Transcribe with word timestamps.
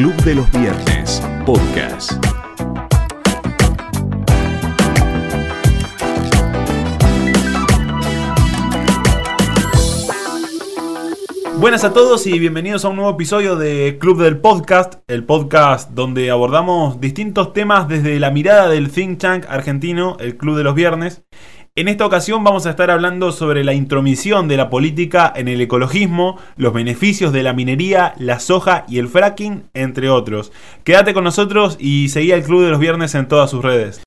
Club 0.00 0.16
de 0.24 0.34
los 0.34 0.50
Viernes, 0.52 1.22
podcast. 1.44 2.12
Buenas 11.58 11.84
a 11.84 11.92
todos 11.92 12.26
y 12.26 12.38
bienvenidos 12.38 12.86
a 12.86 12.88
un 12.88 12.96
nuevo 12.96 13.10
episodio 13.10 13.56
de 13.56 13.98
Club 14.00 14.22
del 14.22 14.38
Podcast, 14.38 14.94
el 15.06 15.24
podcast 15.24 15.90
donde 15.90 16.30
abordamos 16.30 16.98
distintos 16.98 17.52
temas 17.52 17.86
desde 17.86 18.18
la 18.18 18.30
mirada 18.30 18.70
del 18.70 18.90
think 18.90 19.18
tank 19.18 19.44
argentino, 19.50 20.16
el 20.18 20.38
Club 20.38 20.56
de 20.56 20.64
los 20.64 20.74
Viernes. 20.74 21.24
En 21.76 21.86
esta 21.86 22.04
ocasión 22.04 22.42
vamos 22.42 22.66
a 22.66 22.70
estar 22.70 22.90
hablando 22.90 23.30
sobre 23.30 23.62
la 23.62 23.74
intromisión 23.74 24.48
de 24.48 24.56
la 24.56 24.70
política 24.70 25.32
en 25.36 25.46
el 25.46 25.60
ecologismo, 25.60 26.36
los 26.56 26.72
beneficios 26.72 27.32
de 27.32 27.44
la 27.44 27.52
minería, 27.52 28.12
la 28.18 28.40
soja 28.40 28.84
y 28.88 28.98
el 28.98 29.06
fracking, 29.06 29.66
entre 29.72 30.10
otros. 30.10 30.50
Quédate 30.82 31.14
con 31.14 31.22
nosotros 31.22 31.76
y 31.78 32.08
seguí 32.08 32.32
al 32.32 32.42
Club 32.42 32.64
de 32.64 32.70
los 32.70 32.80
Viernes 32.80 33.14
en 33.14 33.28
todas 33.28 33.50
sus 33.50 33.62
redes. 33.62 34.02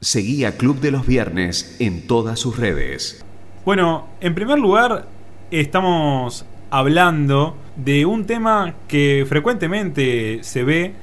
Seguí 0.00 0.46
a 0.46 0.56
Club 0.56 0.80
de 0.80 0.90
los 0.90 1.06
Viernes 1.06 1.76
en 1.80 2.06
todas 2.06 2.38
sus 2.38 2.56
redes. 2.56 3.22
Bueno, 3.66 4.06
en 4.22 4.34
primer 4.34 4.58
lugar, 4.58 5.06
estamos 5.50 6.46
hablando 6.70 7.58
de 7.76 8.06
un 8.06 8.24
tema 8.24 8.72
que 8.88 9.26
frecuentemente 9.28 10.38
se 10.44 10.64
ve 10.64 10.94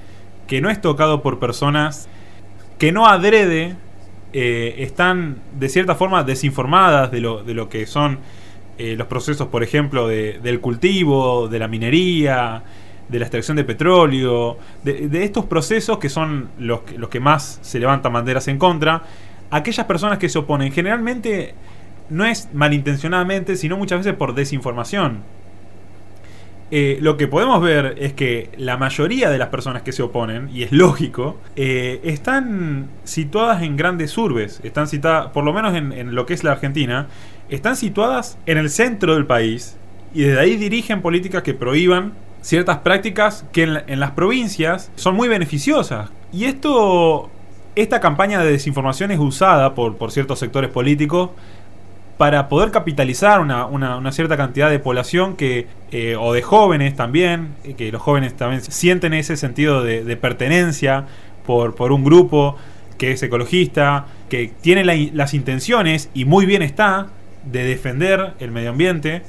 que 0.48 0.60
no 0.60 0.72
es 0.72 0.82
tocado 0.82 1.22
por 1.22 1.38
personas 1.38 2.10
que 2.80 2.92
no 2.92 3.06
adrede 3.06 3.76
eh, 4.34 4.76
están 4.80 5.38
de 5.60 5.70
cierta 5.70 5.96
forma 5.96 6.24
desinformadas 6.24 7.12
de 7.12 7.22
lo, 7.22 7.44
de 7.44 7.54
lo 7.54 7.70
que 7.70 7.86
son 7.86 8.20
eh, 8.78 8.96
los 8.96 9.08
procesos, 9.08 9.48
por 9.48 9.64
ejemplo, 9.64 10.08
de- 10.08 10.40
del 10.40 10.60
cultivo, 10.60 11.48
de 11.48 11.60
la 11.60 11.68
minería, 11.68 12.64
de 13.10 13.20
la 13.20 13.26
extracción 13.26 13.56
de 13.58 13.64
petróleo, 13.64 14.58
de, 14.84 15.24
estos 15.24 15.46
procesos 15.46 15.98
que 15.98 16.10
son 16.10 16.50
los, 16.60 16.82
los 16.98 17.10
que 17.10 17.20
más 17.20 17.60
se 17.62 17.80
levantan 17.80 18.14
banderas 18.14 18.48
en 18.50 18.58
contra. 18.58 19.04
Aquellas 19.50 19.86
personas 19.86 20.18
que 20.20 20.28
se 20.30 20.38
oponen 20.40 20.72
generalmente 20.74 21.56
no 22.10 22.26
es 22.26 22.50
malintencionadamente, 22.54 23.56
sino 23.56 23.78
muchas 23.78 24.00
veces 24.00 24.14
por 24.14 24.36
desinformación. 24.36 25.24
Eh, 26.70 26.98
lo 27.02 27.16
que 27.16 27.28
podemos 27.28 27.62
ver 27.62 27.96
es 27.98 28.12
que 28.12 28.50
la 28.58 28.76
mayoría 28.76 29.30
de 29.30 29.38
las 29.38 29.48
personas 29.48 29.84
que 29.84 29.94
se 29.94 30.04
oponen, 30.04 30.50
y 30.54 30.64
es 30.64 30.72
lógico, 30.74 31.38
eh, 31.56 32.02
están 32.04 32.88
situadas 33.06 33.64
en 33.64 33.78
grandes 33.78 34.18
urbes, 34.18 34.60
están 34.64 34.88
citadas, 34.88 35.28
por 35.28 35.46
lo 35.46 35.54
menos 35.54 35.74
en, 35.76 36.14
lo 36.14 36.26
que 36.26 36.34
es 36.34 36.44
la 36.44 36.52
Argentina, 36.52 37.08
están 37.50 37.78
situadas 37.78 38.38
en 38.46 38.58
el 38.58 38.70
centro 38.70 39.16
del 39.16 39.26
país 39.26 39.78
y 40.14 40.24
desde 40.24 40.40
ahí 40.42 40.58
dirigen 40.58 41.02
políticas 41.02 41.44
que 41.44 41.54
prohíban 41.54 42.14
ciertas 42.42 42.80
prácticas 42.80 43.46
que 43.54 43.64
en, 43.64 43.84
en 43.88 44.00
las 44.02 44.12
provincias 44.12 44.92
son 44.96 45.16
muy 45.16 45.30
beneficiosas. 45.30 46.10
Y 46.34 46.46
esto, 46.46 47.30
esta 47.76 48.02
campaña 48.02 48.44
de 48.44 48.52
desinformación 48.52 49.12
es 49.12 49.20
usada 49.20 49.74
por, 49.74 49.96
por 49.96 50.12
ciertos 50.12 50.40
sectores 50.40 50.70
políticos 50.70 51.30
para 52.18 52.50
poder 52.50 52.72
capitalizar 52.72 53.40
una, 53.40 53.66
una- 53.66 53.98
una 53.98 54.12
cierta 54.12 54.38
cantidad 54.38 54.70
de 54.70 54.80
población 54.80 55.36
que 55.36 55.68
eh, 55.92 56.16
o 56.20 56.34
de 56.34 56.42
jóvenes 56.42 56.96
también, 56.96 57.50
eh, 57.64 57.76
que 57.76 57.92
los 57.92 58.02
jóvenes 58.02 58.36
también 58.36 58.62
sienten 58.62 59.14
ese 59.14 59.38
sentido 59.38 59.84
de, 59.84 60.18
pertenencia 60.18 61.06
por, 61.46 61.76
por 61.76 61.92
un 61.92 62.04
grupo 62.04 62.58
que 62.98 63.12
es 63.12 63.22
ecologista, 63.22 64.08
que 64.30 64.52
tiene 64.62 64.84
las 65.14 65.34
intenciones, 65.36 66.10
y 66.16 66.26
muy 66.26 66.48
bien 66.48 66.64
está, 66.64 67.08
de 67.46 67.64
defender 67.64 68.34
el 68.40 68.52
medio 68.52 68.72
ambiente. 68.72 69.22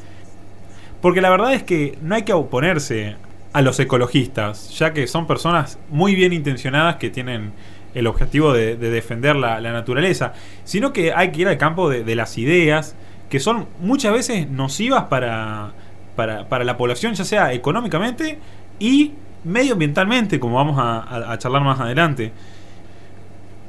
Porque 1.03 1.21
la 1.21 1.31
verdad 1.31 1.53
es 1.53 1.63
que 1.63 1.99
no 2.03 2.15
hay 2.15 2.23
que 2.23 2.33
oponerse 2.33 3.17
a 3.53 3.61
los 3.63 3.79
ecologistas, 3.79 4.77
ya 4.79 4.93
que 4.93 5.07
son 5.07 5.27
personas 5.27 5.79
muy 5.91 6.15
bien 6.15 6.33
intencionadas 6.33 6.97
que 6.97 7.11
tienen 7.11 7.53
el 7.95 8.07
objetivo 8.07 8.53
de, 8.53 8.77
de 8.77 8.91
defender 8.91 9.37
la, 9.37 9.61
naturaleza, 9.61 10.33
sino 10.65 10.93
que 10.93 11.13
hay 11.13 11.31
que 11.33 11.43
ir 11.43 11.49
al 11.49 11.59
campo 11.59 11.89
de, 11.89 12.15
las 12.15 12.39
ideas, 12.39 12.95
que 13.29 13.41
son 13.41 13.67
muchas 13.81 14.13
veces 14.13 14.49
nocivas 14.49 15.05
para, 15.05 15.73
para, 16.17 16.49
para 16.49 16.65
la 16.65 16.77
población, 16.77 17.15
ya 17.15 17.25
sea 17.25 17.53
económicamente 17.53 18.39
y 18.79 19.13
medioambientalmente, 19.45 20.39
como 20.41 20.57
vamos 20.57 20.77
a, 20.79 21.37
charlar 21.39 21.63
más 21.63 21.81
adelante. 21.81 22.33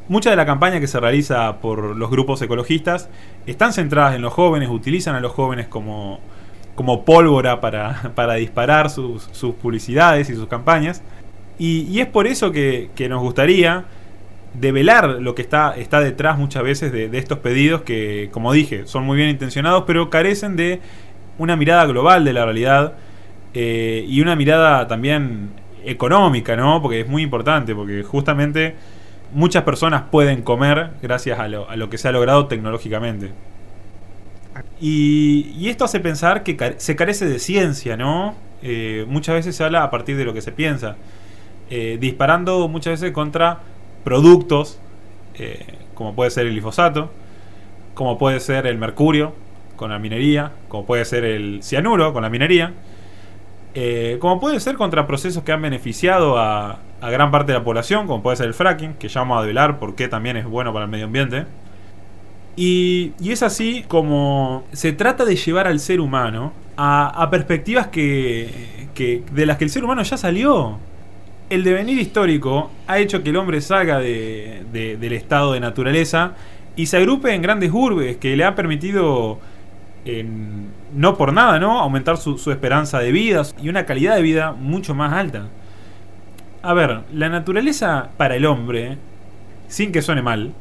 Mucha 0.08 0.31
de 0.31 0.35
la 0.35 0.46
campaña 0.46 0.79
que 0.79 0.88
se 0.88 1.00
realiza 1.00 1.58
por 1.58 1.96
los 1.96 2.09
grupos 2.09 2.41
ecologistas 2.41 3.09
están 3.46 3.74
centradas 3.74 4.16
en 4.16 4.24
los 4.24 4.34
jóvenes, 4.34 4.69
utilizan 4.69 5.16
a 5.16 5.19
los 5.19 5.31
jóvenes 5.34 5.68
como, 5.68 6.19
como 6.75 7.06
pólvora 7.06 7.62
para, 7.62 8.12
para 8.16 8.34
disparar 8.35 8.90
sus, 8.90 9.29
sus 9.31 9.53
publicidades 9.56 10.29
y 10.29 10.35
sus 10.35 10.47
campañas. 10.47 11.03
Y, 11.59 12.00
es 12.00 12.08
por 12.08 12.25
eso 12.25 12.52
que 12.52 13.08
nos 13.09 13.22
gustaría 13.22 13.85
develar 14.53 15.09
lo 15.21 15.35
que 15.35 15.41
está, 15.41 15.75
está 15.77 15.99
detrás 15.99 16.37
muchas 16.37 16.63
veces 16.63 16.91
de, 16.91 17.09
estos 17.17 17.39
pedidos 17.39 17.81
que, 17.81 18.29
como 18.31 18.51
dije, 18.51 18.87
son 18.87 19.05
muy 19.05 19.17
bien 19.17 19.29
intencionados, 19.29 19.83
pero 19.85 20.09
carecen 20.09 20.55
de 20.55 20.81
una 21.37 21.55
mirada 21.55 21.85
global 21.85 22.25
de 22.25 22.33
la 22.33 22.45
realidad 22.45 22.93
eh, 23.53 24.05
y 24.07 24.21
una 24.21 24.35
mirada 24.35 24.87
también 24.87 25.51
económica, 25.85 26.55
¿no? 26.55 26.81
Porque 26.81 27.01
es 27.01 27.07
muy 27.07 27.23
importante, 27.23 27.73
porque 27.73 28.03
justamente 28.03 28.75
muchas 29.33 29.63
personas 29.63 30.03
pueden 30.11 30.41
comer 30.41 30.91
gracias 31.01 31.39
a 31.39 31.47
lo, 31.47 31.69
a 31.69 31.75
lo 31.75 31.89
que 31.89 31.97
se 31.97 32.07
ha 32.07 32.11
logrado 32.11 32.47
tecnológicamente. 32.47 33.31
Y, 34.81 35.67
esto 35.69 35.85
hace 35.85 35.99
pensar 35.99 36.43
que 36.43 36.75
se 36.77 36.95
carece 36.95 37.25
de 37.25 37.39
ciencia, 37.39 37.97
¿no? 37.97 38.35
Eh, 38.61 39.05
muchas 39.07 39.35
veces 39.35 39.55
se 39.55 39.63
habla 39.63 39.83
a 39.83 39.91
partir 39.91 40.17
de 40.17 40.25
lo 40.25 40.33
que 40.33 40.41
se 40.41 40.51
piensa, 40.51 40.95
eh, 41.69 41.97
disparando 41.99 42.67
muchas 42.67 42.99
veces 42.99 43.13
contra 43.13 43.59
productos, 44.09 44.80
eh, 45.36 45.66
como 45.96 46.16
puede 46.16 46.31
ser 46.31 46.46
el 46.47 46.53
glifosato, 46.53 47.12
como 47.94 48.18
puede 48.18 48.40
ser 48.40 48.68
el 48.68 48.78
mercurio 48.78 49.34
con 49.75 49.92
la 49.92 50.00
minería, 50.00 50.52
como 50.70 50.86
puede 50.86 51.06
ser 51.06 51.24
el 51.25 51.62
cianuro 51.64 52.14
con 52.14 52.24
la 52.24 52.30
minería, 52.30 52.74
eh, 53.75 54.18
como 54.20 54.40
puede 54.40 54.59
ser 54.59 54.75
contra 54.78 55.06
procesos 55.08 55.44
que 55.44 55.52
han 55.52 55.62
beneficiado 55.62 56.38
a, 56.40 56.80
gran 57.02 57.31
parte 57.31 57.52
de 57.53 57.59
la 57.59 57.64
población, 57.64 58.08
como 58.08 58.22
puede 58.24 58.38
ser 58.38 58.47
el 58.47 58.53
fracking, 58.53 58.96
que 58.96 59.08
ya 59.09 59.22
vamos 59.22 59.40
a 59.40 59.42
develar 59.42 59.80
porque 59.80 60.08
también 60.08 60.38
es 60.38 60.46
bueno 60.46 60.74
para 60.74 60.86
el 60.86 60.91
medio 60.91 61.06
ambiente. 61.06 61.46
Y, 62.56 63.14
y 63.20 63.31
es 63.31 63.41
así 63.44 63.86
como 63.88 64.66
se 64.74 64.91
trata 64.91 65.24
de 65.26 65.36
llevar 65.36 65.68
al 65.68 65.80
ser 65.80 66.02
humano 66.02 66.52
a, 66.78 67.08
a 67.24 67.30
perspectivas 67.30 67.88
que, 67.88 68.90
que- 68.94 69.24
de 69.31 69.46
las 69.46 69.58
que 69.58 69.64
el 69.66 69.70
ser 69.70 69.84
humano 69.84 70.03
ya 70.03 70.18
salió. 70.18 70.78
El 71.49 71.63
devenir 71.63 71.97
histórico 71.99 72.69
ha 72.87 72.99
hecho 72.99 73.23
que 73.23 73.31
el 73.31 73.35
hombre 73.37 73.59
salga 73.61 73.99
de- 73.99 74.63
de- 74.71 74.97
del 74.97 75.13
estado 75.13 75.53
de 75.53 75.59
naturaleza 75.59 76.33
y 76.75 76.85
se 76.85 76.97
agrupe 76.97 77.33
en 77.33 77.41
grandes 77.41 77.71
urbes 77.73 78.17
que 78.17 78.35
le 78.37 78.43
han 78.43 78.53
permitido, 78.55 79.39
en- 80.05 80.67
no 80.93 81.17
por 81.17 81.33
nada, 81.33 81.59
¿no? 81.59 81.79
aumentar 81.79 82.17
su, 82.17 82.35
esperanza 82.51 82.99
de 82.99 83.11
vida 83.11 83.41
y 83.61 83.69
una 83.69 83.85
calidad 83.85 84.15
de 84.15 84.21
vida 84.21 84.51
mucho 84.51 84.93
más 84.93 85.13
alta. 85.13 85.47
A 86.61 86.73
ver, 86.73 87.01
la 87.13 87.29
naturaleza 87.29 88.09
para 88.17 88.35
el 88.35 88.45
hombre, 88.45 88.97
sin 89.67 89.91
que 89.91 90.01
suene 90.01 90.21
mal, 90.21 90.53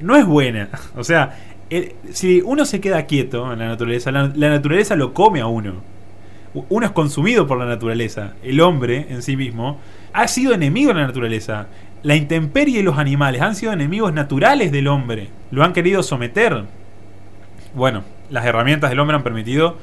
no 0.00 0.16
es 0.16 0.26
buena. 0.26 0.68
O 0.96 1.04
sea, 1.04 1.36
si 2.12 2.40
uno 2.42 2.64
se 2.64 2.80
queda 2.80 3.06
quieto 3.06 3.52
en 3.52 3.58
la 3.60 3.66
naturaleza, 3.68 4.10
la, 4.12 4.28
naturaleza 4.28 4.96
lo 4.96 5.12
come 5.14 5.40
a 5.40 5.46
uno. 5.46 5.74
Uno 6.68 6.86
es 6.86 6.92
consumido 6.92 7.46
por 7.46 7.58
la 7.58 7.66
naturaleza. 7.66 8.32
El 8.42 8.60
hombre 8.60 9.06
en 9.10 9.22
sí 9.22 9.36
mismo 9.36 9.78
ha 10.16 10.28
sido 10.28 10.54
enemigo 10.54 10.88
de 10.88 11.00
la 11.00 11.06
naturaleza. 11.06 11.66
La 12.02 12.16
intemperie 12.16 12.80
y 12.80 12.82
los 12.82 12.98
animales 12.98 13.42
han 13.42 13.54
sido 13.54 13.72
enemigos 13.72 14.14
naturales 14.14 14.72
del 14.72 14.88
hombre. 14.88 15.28
Lo 15.50 15.62
han 15.62 15.74
querido 15.74 16.02
someter. 16.02 16.64
Bueno, 17.74 18.02
las 18.30 18.46
herramientas 18.46 18.88
del 18.88 18.98
hombre 18.98 19.16
han 19.16 19.22
permitido 19.22 19.76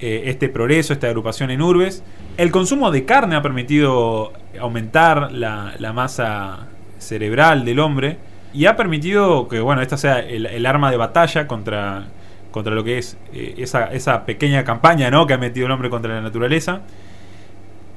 eh, 0.00 0.22
este 0.26 0.48
progreso, 0.48 0.94
esta 0.94 1.08
agrupación 1.08 1.50
en 1.50 1.60
urbes. 1.60 2.02
El 2.38 2.50
consumo 2.50 2.90
de 2.90 3.04
carne 3.04 3.36
ha 3.36 3.42
permitido 3.42 4.32
aumentar 4.58 5.30
la, 5.30 5.92
masa 5.94 6.66
cerebral 6.98 7.66
del 7.66 7.78
hombre 7.78 8.16
y 8.54 8.64
ha 8.64 8.76
permitido 8.76 9.48
que 9.48 9.60
bueno 9.60 9.82
esta 9.82 9.98
sea 9.98 10.20
el, 10.20 10.46
el 10.46 10.64
arma 10.64 10.90
de 10.90 10.96
batalla 10.96 11.46
contra, 11.46 12.04
contra 12.50 12.74
lo 12.74 12.82
que 12.82 12.96
es 12.96 13.18
eh, 13.34 13.56
esa, 13.58 13.92
esa 13.92 14.24
pequeña 14.24 14.64
campaña 14.64 15.10
¿no? 15.10 15.26
que 15.26 15.34
ha 15.34 15.38
metido 15.38 15.66
el 15.66 15.72
hombre 15.72 15.90
contra 15.90 16.14
la 16.14 16.22
naturaleza. 16.22 16.80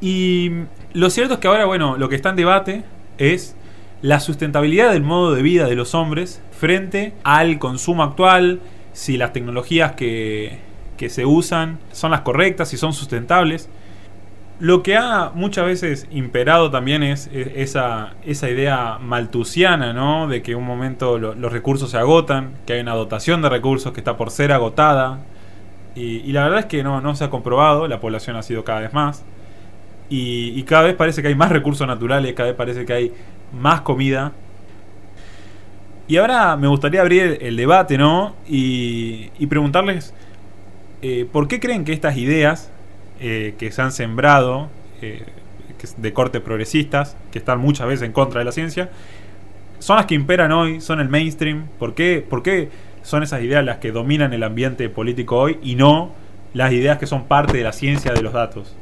Y 0.01 0.51
lo 0.93 1.09
cierto 1.09 1.35
es 1.35 1.39
que 1.39 1.47
ahora, 1.47 1.65
bueno, 1.65 1.97
lo 1.97 2.09
que 2.09 2.15
está 2.15 2.29
en 2.29 2.35
debate 2.35 2.83
es 3.17 3.55
la 4.01 4.19
sustentabilidad 4.19 4.91
del 4.91 5.03
modo 5.03 5.33
de 5.33 5.41
vida 5.41 5.65
de 5.65 5.75
los 5.75 5.95
hombres 5.95 6.41
frente 6.51 7.13
al 7.23 7.57
consumo 7.57 8.03
actual, 8.03 8.59
si 8.93 9.17
las 9.17 9.33
tecnologías 9.33 9.93
que, 9.93 10.59
que 10.97 11.09
se 11.09 11.25
usan 11.25 11.79
son 11.91 12.11
las 12.11 12.21
correctas, 12.21 12.69
si 12.69 12.77
son 12.77 12.93
sustentables. 12.93 13.69
Lo 14.59 14.81
que 14.81 14.97
ha 14.97 15.31
muchas 15.35 15.65
veces 15.65 16.07
imperado 16.11 16.71
también 16.71 17.03
es, 17.03 17.27
es 17.31 17.49
esa, 17.55 18.13
esa 18.25 18.49
idea 18.49 18.97
maltusiana, 18.99 19.93
¿no? 19.93 20.27
De 20.27 20.41
que 20.41 20.55
un 20.55 20.63
momento 20.65 21.19
lo- 21.19 21.35
los 21.35 21.51
recursos 21.51 21.91
se 21.91 21.97
agotan, 21.97 22.53
que 22.65 22.73
hay 22.73 22.79
una 22.81 22.95
dotación 22.95 23.43
de 23.43 23.49
recursos 23.49 23.93
que 23.93 23.99
está 23.99 24.17
por 24.17 24.31
ser 24.31 24.51
agotada. 24.51 25.19
Y, 25.95 26.17
y 26.17 26.31
la 26.31 26.43
verdad 26.43 26.59
es 26.61 26.65
que 26.65 26.83
no, 26.83 27.01
no 27.01 27.15
se 27.15 27.23
ha 27.23 27.29
comprobado, 27.29 27.87
la 27.87 27.99
población 27.99 28.35
ha 28.35 28.41
sido 28.43 28.63
cada 28.63 28.79
vez 28.79 28.93
más. 28.93 29.23
Y, 30.09 30.63
cada 30.63 30.83
vez 30.83 30.95
parece 30.95 31.21
que 31.21 31.27
hay 31.27 31.35
más 31.35 31.51
recursos 31.51 31.85
naturales, 31.85 32.33
cada 32.33 32.49
vez 32.49 32.57
parece 32.57 32.85
que 32.85 32.93
hay 32.93 33.13
más 33.53 33.81
comida. 33.81 34.31
Y 36.07 36.17
ahora 36.17 36.55
me 36.55 36.67
gustaría 36.67 37.01
abrir 37.01 37.37
el 37.41 37.57
debate, 37.57 37.97
¿no? 37.97 38.35
Y, 38.47 39.29
preguntarles, 39.47 40.13
eh, 41.01 41.27
¿por 41.31 41.47
qué 41.47 41.59
creen 41.59 41.83
que 41.83 41.93
estas 41.93 42.17
ideas 42.17 42.71
eh, 43.19 43.55
que 43.57 43.71
se 43.71 43.81
han 43.81 43.91
sembrado, 43.91 44.69
eh, 45.01 45.25
de 45.97 46.13
corte 46.13 46.39
progresistas, 46.39 47.17
que 47.31 47.39
están 47.39 47.59
muchas 47.59 47.87
veces 47.87 48.03
en 48.03 48.13
contra 48.13 48.39
de 48.39 48.45
la 48.45 48.51
ciencia, 48.51 48.89
son 49.79 49.97
las 49.97 50.05
que 50.05 50.15
imperan 50.15 50.51
hoy, 50.53 50.79
son 50.79 51.01
el 51.01 51.09
mainstream? 51.09 51.67
¿Por 51.77 51.93
qué, 51.93 52.25
por 52.27 52.41
qué 52.43 52.69
son 53.03 53.23
esas 53.23 53.41
ideas 53.41 53.63
las 53.63 53.77
que 53.77 53.91
dominan 53.91 54.33
el 54.33 54.43
ambiente 54.43 54.87
político 54.89 55.37
hoy 55.37 55.59
y 55.61 55.75
no 55.75 56.11
las 56.53 56.71
ideas 56.71 56.97
que 56.97 57.07
son 57.07 57.25
parte 57.25 57.57
de 57.57 57.63
la 57.63 57.73
ciencia 57.73 58.13
de 58.13 58.21
los 58.21 58.33
datos? 58.33 58.75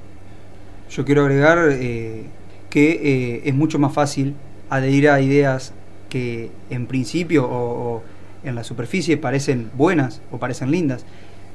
Yo 0.89 1.05
quiero 1.05 1.21
agregar 1.23 1.69
eh, 1.71 2.23
que 2.69 2.91
eh, 3.03 3.41
es 3.45 3.53
mucho 3.55 3.79
más 3.79 3.93
fácil 3.93 4.33
adherir 4.69 5.09
a 5.09 5.21
ideas 5.21 5.73
que 6.09 6.49
en 6.69 6.85
principio 6.87 7.45
o, 7.45 7.95
o 7.95 8.03
en 8.43 8.55
la 8.55 8.63
superficie 8.63 9.17
parecen 9.17 9.69
buenas 9.75 10.21
o 10.31 10.37
parecen 10.37 10.71
lindas. 10.71 11.05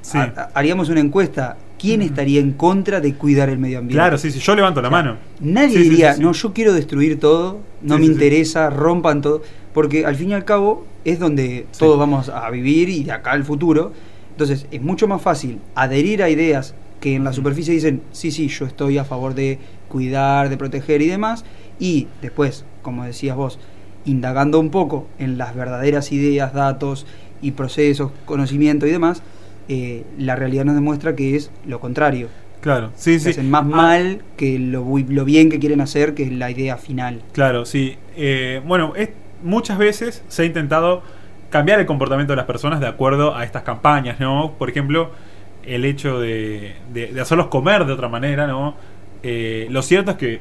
Sí. 0.02 0.18
Ha- 0.18 0.32
ha- 0.36 0.50
haríamos 0.54 0.88
una 0.88 1.00
encuesta. 1.00 1.56
¿Quién 1.78 2.02
estaría 2.02 2.40
en 2.40 2.52
contra 2.52 3.00
de 3.00 3.14
cuidar 3.14 3.48
el 3.48 3.58
medio 3.58 3.78
ambiente? 3.78 3.94
Claro, 3.94 4.18
sí, 4.18 4.30
sí, 4.30 4.38
yo 4.38 4.54
levanto 4.54 4.82
la 4.82 4.88
O 4.88 4.90
sea, 4.90 5.02
mano. 5.02 5.16
Nadie 5.40 5.78
Sí, 5.78 5.88
diría, 5.88 6.12
sí, 6.14 6.20
no, 6.22 6.32
yo 6.32 6.52
quiero 6.52 6.74
destruir 6.74 7.18
todo, 7.18 7.60
no 7.80 7.98
me 7.98 8.04
interesa, 8.04 8.68
rompan 8.68 9.22
todo, 9.22 9.42
porque 9.72 10.04
al 10.04 10.14
fin 10.16 10.30
y 10.30 10.34
al 10.34 10.44
cabo 10.44 10.84
es 11.06 11.18
donde 11.18 11.66
todos 11.78 11.98
vamos 11.98 12.28
a 12.28 12.50
vivir 12.50 12.90
y 12.90 13.04
de 13.04 13.12
acá 13.12 13.32
al 13.32 13.44
futuro. 13.44 13.92
Entonces 14.32 14.66
es 14.70 14.82
mucho 14.82 15.08
más 15.08 15.22
fácil 15.22 15.58
adherir 15.74 16.22
a 16.22 16.28
ideas 16.28 16.74
que 17.00 17.14
en 17.14 17.24
la 17.24 17.32
superficie 17.32 17.72
dicen, 17.74 18.02
sí, 18.12 18.30
sí, 18.30 18.48
yo 18.48 18.66
estoy 18.66 18.98
a 18.98 19.04
favor 19.04 19.34
de 19.34 19.58
cuidar, 19.88 20.48
de 20.50 20.56
proteger 20.56 21.02
y 21.02 21.06
demás, 21.08 21.44
y 21.78 22.08
después, 22.22 22.64
como 22.82 23.04
decías 23.04 23.36
vos, 23.36 23.58
indagando 24.04 24.58
un 24.60 24.70
poco 24.70 25.06
en 25.18 25.38
las 25.38 25.54
verdaderas 25.54 26.12
ideas, 26.12 26.52
datos 26.52 27.06
y 27.42 27.52
procesos, 27.52 28.12
conocimiento 28.26 28.86
y 28.86 28.90
demás, 28.90 29.22
eh, 29.68 30.04
la 30.18 30.36
realidad 30.36 30.64
nos 30.64 30.74
demuestra 30.74 31.14
que 31.16 31.36
es 31.36 31.50
lo 31.66 31.80
contrario 31.80 32.28
Claro, 32.60 32.90
sí, 32.94 33.12
que 33.14 33.20
sí. 33.20 33.30
hacen 33.30 33.50
más 33.50 33.62
Ah, 33.62 33.64
mal 33.76 34.22
que 34.36 34.58
lo, 34.58 34.84
lo 35.08 35.24
bien 35.24 35.48
que 35.48 35.58
quieren 35.58 35.80
hacer, 35.80 36.12
que 36.14 36.24
es 36.24 36.32
la 36.32 36.50
idea 36.50 36.76
final. 36.76 37.22
Claro, 37.32 37.64
sí. 37.64 37.96
Eh, 38.16 38.60
bueno, 38.66 38.92
es- 38.96 39.08
muchas 39.42 39.78
veces 39.78 40.22
se 40.28 40.42
ha 40.42 40.44
intentado 40.44 41.02
cambiar 41.48 41.80
el 41.80 41.86
comportamiento 41.86 42.34
de 42.34 42.36
las 42.36 42.44
personas 42.44 42.78
de 42.80 42.86
acuerdo 42.86 43.34
a 43.34 43.44
estas 43.44 43.62
campañas, 43.62 44.20
¿no? 44.20 44.52
Por 44.58 44.68
ejemplo, 44.68 45.10
el 45.64 45.84
hecho 45.84 46.20
de, 46.20 46.76
de- 46.92 47.20
hacerlos 47.20 47.48
comer 47.48 47.84
de 47.86 47.92
otra 47.92 48.08
manera, 48.08 48.46
¿no? 48.46 48.74
Eh, 49.22 49.66
lo 49.70 49.82
cierto 49.82 50.12
es 50.12 50.16
que 50.16 50.40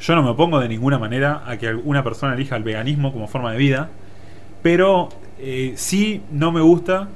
yo 0.00 0.14
no 0.14 0.22
me 0.22 0.30
opongo 0.30 0.60
de 0.60 0.68
ninguna 0.68 0.98
manera 0.98 1.42
a 1.46 1.56
que 1.58 1.74
una 1.74 2.04
persona 2.04 2.34
elija 2.34 2.56
el 2.56 2.62
veganismo 2.64 3.12
como 3.12 3.28
forma 3.28 3.52
de 3.52 3.58
vida, 3.58 3.90
pero 4.62 5.08
eh, 5.38 5.72
sí 5.76 6.22
no 6.32 6.52
me 6.52 6.60
gusta 6.60 7.08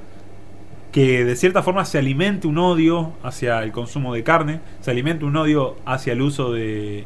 que 0.91 1.23
de 1.23 1.35
cierta 1.35 1.61
forma 1.61 1.85
se 1.85 1.99
alimente 1.99 2.47
un 2.47 2.57
odio 2.57 3.13
hacia 3.23 3.61
el 3.63 3.71
consumo 3.71 4.13
de 4.13 4.23
carne, 4.23 4.59
se 4.81 4.89
alimente 4.91 5.23
un 5.25 5.35
odio 5.37 5.75
hacia 5.85 6.13
el 6.13 6.21
uso 6.21 6.51
de, 6.51 7.05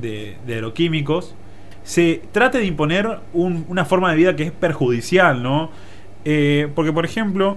de, 0.00 0.36
de 0.46 0.54
agroquímicos, 0.54 1.34
se 1.82 2.22
trate 2.32 2.58
de 2.58 2.66
imponer 2.66 3.18
un- 3.32 3.64
una 3.68 3.84
forma 3.84 4.10
de 4.10 4.16
vida 4.16 4.36
que 4.36 4.44
es 4.44 4.52
perjudicial, 4.52 5.42
¿no? 5.42 5.70
Eh, 6.24 6.68
porque, 6.74 6.92
por 6.92 7.04
ejemplo, 7.04 7.56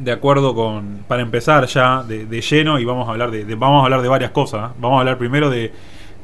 de 0.00 0.12
acuerdo 0.12 0.54
con, 0.54 1.00
para 1.08 1.22
empezar 1.22 1.66
ya 1.66 2.02
de, 2.02 2.26
de 2.26 2.40
lleno, 2.40 2.78
y 2.78 2.84
vamos 2.84 3.08
a 3.08 3.12
hablar 3.12 3.30
de, 3.30 3.44
vamos 3.54 3.82
a 3.82 3.84
hablar 3.84 4.02
de 4.02 4.08
varias 4.08 4.30
cosas, 4.30 4.70
¿eh? 4.70 4.74
vamos 4.78 4.96
a 4.96 5.00
hablar 5.00 5.18
primero 5.18 5.50
de, 5.50 5.72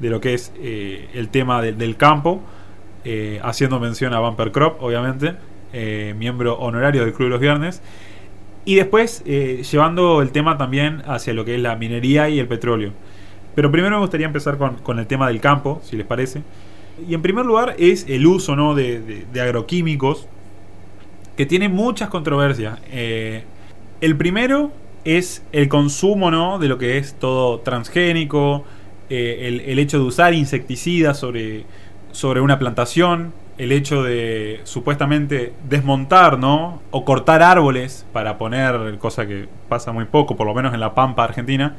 de 0.01 0.11
lo 0.11 0.21
que 0.21 0.35
es 0.35 0.53
eh, 0.61 1.09
el 1.15 1.29
tema 1.29 1.63
de- 1.63 1.73
del 1.73 1.97
campo, 1.97 2.43
eh, 3.05 3.41
haciendo 3.43 3.81
mención 3.81 4.15
a 4.15 4.21
Bumper 4.21 4.53
Crop, 4.53 4.83
obviamente, 4.83 5.35
miembro 6.17 6.59
honorario 6.59 7.03
del 7.03 7.15
Club 7.15 7.29
de 7.29 7.31
los 7.31 7.41
Viernes, 7.41 7.81
y 8.65 8.75
después 8.75 9.25
llevando 9.25 10.21
el 10.23 10.31
tema 10.31 10.59
también 10.59 11.03
hacia 11.07 11.33
lo 11.33 11.45
que 11.45 11.55
es 11.55 11.61
la 11.61 11.75
minería 11.77 12.29
y 12.29 12.39
el 12.39 12.47
petróleo. 12.47 12.93
Pero 13.55 13.71
primero 13.73 13.97
me 13.97 14.01
gustaría 14.03 14.27
empezar 14.27 14.59
con, 14.59 14.77
con 14.77 14.99
el 14.99 15.07
tema 15.07 15.29
del 15.29 15.41
campo, 15.41 15.81
si 15.83 15.97
les 15.97 16.07
parece. 16.07 16.43
Y 17.09 17.15
en 17.15 17.23
primer 17.23 17.47
lugar 17.47 17.75
es 17.79 18.07
el 18.09 18.27
uso 18.27 18.55
¿no? 18.55 18.75
de, 18.75 19.25
agroquímicos, 19.41 20.29
que 21.37 21.47
tiene 21.47 21.69
muchas 21.71 22.11
controversias. 22.11 22.79
El 24.03 24.17
primero 24.17 24.73
es 25.05 25.43
el 25.53 25.69
consumo 25.69 26.31
¿no? 26.31 26.59
de 26.59 26.69
lo 26.69 26.77
que 26.77 26.99
es 26.99 27.15
todo 27.15 27.61
transgénico, 27.61 28.65
eh, 29.09 29.49
el, 29.49 29.61
el 29.61 29.79
hecho 29.79 29.99
de 29.99 30.05
usar 30.05 30.35
insecticidas 30.35 31.19
sobre, 31.19 31.65
sobre 32.11 32.41
una 32.41 32.59
plantación, 32.59 33.33
el 33.59 33.71
hecho 33.71 34.03
de 34.03 34.61
supuestamente 34.65 35.53
desmontar 35.69 36.37
¿no? 36.37 36.83
o 36.91 37.05
cortar 37.05 37.45
árboles 37.45 38.05
para 38.13 38.39
poner, 38.39 38.99
cosa 38.99 39.25
que 39.27 39.49
pasa 39.69 39.93
muy 39.93 40.07
poco, 40.07 40.37
por 40.37 40.49
lo 40.49 40.55
menos 40.55 40.75
en 40.75 40.81
la 40.81 40.95
Pampa 40.95 41.23
Argentina, 41.23 41.77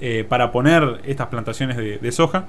eh, 0.00 0.26
para 0.28 0.50
poner 0.50 1.00
estas 1.04 1.28
plantaciones 1.28 1.76
de, 1.76 1.98
de 1.98 2.12
soja. 2.12 2.46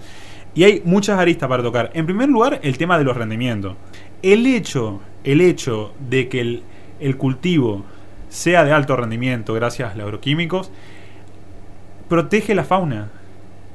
Y 0.56 0.64
hay 0.64 0.82
muchas 0.84 1.20
aristas 1.20 1.48
para 1.48 1.62
tocar. 1.62 1.92
En 1.94 2.08
primer 2.08 2.28
lugar, 2.28 2.60
el 2.64 2.78
tema 2.80 2.98
de 2.98 3.04
los 3.04 3.16
rendimientos. 3.16 3.76
El 4.24 4.48
hecho, 4.48 5.00
el 5.24 5.42
hecho 5.42 5.94
de 6.10 6.28
que 6.28 6.42
el, 6.42 6.64
el 7.00 7.18
cultivo 7.18 7.86
sea 8.32 8.64
de 8.64 8.72
alto 8.72 8.96
rendimiento 8.96 9.54
gracias 9.54 9.92
a 9.92 9.96
los 9.96 10.06
agroquímicos, 10.06 10.72
protege 12.08 12.56
la 12.56 12.64
fauna. 12.64 13.10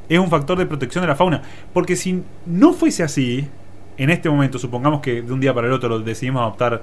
Es 0.08 0.18
un 0.18 0.30
factor 0.30 0.58
de 0.58 0.66
protección 0.66 1.02
de 1.02 1.08
la 1.08 1.14
fauna. 1.14 1.42
Porque 1.74 1.94
si 1.94 2.22
no 2.46 2.72
fuese 2.72 3.02
así, 3.02 3.46
en 3.98 4.10
este 4.10 4.30
momento, 4.30 4.58
supongamos 4.58 5.00
que 5.02 5.20
de 5.20 5.32
un 5.32 5.40
día 5.40 5.52
para 5.52 5.66
el 5.66 5.74
otro 5.74 6.00
decidimos 6.00 6.40
adoptar 6.40 6.82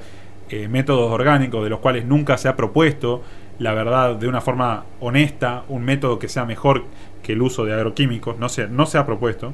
eh, 0.49 0.67
métodos 0.67 1.11
orgánicos 1.11 1.63
de 1.63 1.71
los 1.71 1.79
cuales 1.79 2.05
nunca 2.05 2.37
se 2.37 2.47
ha 2.47 2.55
propuesto, 2.55 3.23
la 3.57 3.73
verdad, 3.73 4.15
de 4.15 4.27
una 4.27 4.41
forma 4.41 4.83
honesta, 4.99 5.63
un 5.67 5.83
método 5.83 6.19
que 6.19 6.29
sea 6.29 6.45
mejor 6.45 6.83
que 7.23 7.33
el 7.33 7.41
uso 7.41 7.65
de 7.65 7.73
agroquímicos, 7.73 8.37
no 8.37 8.49
se, 8.49 8.67
no 8.67 8.85
se 8.85 8.99
ha 8.99 9.05
propuesto. 9.05 9.51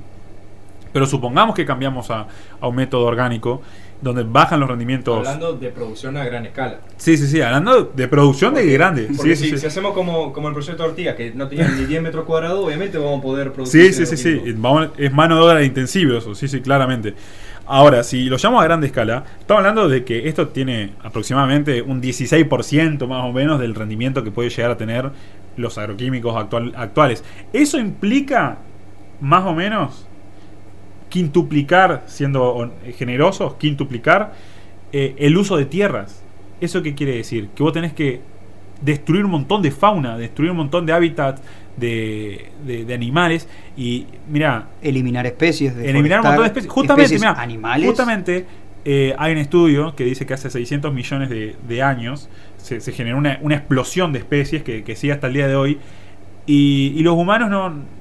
Pero 0.91 1.05
supongamos 1.05 1.55
que 1.55 1.65
cambiamos 1.65 2.11
a, 2.11 2.27
a 2.59 2.67
un 2.67 2.75
método 2.75 3.05
orgánico 3.05 3.61
donde 4.01 4.23
bajan 4.23 4.59
los 4.59 4.69
rendimientos. 4.69 5.17
Hablando 5.17 5.53
de 5.53 5.69
producción 5.69 6.15
a 6.17 6.23
gran 6.23 6.45
escala. 6.45 6.79
Sí, 6.97 7.17
sí, 7.17 7.27
sí, 7.27 7.41
hablando 7.41 7.83
de 7.93 8.07
producción 8.07 8.53
de 8.53 8.65
grandes. 8.71 9.07
Porque 9.17 9.35
Sí, 9.35 9.43
si, 9.45 9.49
sí, 9.51 9.57
si 9.57 9.67
hacemos 9.67 9.93
como, 9.93 10.31
como 10.31 10.47
el 10.47 10.53
proyecto 10.53 10.83
Ortiga, 10.85 11.15
que 11.15 11.31
no 11.33 11.47
tenía 11.47 11.67
ni 11.67 11.85
10 11.85 12.01
metros 12.01 12.25
cuadrados, 12.25 12.63
obviamente 12.65 12.97
vamos 12.97 13.19
a 13.19 13.21
poder 13.21 13.51
producir. 13.51 13.93
Sí, 13.93 14.05
sí, 14.05 14.15
sí, 14.15 14.41
sí. 14.43 14.53
Vamos- 14.57 14.89
es 14.97 15.11
mano 15.11 15.35
de 15.35 15.41
obra 15.41 15.63
intensiva 15.63 16.17
eso, 16.17 16.33
sí, 16.35 16.47
sí, 16.47 16.61
claramente. 16.61 17.13
Ahora, 17.71 18.01
si 18.03 18.25
lo 18.29 18.37
llamamos 18.37 18.61
a 18.63 18.65
grande 18.65 18.87
escala, 18.87 19.23
estamos 19.39 19.59
hablando 19.59 19.87
de 19.89 20.03
que 20.03 20.27
esto 20.27 20.47
tiene 20.47 20.93
aproximadamente 21.03 21.81
un 21.83 22.01
16% 22.01 23.05
más 23.05 23.23
o 23.25 23.31
menos 23.31 23.59
del 23.59 23.75
rendimiento 23.75 24.23
que 24.23 24.31
puede 24.31 24.49
llegar 24.49 24.71
a 24.71 24.77
tener 24.77 25.11
los 25.55 25.77
agroquímicos 25.77 26.35
actual- 26.35 26.73
actuales. 26.75 27.23
Eso 27.53 27.77
implica, 27.77 28.57
más 29.21 29.45
o 29.45 29.53
menos, 29.53 30.07
quintuplicar, 31.09 32.03
siendo 32.07 32.71
generosos, 32.97 33.55
quintuplicar 33.55 34.33
eh, 34.91 35.15
el 35.17 35.37
uso 35.37 35.57
de 35.57 35.65
tierras. 35.65 36.23
¿Eso 36.61 36.81
qué 36.81 36.93
quiere 36.95 37.15
decir? 37.15 37.49
Que 37.55 37.63
vos 37.63 37.73
tenés 37.73 37.93
que 37.93 38.21
destruir 38.81 39.25
un 39.25 39.31
montón 39.31 39.61
de 39.61 39.71
fauna, 39.71 40.17
destruir 40.17 40.51
un 40.51 40.57
montón 40.57 40.85
de 40.85 40.93
hábitats 40.93 41.41
de, 41.77 42.49
de- 42.65 42.85
de 42.85 42.93
animales. 42.93 43.47
Y 43.77 44.05
mira, 44.29 44.67
Eliminar 44.81 45.25
especies. 45.25 45.75
eliminar 45.77 46.19
un 46.21 46.25
montón 46.27 46.43
de 46.43 46.47
especies. 46.47 46.71
Justamente, 46.71 47.03
especies 47.15 47.21
mirá, 47.31 47.41
animales. 47.41 47.87
justamente 47.87 48.45
eh, 48.85 49.13
hay 49.17 49.31
un 49.33 49.37
estudio 49.39 49.95
que 49.95 50.05
dice 50.05 50.25
que 50.25 50.33
hace 50.33 50.49
600 50.49 50.93
millones 50.93 51.29
de, 51.29 51.55
de 51.67 51.81
años 51.83 52.29
se, 52.57 52.79
se 52.79 52.91
generó 52.93 53.17
una, 53.17 53.37
una 53.41 53.55
explosión 53.55 54.13
de 54.13 54.19
especies 54.19 54.63
que, 54.63 54.83
que 54.83 54.95
sigue 54.95 55.13
hasta 55.13 55.27
el 55.27 55.33
día 55.33 55.47
de 55.47 55.55
hoy. 55.55 55.77
Y, 56.45 56.93
y 56.95 57.03
los 57.03 57.15
humanos 57.15 57.49
no. 57.49 57.98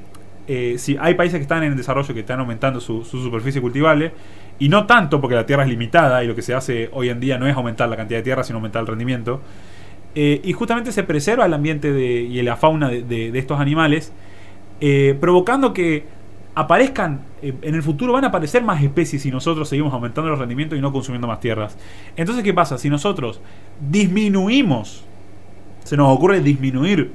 Eh, 0.51 0.77
si 0.79 0.97
hay 0.99 1.15
países 1.15 1.39
que 1.39 1.43
están 1.43 1.63
en 1.63 1.77
desarrollo 1.77 2.15
que 2.15 2.21
están 2.21 2.41
aumentando 2.41 2.81
su, 2.81 3.05
su 3.05 3.23
superficie 3.23 3.61
cultivable. 3.61 4.13
Y 4.59 4.69
no 4.71 4.87
tanto 4.87 5.21
porque 5.21 5.37
la 5.37 5.47
tierra 5.47 5.63
es 5.63 5.69
limitada 5.69 6.25
y 6.25 6.27
lo 6.27 6.35
que 6.35 6.43
se 6.43 6.55
hace 6.55 6.89
hoy 6.93 7.11
en 7.11 7.21
día 7.21 7.39
no 7.39 7.47
es 7.47 7.55
aumentar 7.55 7.89
la 7.89 7.97
cantidad 7.97 8.19
de 8.19 8.25
tierra, 8.25 8.43
sino 8.43 8.57
aumentar 8.57 8.81
el 8.81 8.89
rendimiento. 8.89 9.41
Eh, 10.15 10.41
y 10.43 10.53
justamente 10.53 10.91
se 10.91 11.05
preserva 11.05 11.45
el 11.45 11.55
ambiente 11.55 11.91
y 12.01 12.43
la 12.43 12.57
fauna 12.57 12.89
de, 12.89 13.39
estos 13.39 13.61
animales, 13.61 14.13
eh, 14.81 15.17
provocando 15.21 15.73
que 15.73 16.07
aparezcan, 16.55 17.21
en 17.41 17.75
el 17.75 17.83
futuro 17.85 18.15
van 18.15 18.25
a 18.25 18.29
aparecer 18.29 18.65
más 18.65 18.83
especies 18.83 19.23
si 19.23 19.31
nosotros 19.31 19.69
seguimos 19.69 19.93
aumentando 19.93 20.29
los 20.29 20.41
rendimientos 20.41 20.77
y 20.77 20.83
no 20.83 20.93
consumiendo 20.93 21.29
más 21.29 21.39
tierras. 21.39 21.77
Entonces, 22.17 22.43
¿qué 22.43 22.53
pasa? 22.53 22.79
Si 22.79 22.91
nosotros 22.91 23.41
disminuimos, 23.89 25.05
se 25.85 25.97
nos 25.97 26.09
ocurre 26.17 26.41
disminuir 26.41 27.13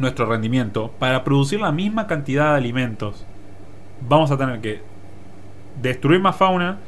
nuestro 0.00 0.26
rendimiento 0.26 0.92
para 0.98 1.24
producir 1.24 1.60
la 1.60 1.72
misma 1.72 2.06
cantidad 2.06 2.52
de 2.52 2.58
alimentos, 2.58 3.26
vamos 4.00 4.30
a 4.30 4.38
tener 4.38 4.60
que 4.60 4.82
destruir 5.80 6.20
más 6.20 6.36
fauna 6.36 6.78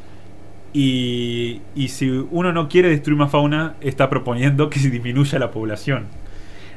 y, 0.73 1.63
y 1.75 1.89
si 1.89 2.09
uno 2.31 2.53
no 2.53 2.69
quiere 2.69 2.89
destruir 2.91 3.19
más 3.19 3.31
fauna, 3.31 3.77
está 3.81 4.09
proponiendo 4.11 4.71
que 4.71 4.79
se 4.81 4.91
disminuya 4.91 5.39
la 5.39 5.51
población. 5.51 6.07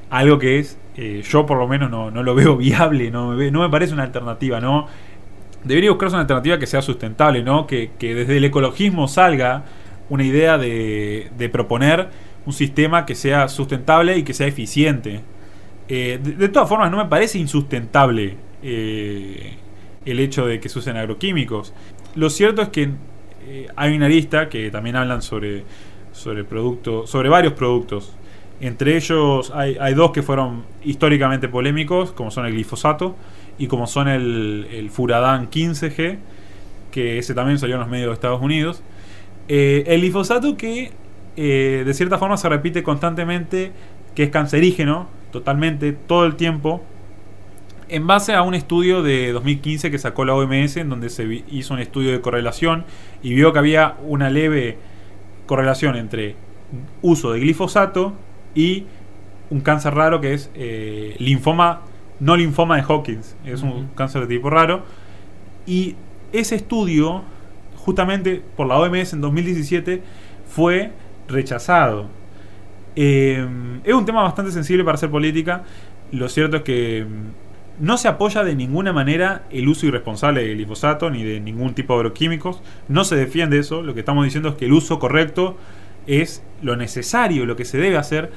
algo 0.10 0.40
que 0.40 0.60
es, 0.60 0.80
eh, 0.98 1.24
yo 1.30 1.46
por 1.46 1.58
lo 1.58 1.68
menos 1.68 1.92
no, 1.92 2.12
no 2.12 2.24
lo 2.24 2.36
veo 2.36 2.58
viable, 2.60 3.12
no 3.12 3.30
me, 3.30 3.36
ve- 3.38 3.52
no 3.52 3.62
me 3.62 3.70
parece 3.70 3.94
una 3.94 4.04
alternativa, 4.04 4.62
¿no? 4.62 4.88
Debería 5.64 5.92
buscarse 5.92 6.16
una 6.16 6.22
alternativa 6.22 6.60
que 6.60 6.68
sea 6.68 6.82
sustentable, 6.82 7.44
¿no? 7.44 7.68
Que, 7.68 7.92
que 8.00 8.16
desde 8.16 8.38
el 8.38 8.46
ecologismo 8.46 9.08
salga 9.08 9.66
una 10.10 10.24
idea 10.24 10.58
de, 10.60 11.32
de 11.38 11.50
proponer 11.50 12.10
un 12.46 12.54
sistema 12.54 13.06
que 13.06 13.16
sea 13.16 13.48
sustentable 13.50 14.18
y 14.18 14.24
que 14.24 14.34
sea 14.34 14.48
eficiente. 14.48 15.22
Eh, 15.88 16.20
de, 16.22 16.50
todas 16.50 16.68
formas, 16.68 16.90
no 16.90 16.98
me 16.98 17.06
parece 17.06 17.38
insustentable 17.38 18.38
eh, 18.64 19.54
el 20.04 20.20
hecho 20.20 20.48
de 20.48 20.60
que 20.60 20.70
se 20.70 20.80
usen 20.80 20.98
agroquímicos. 20.98 21.74
Lo 22.16 22.30
cierto 22.30 22.62
es 22.62 22.70
que 22.70 22.90
eh, 23.48 23.68
hay 23.76 23.96
una 23.96 24.10
lista 24.10 24.50
que 24.50 24.72
también 24.72 24.96
hablan 24.96 25.22
sobre, 25.22 25.64
sobre, 26.12 26.44
producto, 26.44 27.06
sobre 27.06 27.30
varios 27.30 27.54
productos. 27.54 28.14
Entre 28.62 28.96
ellos 28.96 29.52
hay, 29.54 29.78
hay 29.80 29.94
dos 29.94 30.12
que 30.12 30.24
fueron 30.24 30.64
históricamente 30.84 31.50
polémicos, 31.50 32.12
como 32.14 32.32
son 32.32 32.46
el 32.46 32.54
glifosato 32.54 33.16
y 33.60 33.68
como 33.68 33.86
son 33.86 34.08
el, 34.08 34.68
el 34.72 34.90
Furadán 34.90 35.52
15G, 35.52 36.18
que 36.90 37.20
ese 37.20 37.36
también 37.36 37.60
salió 37.60 37.76
en 37.76 37.82
los 37.82 37.90
medios 37.90 38.08
de 38.08 38.14
Estados 38.14 38.42
Unidos. 38.42 38.82
El 39.48 40.00
glifosato 40.00 40.58
que 40.58 40.92
de 41.36 41.94
cierta 41.94 42.18
forma 42.18 42.38
se 42.38 42.48
repite 42.50 42.82
constantemente, 42.82 43.74
que 44.16 44.24
es 44.24 44.30
cancerígeno 44.30 45.10
totalmente, 45.36 45.92
todo 45.92 46.26
el 46.26 46.36
tiempo, 46.36 46.82
en 47.90 48.08
base 48.08 48.34
a 48.34 48.42
un 48.42 48.56
estudio 48.56 49.04
de 49.04 49.34
2015 49.34 49.92
que 49.92 50.00
sacó 50.00 50.24
la 50.24 50.34
OMS, 50.34 50.78
en 50.78 50.90
donde 50.90 51.10
se 51.10 51.44
hizo 51.52 51.74
un 51.74 51.82
estudio 51.82 52.12
de 52.12 52.22
correlación 52.22 52.86
y 53.22 53.34
vio 53.34 53.52
que 53.52 53.60
había 53.60 53.98
una 54.06 54.30
leve 54.30 54.78
correlación 55.46 55.98
entre 55.98 56.36
uso 57.02 57.34
de 57.34 57.42
glifosato 57.42 58.14
y 58.56 58.86
un 59.50 59.60
cáncer 59.60 59.94
raro 59.94 60.22
que 60.22 60.34
es 60.34 60.50
eh, 60.56 61.16
linfoma, 61.20 61.82
no 62.22 62.38
linfoma 62.38 62.78
de 62.78 62.84
Hawkins, 62.84 63.36
es 63.46 63.62
un 63.62 63.90
cáncer 63.94 64.22
de 64.22 64.28
tipo 64.28 64.50
raro. 64.50 64.84
Y 65.68 65.96
ese 66.32 66.56
estudio, 66.56 67.24
justamente 67.76 68.42
por 68.56 68.68
la 68.68 68.80
OMS 68.80 69.12
en 69.12 69.20
2017, 69.20 70.02
fue 70.48 70.92
rechazado. 71.28 72.08
Eh, 72.96 73.46
es 73.84 73.94
un 73.94 74.06
tema 74.06 74.24
bastante 74.24 74.52
sensible 74.52 74.84
para 74.84 74.96
hacer 74.96 75.10
política. 75.10 75.64
Lo 76.12 76.30
cierto 76.30 76.58
es 76.58 76.64
que 76.64 77.06
mm, 77.08 77.86
no 77.86 77.98
se 77.98 78.08
apoya 78.08 78.44
de 78.44 78.56
ninguna 78.56 78.94
manera 78.94 79.44
el 79.52 79.68
uso 79.68 79.86
irresponsable 79.86 80.46
del 80.46 80.56
glifosato 80.56 81.10
ni 81.10 81.24
de 81.24 81.40
ningún 81.40 81.74
tipo 81.74 81.94
de 81.94 82.00
agroquímicos. 82.00 82.62
No 82.88 83.04
se 83.04 83.16
defiende 83.16 83.60
eso. 83.60 83.82
Lo 83.82 83.94
que 83.94 84.00
estamos 84.02 84.24
diciendo 84.24 84.50
es 84.50 84.56
que 84.56 84.66
el 84.66 84.74
uso 84.74 84.98
correcto 85.00 85.58
es 86.08 86.44
lo 86.62 86.76
necesario, 86.76 87.46
lo 87.46 87.56
que 87.56 87.66
se 87.66 87.78
debe 87.78 87.98
hacer. 87.98 88.32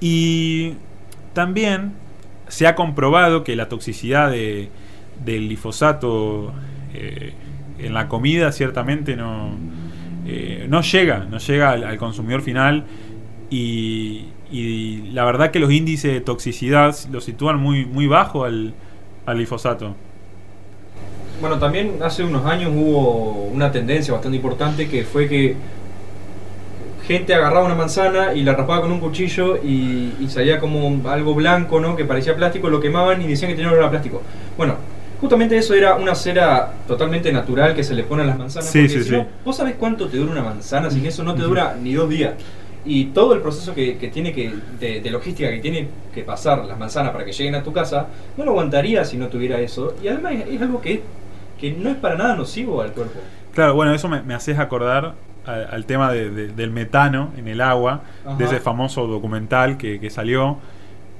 Y 0.00 0.74
también 1.32 1.92
se 2.48 2.66
ha 2.66 2.74
comprobado 2.74 3.44
que 3.44 3.56
la 3.56 3.68
toxicidad 3.68 4.30
de- 4.30 4.68
del 5.24 5.46
glifosato 5.48 6.52
eh, 6.94 7.32
en 7.78 7.94
la 7.94 8.08
comida 8.08 8.52
ciertamente 8.52 9.16
no, 9.16 9.50
eh, 10.26 10.66
no 10.68 10.80
llega, 10.82 11.26
no 11.30 11.38
llega 11.38 11.70
al, 11.70 11.84
al 11.84 11.96
consumidor 11.98 12.42
final 12.42 12.84
y, 13.50 14.26
y 14.50 15.10
la 15.12 15.24
verdad 15.24 15.50
que 15.50 15.58
los 15.58 15.72
índices 15.72 16.12
de 16.12 16.20
toxicidad 16.20 16.96
los 17.10 17.24
sitúan 17.24 17.58
muy, 17.58 17.84
muy 17.84 18.06
bajo 18.06 18.44
al, 18.44 18.74
al 19.26 19.36
glifosato. 19.36 19.94
Bueno, 21.40 21.58
también 21.58 21.98
hace 22.02 22.24
unos 22.24 22.46
años 22.46 22.72
hubo 22.74 23.44
una 23.52 23.70
tendencia 23.70 24.14
bastante 24.14 24.36
importante 24.36 24.88
que 24.88 25.04
fue 25.04 25.28
que 25.28 25.56
gente 27.06 27.34
agarraba 27.34 27.66
una 27.66 27.74
manzana 27.74 28.34
y 28.34 28.42
la 28.42 28.54
raspaba 28.54 28.82
con 28.82 28.90
un 28.90 29.00
cuchillo 29.00 29.58
y, 29.62 30.14
y 30.18 30.28
salía 30.28 30.58
como 30.58 31.08
algo 31.08 31.34
blanco, 31.34 31.78
¿no? 31.78 31.94
Que 31.94 32.04
parecía 32.04 32.34
plástico, 32.34 32.68
lo 32.68 32.80
quemaban 32.80 33.22
y 33.22 33.28
decían 33.28 33.50
que 33.50 33.56
tenía 33.56 33.70
olor 33.70 33.84
a 33.84 33.90
plástico. 33.90 34.22
Bueno, 34.56 34.76
justamente 35.20 35.56
eso 35.56 35.74
era 35.74 35.94
una 35.96 36.14
cera 36.14 36.72
totalmente 36.88 37.32
natural 37.32 37.74
que 37.74 37.84
se 37.84 37.94
le 37.94 38.02
pone 38.02 38.22
a 38.22 38.26
las 38.26 38.38
manzanas. 38.38 38.70
Sí, 38.70 38.80
porque 38.80 38.88
sí, 38.88 39.04
si 39.04 39.10
sí. 39.10 39.12
no, 39.12 39.26
¿Vos 39.44 39.56
sabés 39.56 39.76
cuánto 39.76 40.08
te 40.08 40.16
dura 40.16 40.32
una 40.32 40.42
manzana? 40.42 40.90
Sin 40.90 41.06
eso 41.06 41.22
no 41.22 41.34
te 41.34 41.42
dura 41.42 41.76
ni 41.80 41.92
dos 41.92 42.08
días. 42.08 42.34
Y 42.86 43.06
todo 43.06 43.34
el 43.34 43.40
proceso 43.40 43.74
que, 43.74 43.98
que 43.98 44.08
tiene 44.08 44.32
que, 44.32 44.52
de, 44.78 45.00
de 45.00 45.10
logística 45.10 45.50
que 45.50 45.58
tiene 45.58 45.88
que 46.14 46.22
pasar 46.22 46.64
las 46.64 46.78
manzanas 46.78 47.10
para 47.12 47.24
que 47.24 47.32
lleguen 47.32 47.56
a 47.56 47.62
tu 47.62 47.72
casa, 47.72 48.06
no 48.36 48.44
lo 48.44 48.52
aguantaría 48.52 49.04
si 49.04 49.16
no 49.16 49.26
tuviera 49.26 49.58
eso. 49.60 49.94
Y 50.02 50.08
además 50.08 50.34
es, 50.34 50.54
es 50.54 50.62
algo 50.62 50.80
que, 50.80 51.02
que 51.60 51.72
no 51.72 51.90
es 51.90 51.96
para 51.96 52.14
nada 52.16 52.36
nocivo 52.36 52.80
al 52.82 52.92
cuerpo. 52.92 53.18
Claro, 53.52 53.74
bueno, 53.74 53.92
eso 53.92 54.08
me, 54.08 54.22
me 54.22 54.34
haces 54.34 54.58
acordar 54.58 55.14
al, 55.46 55.68
al 55.70 55.84
tema 55.86 56.12
de- 56.12 56.30
de- 56.30 56.48
del 56.48 56.70
metano 56.70 57.32
en 57.36 57.48
el 57.48 57.60
agua, 57.60 58.02
Ajá. 58.24 58.36
de 58.36 58.44
ese 58.44 58.60
famoso 58.60 59.06
documental 59.08 59.76
que, 59.78 59.98
que 59.98 60.10
salió 60.10 60.58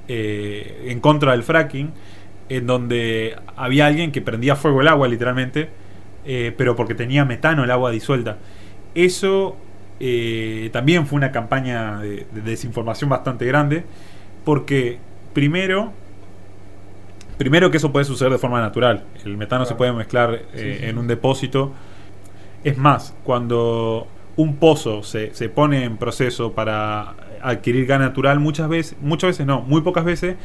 eh, 0.07 0.85
en 0.87 0.99
contra 0.99 1.31
del 1.33 1.43
fracking, 1.43 1.91
en 2.49 2.65
donde 2.67 3.35
había 3.57 3.87
alguien 3.87 4.11
que 4.11 4.21
prendía 4.21 4.55
fuego 4.55 4.81
el 4.81 4.87
agua, 4.87 5.07
literalmente, 5.09 5.69
eh, 6.25 6.53
pero 6.57 6.75
porque 6.75 6.95
tenía 6.95 7.25
metano 7.25 7.63
el 7.65 7.71
agua 7.71 7.91
disuelta. 7.91 8.37
Eso 8.95 9.57
eh, 9.99 10.69
también 10.73 11.07
fue 11.07 11.17
una 11.17 11.31
campaña 11.31 11.99
de, 11.99 12.27
de 12.31 12.41
desinformación 12.41 13.09
bastante 13.09 13.45
grande, 13.45 13.83
porque 14.43 14.99
primero, 15.33 15.91
primero 17.37 17.69
que 17.71 17.77
eso 17.77 17.91
puede 17.91 18.05
suceder 18.05 18.31
de 18.31 18.37
forma 18.39 18.61
natural. 18.61 19.03
El 19.25 19.37
metano 19.37 19.65
se 19.65 19.75
puede 19.75 19.93
mezclar 19.93 20.33
eh, 20.33 20.47
Sí, 20.53 20.79
sí, 20.79 20.85
en 20.85 20.97
un 20.97 21.07
depósito. 21.07 21.73
Es 22.63 22.77
más, 22.77 23.15
cuando 23.23 24.07
un 24.35 24.55
pozo 24.57 25.03
se, 25.03 25.33
se 25.33 25.49
pone 25.49 25.83
en 25.83 25.97
proceso 25.97 26.53
para 26.53 27.15
adquirir 27.41 27.85
gas 27.85 27.99
natural, 27.99 28.39
muchas 28.39 28.69
veces, 28.69 28.97
muchas 29.01 29.29
veces 29.29 29.45
no, 29.45 29.61
muy 29.61 29.81
pocas 29.81 30.05
veces, 30.05 30.35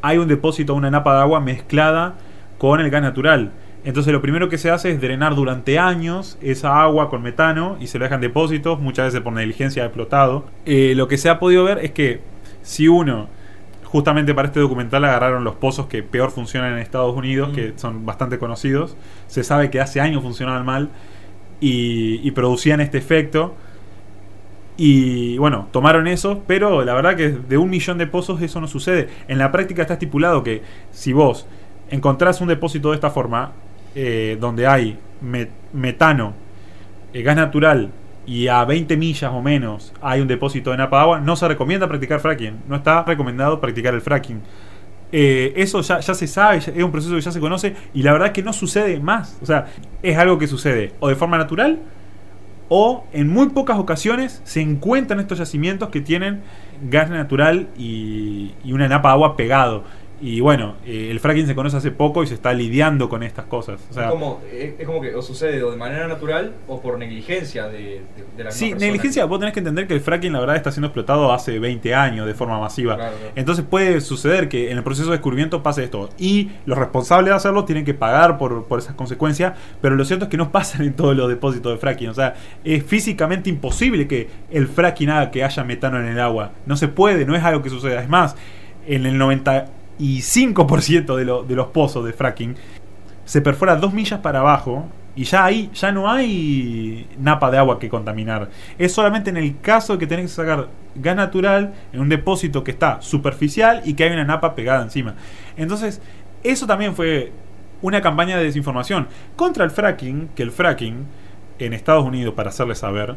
hay 0.00 0.18
un 0.18 0.28
depósito, 0.28 0.74
una 0.74 0.90
napa 0.90 1.14
de 1.14 1.20
agua 1.20 1.40
mezclada 1.40 2.14
con 2.58 2.80
el 2.80 2.90
gas 2.90 3.02
natural. 3.02 3.52
Entonces 3.84 4.12
lo 4.12 4.22
primero 4.22 4.48
que 4.48 4.58
se 4.58 4.70
hace 4.70 4.90
es 4.92 5.00
drenar 5.00 5.34
durante 5.34 5.78
años 5.78 6.38
esa 6.40 6.82
agua 6.82 7.10
con 7.10 7.20
metano 7.22 7.76
y 7.80 7.88
se 7.88 7.98
lo 7.98 8.04
dejan 8.04 8.18
en 8.18 8.28
depósitos, 8.28 8.78
muchas 8.80 9.06
veces 9.06 9.20
por 9.22 9.32
negligencia 9.32 9.84
explotado. 9.84 10.44
Eh, 10.66 10.92
lo 10.94 11.08
que 11.08 11.18
se 11.18 11.28
ha 11.28 11.40
podido 11.40 11.64
ver 11.64 11.78
es 11.78 11.90
que 11.90 12.20
si 12.62 12.86
uno, 12.86 13.26
justamente 13.84 14.34
para 14.34 14.46
este 14.48 14.60
documental 14.60 15.04
agarraron 15.04 15.42
los 15.42 15.56
pozos 15.56 15.86
que 15.86 16.02
peor 16.04 16.30
funcionan 16.30 16.74
en 16.74 16.78
Estados 16.78 17.16
Unidos, 17.16 17.50
Mm. 17.50 17.54
que 17.54 17.72
son 17.76 18.06
bastante 18.06 18.38
conocidos, 18.38 18.96
se 19.26 19.42
sabe 19.42 19.68
que 19.70 19.80
hace 19.80 20.00
años 20.00 20.22
funcionaban 20.22 20.64
mal 20.64 20.90
y, 21.60 22.20
y 22.22 22.30
producían 22.30 22.80
este 22.80 22.98
efecto. 22.98 23.54
Y 24.76 25.36
bueno, 25.38 25.68
tomaron 25.70 26.06
eso, 26.06 26.42
pero 26.46 26.84
la 26.84 26.94
verdad 26.94 27.14
que 27.16 27.28
de 27.30 27.58
un 27.58 27.68
millón 27.68 27.98
de 27.98 28.06
pozos 28.06 28.40
eso 28.42 28.60
no 28.60 28.68
sucede. 28.68 29.08
En 29.28 29.38
la 29.38 29.52
práctica 29.52 29.82
está 29.82 29.94
estipulado 29.94 30.42
que 30.42 30.62
si 30.92 31.12
vos 31.12 31.46
encontrás 31.90 32.40
un 32.40 32.48
depósito 32.48 32.90
de 32.90 32.94
esta 32.94 33.10
forma, 33.10 33.52
eh, 33.94 34.36
donde 34.40 34.66
hay 34.66 34.98
me- 35.20 35.48
metano, 35.72 36.34
eh, 37.12 37.22
gas 37.22 37.36
natural 37.36 37.90
y 38.26 38.48
a 38.48 38.64
20 38.64 38.96
millas 38.96 39.32
o 39.32 39.42
menos 39.42 39.92
hay 40.00 40.20
un 40.20 40.28
depósito 40.28 40.70
de 40.70 40.76
napa 40.76 41.02
agua, 41.02 41.20
no 41.20 41.34
se 41.36 41.48
recomienda 41.48 41.88
practicar 41.88 42.20
fracking. 42.20 42.60
No 42.68 42.76
está 42.76 43.02
recomendado 43.04 43.60
practicar 43.60 43.94
el 43.94 44.00
fracking. 44.00 44.40
Eh, 45.14 45.52
eso 45.56 45.82
ya, 45.82 46.00
se 46.00 46.26
sabe, 46.26 46.58
es 46.58 46.68
un 46.68 46.90
proceso 46.90 47.14
que 47.14 47.20
ya 47.20 47.30
se 47.30 47.40
conoce 47.40 47.74
y 47.92 48.02
la 48.02 48.12
verdad 48.12 48.28
es 48.28 48.32
que 48.32 48.42
no 48.42 48.52
sucede 48.52 48.98
más. 48.98 49.38
O 49.42 49.46
sea, 49.46 49.66
es 50.02 50.16
algo 50.16 50.38
que 50.38 50.46
sucede 50.46 50.92
o 51.00 51.08
de 51.08 51.16
forma 51.16 51.36
natural 51.36 51.80
o 52.74 53.04
en 53.12 53.28
muy 53.28 53.50
pocas 53.50 53.78
ocasiones 53.78 54.40
se 54.44 54.62
encuentran 54.62 55.20
estos 55.20 55.36
yacimientos 55.38 55.90
que 55.90 56.00
tienen 56.00 56.40
gas 56.88 57.10
natural 57.10 57.68
y, 57.76 58.54
una 58.64 58.88
napa 58.88 59.10
agua 59.10 59.36
pegado. 59.36 59.84
Y 60.24 60.40
bueno, 60.40 60.76
eh, 60.86 61.08
el 61.10 61.18
fracking 61.18 61.48
se 61.48 61.56
conoce 61.56 61.76
hace 61.76 61.90
poco 61.90 62.22
y 62.22 62.28
se 62.28 62.34
está 62.34 62.52
lidiando 62.52 63.08
con 63.08 63.24
estas 63.24 63.46
cosas. 63.46 63.80
O 63.90 63.92
sea, 63.92 64.04
es, 64.04 64.10
como, 64.12 64.40
es, 64.52 64.74
es 64.78 64.86
como 64.86 65.00
que 65.00 65.12
o 65.16 65.20
sucede 65.20 65.60
o 65.64 65.72
de 65.72 65.76
manera 65.76 66.06
natural 66.06 66.54
o 66.68 66.80
por 66.80 66.96
negligencia 66.96 67.66
de, 67.66 67.78
de, 67.78 68.02
de 68.36 68.44
la 68.44 68.52
Sí, 68.52 68.66
persona. 68.70 68.86
negligencia, 68.86 69.24
vos 69.24 69.40
tenés 69.40 69.52
que 69.52 69.58
entender 69.58 69.88
que 69.88 69.94
el 69.94 70.00
fracking 70.00 70.32
la 70.32 70.38
verdad 70.38 70.54
está 70.54 70.70
siendo 70.70 70.86
explotado 70.86 71.32
hace 71.32 71.58
20 71.58 71.92
años 71.96 72.24
de 72.24 72.34
forma 72.34 72.60
masiva. 72.60 72.94
Claro, 72.94 73.16
claro. 73.16 73.32
Entonces 73.34 73.64
puede 73.68 74.00
suceder 74.00 74.48
que 74.48 74.70
en 74.70 74.78
el 74.78 74.84
proceso 74.84 75.06
de 75.10 75.16
descubrimiento 75.16 75.60
pase 75.64 75.82
esto. 75.82 76.08
Y 76.18 76.52
los 76.66 76.78
responsables 76.78 77.30
de 77.30 77.34
hacerlo 77.34 77.64
tienen 77.64 77.84
que 77.84 77.94
pagar 77.94 78.38
por, 78.38 78.66
por 78.66 78.78
esas 78.78 78.94
consecuencias. 78.94 79.54
Pero 79.80 79.96
lo 79.96 80.04
cierto 80.04 80.26
es 80.26 80.30
que 80.30 80.36
no 80.36 80.52
pasan 80.52 80.82
en 80.82 80.92
todos 80.94 81.16
los 81.16 81.28
depósitos 81.28 81.72
de 81.72 81.78
fracking. 81.78 82.10
O 82.10 82.14
sea, 82.14 82.34
es 82.62 82.84
físicamente 82.84 83.50
imposible 83.50 84.06
que 84.06 84.28
el 84.52 84.68
fracking 84.68 85.10
haga 85.10 85.32
que 85.32 85.42
haya 85.42 85.64
metano 85.64 85.98
en 85.98 86.06
el 86.06 86.20
agua. 86.20 86.52
No 86.64 86.76
se 86.76 86.86
puede, 86.86 87.24
no 87.26 87.34
es 87.34 87.42
algo 87.42 87.60
que 87.60 87.70
suceda. 87.70 88.00
Es 88.00 88.08
más, 88.08 88.36
en 88.86 89.04
el 89.06 89.18
95% 90.02 91.16
de, 91.16 91.24
lo- 91.24 91.42
de 91.44 91.54
los 91.54 91.68
pozos 91.68 92.04
de 92.04 92.12
fracking 92.12 92.56
se 93.24 93.40
perfora 93.40 93.76
dos 93.76 93.92
millas 93.92 94.20
para 94.20 94.40
abajo 94.40 94.86
y 95.14 95.24
ya 95.24 95.44
ahí 95.44 95.70
ya 95.74 95.92
no 95.92 96.10
hay 96.10 97.06
napa 97.18 97.50
de 97.50 97.58
agua 97.58 97.78
que 97.78 97.88
contaminar. 97.88 98.48
Es 98.78 98.92
solamente 98.92 99.30
en 99.30 99.36
el 99.36 99.60
caso 99.60 99.92
de 99.94 99.98
que 99.98 100.06
tenés 100.06 100.26
que 100.26 100.32
sacar 100.36 100.68
gas 100.94 101.16
natural 101.16 101.72
en 101.92 102.00
un 102.00 102.08
depósito 102.08 102.64
que 102.64 102.70
está 102.70 103.00
superficial 103.02 103.82
y 103.84 103.94
que 103.94 104.04
hay 104.04 104.12
una 104.12 104.24
napa 104.24 104.54
pegada 104.54 104.82
encima. 104.82 105.14
Entonces, 105.56 106.00
eso 106.42 106.66
también 106.66 106.94
fue 106.94 107.30
una 107.82 108.00
campaña 108.00 108.38
de 108.38 108.44
desinformación 108.44 109.06
contra 109.36 109.64
el 109.64 109.70
fracking, 109.70 110.30
que 110.34 110.42
el 110.42 110.50
fracking 110.50 111.04
en 111.58 111.72
Estados 111.74 112.04
Unidos, 112.04 112.34
para 112.34 112.48
hacerles 112.48 112.78
saber, 112.78 113.16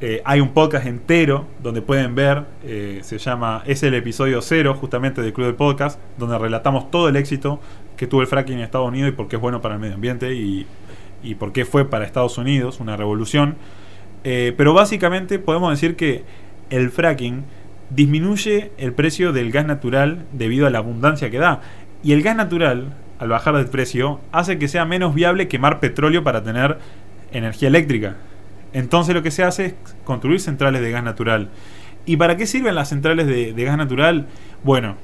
Eh, 0.00 0.22
hay 0.24 0.40
un 0.40 0.50
podcast 0.50 0.86
entero 0.86 1.46
donde 1.60 1.82
pueden 1.82 2.14
ver, 2.14 2.44
eh, 2.62 3.00
se 3.02 3.18
llama, 3.18 3.64
es 3.66 3.82
el 3.82 3.94
episodio 3.94 4.40
cero 4.42 4.76
justamente 4.78 5.22
del 5.22 5.32
Club 5.32 5.48
de 5.48 5.54
Podcast, 5.54 5.98
donde 6.18 6.38
relatamos 6.38 6.90
todo 6.92 7.08
el 7.08 7.16
éxito 7.16 7.60
que 7.96 8.06
tuvo 8.06 8.20
el 8.20 8.28
fracking 8.28 8.58
en 8.58 8.60
Estados 8.60 8.86
Unidos 8.86 9.08
y 9.08 9.12
por 9.12 9.26
qué 9.26 9.36
es 9.36 9.42
bueno 9.42 9.60
para 9.60 9.74
el 9.74 9.80
medio 9.80 9.96
ambiente 9.96 10.34
y, 10.34 10.66
y 11.24 11.34
por 11.34 11.52
qué 11.52 11.64
fue 11.64 11.84
para 11.84 12.04
Estados 12.04 12.38
Unidos 12.38 12.78
una 12.78 12.96
revolución. 12.96 13.56
Eh, 14.22 14.54
pero 14.56 14.72
básicamente 14.72 15.40
podemos 15.40 15.70
decir 15.70 15.96
que 15.96 16.22
el 16.70 16.90
fracking 16.90 17.44
disminuye 17.90 18.70
el 18.78 18.92
precio 18.92 19.32
del 19.32 19.50
gas 19.50 19.66
natural 19.66 20.26
debido 20.32 20.66
a 20.66 20.70
la 20.70 20.78
abundancia 20.78 21.30
que 21.30 21.38
da. 21.38 21.60
Y 22.04 22.12
el 22.12 22.22
gas 22.22 22.36
natural, 22.36 22.94
al 23.18 23.28
bajar 23.28 23.56
de 23.56 23.64
precio, 23.64 24.20
hace 24.30 24.58
que 24.58 24.68
sea 24.68 24.84
menos 24.84 25.14
viable 25.14 25.48
quemar 25.48 25.80
petróleo 25.80 26.22
para 26.22 26.44
tener 26.44 26.78
energía 27.32 27.68
eléctrica. 27.68 28.16
Entonces 28.72 29.14
lo 29.14 29.22
que 29.22 29.30
se 29.30 29.44
hace 29.44 29.66
es 29.66 29.74
construir 30.04 30.40
centrales 30.40 30.82
de 30.82 30.90
gas 30.90 31.02
natural. 31.02 31.50
¿Y 32.06 32.16
para 32.16 32.36
qué 32.36 32.46
sirven 32.46 32.74
las 32.74 32.88
centrales 32.88 33.26
de, 33.26 33.52
gas 33.52 33.76
natural? 33.76 34.26
Bueno, 34.64 34.96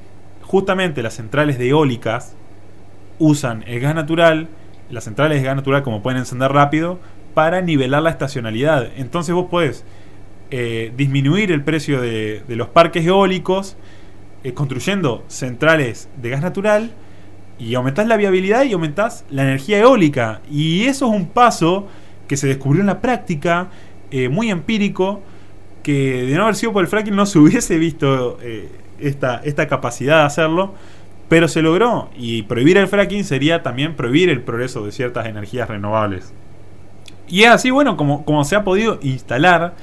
justamente 0.42 1.02
las 1.02 1.14
centrales 1.14 1.59
de 1.59 1.68
eólicas 1.68 2.35
usan 3.18 3.64
el 3.66 3.80
gas 3.80 3.94
natural, 3.94 4.49
las 4.90 5.04
centrales 5.04 5.38
de 5.38 5.47
gas 5.47 5.56
natural 5.56 5.83
como 5.83 6.02
pueden 6.02 6.18
encender 6.18 6.52
rápido, 6.52 6.99
para 7.35 7.61
nivelar 7.61 8.02
la 8.02 8.11
estacionalidad. 8.11 8.88
Entonces 8.97 9.35
vos 9.35 9.47
podés 9.50 9.85
eh, 10.50 10.92
disminuir 10.97 11.52
el 11.52 11.62
precio 11.62 12.00
de, 12.00 12.42
de 12.47 12.56
los 12.56 12.68
parques 12.68 13.04
eólicos 13.04 13.76
eh, 14.44 14.52
construyendo 14.52 15.25
centrales 15.26 16.09
de 16.21 16.28
gas 16.30 16.42
natural 16.42 16.90
y 17.59 17.75
aumentás 17.75 18.06
la 18.06 18.16
viabilidad 18.16 18.64
y 18.64 18.73
aumentás 18.75 19.25
la 19.30 19.42
energía 19.42 19.78
eólica. 19.78 20.42
Y 20.50 20.85
eso 20.85 21.06
es 21.06 21.12
un 21.12 21.28
paso 21.28 21.88
que 22.28 22.37
se 22.37 22.47
descubrió 22.47 22.81
en 22.81 22.87
la 22.88 23.00
práctica, 23.00 23.69
eh, 24.11 24.28
muy 24.28 24.50
empírico, 24.50 25.23
que 25.83 26.25
de 26.26 26.35
no 26.37 26.45
haber 26.45 26.54
sido 26.57 26.73
por 26.73 26.83
el 26.83 26.88
fracking 26.88 27.14
no 27.14 27.26
se 27.26 27.38
hubiese 27.40 27.78
visto 27.78 28.38
eh, 28.43 28.69
esta, 29.00 29.40
esta 29.45 29.69
capacidad 29.69 30.21
de 30.21 30.25
hacerlo, 30.25 30.75
pero 31.28 31.49
se 31.49 31.62
logró. 31.62 32.11
Y 32.16 32.43
prohibir 32.43 32.76
el 32.78 32.88
fracking 32.88 33.25
sería 33.25 33.62
también 33.62 33.95
prohibir 33.97 34.31
el 34.31 34.40
progreso 34.43 34.85
de 34.85 34.93
ciertas 34.93 35.26
energías 35.26 35.69
renovables. 35.69 36.33
Y 37.28 37.43
es 37.43 37.50
así, 37.50 37.71
bueno, 37.71 37.97
como, 37.97 38.25
como 38.25 38.45
se 38.45 38.54
ha 38.57 38.64
podido 38.64 38.99
instalar 39.02 39.75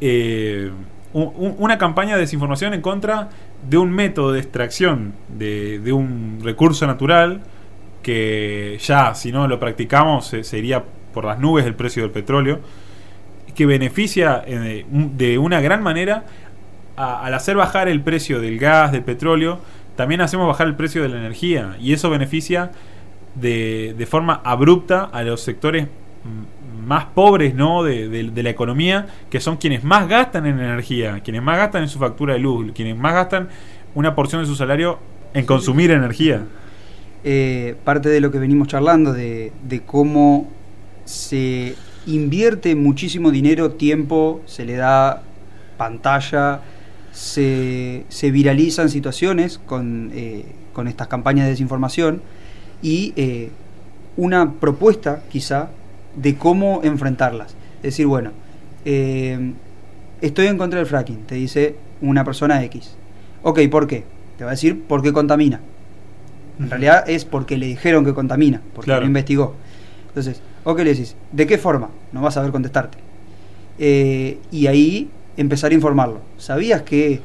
eh, 0.00 0.70
un- 1.12 1.32
un- 1.36 1.54
una 1.58 1.78
campaña 1.78 2.14
de 2.14 2.20
desinformación 2.22 2.74
en 2.74 2.80
contra 2.82 3.30
de 3.68 3.78
un 3.78 3.90
método 3.90 4.32
de 4.32 4.40
extracción 4.40 5.14
de, 5.28 5.78
de 5.78 5.92
un 5.92 6.40
recurso 6.42 6.86
natural 6.86 7.40
que 8.02 8.78
ya, 8.82 9.14
si 9.14 9.32
no 9.32 9.48
lo 9.48 9.58
practicamos, 9.58 10.26
se, 10.26 10.44
se 10.44 10.58
iría 10.58 10.84
por 11.14 11.24
las 11.24 11.38
nubes 11.38 11.64
el 11.64 11.74
precio 11.74 12.02
del 12.02 12.10
petróleo, 12.10 12.60
que 13.54 13.64
beneficia 13.64 14.42
eh, 14.46 14.84
de 14.90 15.38
una 15.38 15.60
gran 15.60 15.82
manera 15.82 16.24
al 16.96 17.34
hacer 17.34 17.56
bajar 17.56 17.88
el 17.88 18.02
precio 18.02 18.40
del 18.40 18.58
gas, 18.58 18.92
del 18.92 19.02
petróleo, 19.02 19.58
también 19.96 20.20
hacemos 20.20 20.46
bajar 20.46 20.66
el 20.66 20.74
precio 20.74 21.02
de 21.02 21.08
la 21.08 21.18
energía 21.18 21.76
y 21.80 21.92
eso 21.92 22.10
beneficia 22.10 22.70
de, 23.34 23.94
de 23.96 24.06
forma 24.06 24.40
abrupta 24.44 25.04
a 25.12 25.22
los 25.22 25.40
sectores 25.40 25.86
mm, 25.86 26.86
más 26.86 27.06
pobres 27.06 27.54
¿no? 27.54 27.82
de, 27.82 28.30
la 28.34 28.50
economía, 28.50 29.06
que 29.30 29.40
son 29.40 29.56
quienes 29.56 29.82
más 29.82 30.08
gastan 30.08 30.46
en 30.46 30.60
energía, 30.60 31.20
quienes 31.20 31.42
más 31.42 31.56
gastan 31.58 31.82
en 31.82 31.88
su 31.88 31.98
factura 31.98 32.34
de 32.34 32.40
luz, 32.40 32.72
quienes 32.74 32.96
más 32.96 33.14
gastan 33.14 33.48
una 33.94 34.14
porción 34.14 34.42
de 34.42 34.46
su 34.46 34.54
salario 34.54 34.98
en 35.32 35.46
consumir 35.46 35.90
energía. 35.90 36.44
eh, 37.24 37.74
parte 37.84 38.08
de 38.08 38.20
lo 38.20 38.30
que 38.30 38.38
venimos 38.38 38.68
charlando, 38.68 39.12
de 39.12 39.82
cómo 39.86 40.48
se 41.04 41.74
invierte 42.06 42.74
muchísimo 42.74 43.30
dinero, 43.30 43.72
tiempo, 43.72 44.42
se 44.46 44.64
le 44.64 44.74
da 44.76 45.22
pantalla, 45.76 46.60
se, 47.12 48.04
se 48.08 48.30
viralizan 48.30 48.88
situaciones 48.90 49.58
con, 49.58 50.10
eh, 50.14 50.44
con 50.72 50.88
estas 50.88 51.08
campañas 51.08 51.44
de 51.46 51.50
desinformación 51.50 52.20
y 52.82 53.12
eh, 53.16 53.50
una 54.16 54.52
propuesta 54.52 55.22
quizá 55.30 55.70
de 56.16 56.36
cómo 56.36 56.80
enfrentarlas. 56.84 57.54
Es 57.78 57.82
decir, 57.94 58.06
bueno, 58.06 58.30
eh, 58.84 59.52
estoy 60.20 60.46
en 60.46 60.58
contra 60.58 60.78
del 60.78 60.86
fracking, 60.86 61.24
te 61.26 61.34
dice 61.36 61.76
una 62.00 62.24
persona 62.24 62.62
X. 62.64 62.96
Ok, 63.42 63.60
¿por 63.70 63.86
qué? 63.86 64.04
Te 64.38 64.44
va 64.44 64.50
a 64.50 64.54
decir 64.54 64.82
por 64.82 65.02
qué 65.02 65.12
contamina. 65.12 65.60
En 66.58 66.70
realidad 66.70 67.08
es 67.08 67.24
porque 67.24 67.56
le 67.56 67.66
dijeron 67.66 68.04
que 68.04 68.14
contamina, 68.14 68.60
porque 68.74 68.86
Claro. 68.86 69.00
lo 69.02 69.06
investigó. 69.06 69.54
Entonces, 70.08 70.40
ok, 70.64 70.78
le 70.78 70.84
decís, 70.94 71.14
¿de 71.32 71.46
qué 71.46 71.58
forma? 71.58 71.90
No 72.12 72.20
vas 72.22 72.34
a 72.36 72.40
saber 72.40 72.50
contestarte. 72.52 72.98
Eh, 73.78 74.38
y 74.50 74.66
ahí 74.66 75.08
empezar 75.36 75.70
a 75.70 75.74
informarlo. 75.74 76.20
¿Sabías 76.38 76.82
que.? 76.82 77.20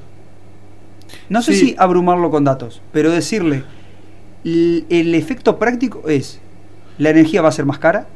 No 1.29 1.41
sé 1.41 1.53
Sí. 1.53 1.59
si 1.69 1.75
abrumarlo 1.77 2.29
con 2.29 2.43
datos, 2.43 2.81
pero 2.91 3.11
decirle, 3.11 3.63
el 4.43 5.15
efecto 5.15 5.57
práctico 5.57 6.07
es, 6.07 6.39
la 6.97 7.09
energía 7.09 7.41
va 7.41 7.49
a 7.49 7.51
ser 7.53 7.65
más 7.65 7.79
cara. 7.79 8.07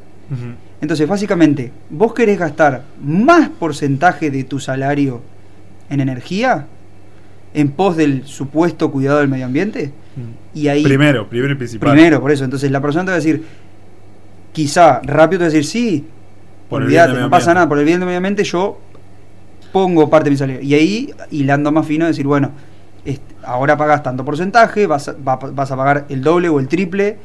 Entonces, 0.81 1.07
básicamente, 1.07 1.71
vos 1.89 2.13
querés 2.13 2.39
gastar 2.39 2.83
más 3.03 3.49
porcentaje 3.49 4.31
de 4.31 4.43
tu 4.43 4.59
salario 4.59 5.21
en 5.89 5.99
energía 6.01 6.65
en 7.53 7.69
pos 7.69 7.95
del 7.95 8.25
supuesto 8.25 8.91
cuidado 8.91 9.19
del 9.19 9.27
medio 9.27 9.45
ambiente. 9.45 9.91
Y 10.55 10.67
ahí 10.67 10.83
Primero, 10.83 11.29
primero 11.29 11.53
y 11.53 11.55
principal. 11.55 11.91
Primero, 11.91 12.19
por 12.19 12.31
eso. 12.31 12.43
Entonces 12.43 12.69
la 12.71 12.81
persona 12.81 13.05
te 13.05 13.12
va 13.12 13.15
a 13.15 13.19
decir, 13.19 13.43
quizá 14.53 15.01
rápido 15.03 15.39
te 15.39 15.45
decir, 15.45 15.65
sí, 15.65 16.05
Por 16.69 16.83
del 16.85 16.91
no 17.21 17.29
pasa 17.29 17.51
ambiente". 17.51 17.53
nada, 17.55 17.69
por 17.69 17.79
el 17.79 17.85
bien 17.85 17.99
del 17.99 18.07
medio 18.07 18.17
ambiente 18.17 18.43
yo 18.45 18.79
pongo 19.71 20.09
parte 20.09 20.25
de 20.25 20.31
mi 20.31 20.37
salario. 20.37 20.61
Y 20.61 20.73
ahí, 20.75 21.13
hilando 21.31 21.71
más 21.71 21.85
fino, 21.85 22.05
decir, 22.05 22.25
bueno, 22.27 22.51
ahora 23.43 23.75
pagas 23.77 24.03
tanto 24.03 24.23
porcentaje, 24.23 24.87
vas 24.87 25.09
a, 25.09 25.13
va- 25.13 25.35
vas 25.37 25.71
a 25.71 25.75
pagar 25.75 26.05
el 26.09 26.21
doble 26.21 26.47
o 26.49 26.59
el 26.59 26.67
triple 26.67 27.17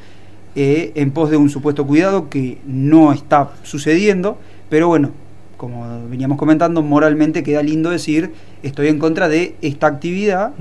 eh, 0.57 0.91
en 0.97 1.11
pos 1.13 1.31
de 1.31 1.37
un 1.37 1.49
supuesto 1.51 1.87
cuidado 1.87 2.29
que 2.29 2.59
no 2.67 3.13
está 3.13 3.51
sucediendo, 3.63 4.39
pero 4.69 4.89
bueno, 4.89 5.11
como 5.57 6.09
veníamos 6.09 6.39
comentando, 6.39 6.83
moralmente 6.83 7.43
queda 7.43 7.63
lindo 7.63 7.91
decir, 7.91 8.33
estoy 8.63 8.89
en 8.89 8.99
contra 8.99 9.29
de 9.29 9.55
esta 9.61 9.87
actividad 9.87 10.53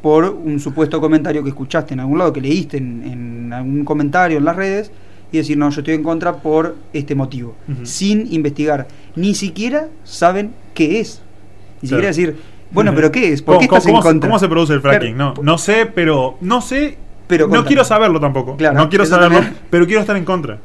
por 0.00 0.24
un 0.26 0.58
supuesto 0.60 1.00
comentario 1.00 1.42
que 1.42 1.50
escuchaste 1.50 1.94
en 1.94 2.00
algún 2.00 2.18
lado, 2.18 2.32
que 2.32 2.40
leíste 2.40 2.76
en, 2.78 3.02
en 3.04 3.52
algún 3.52 3.84
comentario 3.84 4.38
en 4.38 4.44
las 4.44 4.56
redes, 4.56 4.90
y 5.32 5.38
decir, 5.38 5.56
no, 5.58 5.70
yo 5.70 5.80
estoy 5.80 5.94
en 5.94 6.02
contra 6.02 6.36
por 6.36 6.76
este 6.92 7.14
motivo, 7.14 7.54
sin 7.84 8.32
investigar. 8.32 8.86
Ni 9.16 9.34
siquiera 9.34 9.88
saben 10.04 10.52
qué 10.74 11.00
es. 11.00 11.22
Ni 11.80 11.88
Claro. 11.88 12.02
siquiera 12.02 12.06
decir, 12.08 12.36
bueno, 12.70 12.92
pero 12.94 13.10
¿qué 13.10 13.32
es? 13.32 13.42
¿Por 13.42 13.58
qué 13.58 13.66
¿Cómo- 13.66 13.78
estás 13.78 13.92
en 13.94 14.00
contra? 14.00 14.28
¿Cómo 14.28 14.38
se 14.38 14.48
produce 14.48 14.72
el 14.74 14.80
fracking? 14.80 15.14
Claro. 15.16 15.34
No, 15.38 15.42
no 15.42 15.58
sé, 15.58 15.86
pero. 15.86 16.36
No 16.40 16.60
sé. 16.60 16.96
Pero 17.26 17.48
no 17.48 17.64
quiero 17.64 17.82
saberlo 17.84 18.20
tampoco. 18.20 18.56
Claro, 18.56 18.76
no 18.78 18.88
quiero 18.88 19.06
saberlo, 19.06 19.38
también. 19.38 19.56
pero 19.70 19.86
quiero 19.86 20.00
estar 20.02 20.16
en 20.16 20.24
contra. 20.24 20.58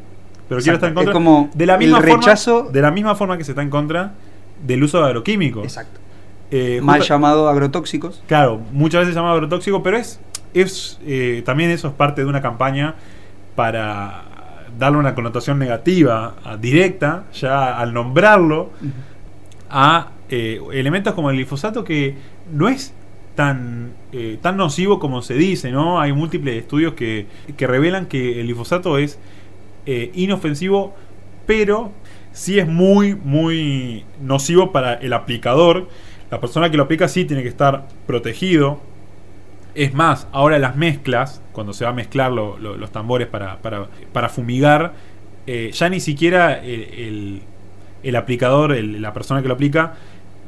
Pero 0.49 0.61
quiero 0.61 0.75
estar 0.75 0.89
en 0.89 0.95
contra. 0.95 1.11
Es 1.11 1.13
como 1.15 1.49
de 1.53 1.65
la 1.65 1.73
el 1.73 1.79
misma 1.79 1.99
rechazo- 2.01 2.55
Forma, 2.57 2.71
de 2.71 2.81
la 2.81 2.91
misma 2.91 3.15
forma 3.15 3.37
que 3.37 3.43
se 3.45 3.51
está 3.51 3.61
en 3.61 3.69
contra 3.69 4.13
del 4.65 4.83
uso 4.83 4.99
de 4.99 5.05
agroquímicos. 5.05 5.63
Exacto. 5.63 5.99
Eh, 6.51 6.79
Mal 6.81 7.01
llamado 7.01 7.47
agrotóxicos. 7.49 8.21
Claro, 8.27 8.61
muchas 8.73 9.01
veces 9.01 9.15
llamado 9.15 9.33
agrotóxico, 9.35 9.81
pero 9.83 9.97
es, 9.97 10.19
es 10.53 10.97
eh, 11.05 11.41
también 11.45 11.69
eso 11.71 11.87
es 11.89 11.93
parte 11.93 12.21
de 12.21 12.27
una 12.27 12.41
campaña 12.41 12.95
para 13.55 14.23
darle 14.77 14.97
una 14.99 15.15
connotación 15.15 15.59
negativa, 15.59 16.35
a- 16.43 16.57
directa, 16.57 17.25
ya 17.33 17.77
al 17.77 17.93
nombrarlo, 17.93 18.71
a 19.69 20.11
eh, 20.29 20.59
elementos 20.73 21.13
como 21.13 21.29
el 21.29 21.35
glifosato 21.37 21.83
que 21.83 22.15
no 22.51 22.67
es 22.69 22.93
tan, 23.35 23.91
eh, 24.11 24.37
tan 24.41 24.57
nocivo 24.57 24.99
como 24.99 25.21
se 25.21 25.35
dice, 25.35 25.71
¿no? 25.71 25.99
Hay 26.01 26.11
múltiples 26.13 26.55
estudios 26.55 26.93
que, 26.93 27.27
que 27.55 27.67
revelan 27.67 28.07
que 28.07 28.39
el 28.39 28.47
glifosato 28.47 28.97
es 28.97 29.19
eh, 29.85 30.11
inofensivo, 30.15 30.95
pero 31.45 31.91
sí 32.33 32.59
es 32.59 32.67
muy, 32.67 33.15
muy 33.15 34.03
nocivo 34.21 34.71
para 34.71 34.95
el 34.95 35.13
aplicador. 35.13 35.87
La 36.31 36.39
persona 36.41 36.69
que 36.69 36.77
lo 36.77 36.83
aplica 36.83 37.07
sí 37.07 37.25
tiene 37.25 37.41
que 37.43 37.49
estar 37.49 37.87
protegido. 38.05 38.81
Es 39.77 39.93
más, 39.93 40.27
ahora 40.31 40.57
las 40.59 40.75
mezclas, 40.75 41.41
cuando 41.51 41.71
se 41.73 41.85
va 41.85 41.91
a 41.91 41.93
mezclar 41.93 42.31
lo- 42.31 42.57
lo- 42.57 42.77
los 42.77 42.91
tambores 42.91 43.27
para, 43.27 43.57
para, 43.61 43.87
para 44.11 44.27
fumigar, 44.29 44.93
eh, 45.45 45.69
ya 45.73 45.87
ni 45.89 45.99
siquiera 45.99 46.59
el, 46.63 47.41
el- 48.03 48.15
aplicador, 48.15 48.75
la 48.75 49.13
persona 49.13 49.41
que 49.41 49.47
lo 49.47 49.53
aplica, 49.53 49.93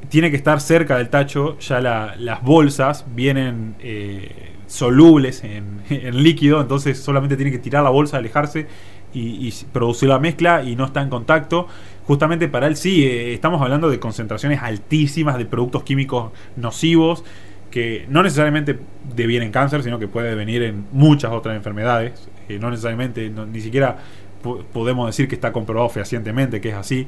tiene 0.09 0.31
que 0.31 0.37
estar 0.37 0.59
cerca 0.61 0.97
del 0.97 1.09
tacho. 1.09 1.57
Ya 1.59 1.79
la- 1.79 2.15
las 2.17 2.41
bolsas 2.41 3.05
vienen 3.15 3.75
eh, 3.81 4.53
solubles 4.67 5.43
en, 5.43 5.83
líquido, 6.23 6.59
entonces 6.61 6.99
solamente 6.99 7.35
tiene 7.35 7.51
que 7.51 7.59
tirar 7.59 7.83
la 7.83 7.89
bolsa, 7.91 8.17
alejarse 8.17 8.67
y, 9.13 9.47
y 9.47 9.53
producir 9.71 10.09
la 10.09 10.19
mezcla 10.19 10.63
y 10.63 10.75
no 10.75 10.85
está 10.85 11.01
en 11.01 11.09
contacto. 11.09 11.67
Justamente 12.07 12.47
para 12.47 12.65
él 12.67 12.75
sí, 12.75 13.03
eh, 13.05 13.33
estamos 13.33 13.61
hablando 13.61 13.89
de 13.89 13.99
concentraciones 13.99 14.61
altísimas 14.63 15.37
de 15.37 15.45
productos 15.45 15.83
químicos 15.83 16.31
nocivos 16.55 17.23
que 17.71 18.05
no 18.09 18.23
necesariamente 18.23 18.79
devienen 19.15 19.51
cáncer, 19.51 19.83
sino 19.83 19.99
que 19.99 20.07
puede 20.07 20.35
venir 20.35 20.63
en 20.63 20.85
muchas 20.91 21.31
otras 21.31 21.55
enfermedades. 21.55 22.29
Eh, 22.47 22.57
no 22.59 22.69
necesariamente, 22.69 23.29
ni 23.29 23.61
siquiera 23.61 23.97
po- 24.41 24.63
podemos 24.73 25.07
decir 25.07 25.27
que 25.27 25.35
está 25.35 25.51
comprobado 25.51 25.89
fehacientemente 25.89 26.61
que 26.61 26.69
es 26.69 26.75
así. 26.75 27.07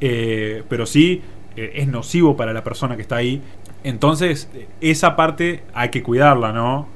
Eh, 0.00 0.64
pero 0.68 0.86
sí 0.86 1.22
eh, 1.56 1.72
es 1.76 1.86
nocivo 1.86 2.36
para 2.36 2.52
la 2.52 2.64
persona 2.64 2.96
que 2.96 3.02
está 3.02 3.16
ahí. 3.16 3.40
Entonces, 3.84 4.48
esa 4.80 5.14
parte 5.16 5.62
hay 5.74 5.90
que 5.90 6.02
cuidarla, 6.02 6.52
¿no? 6.52 6.88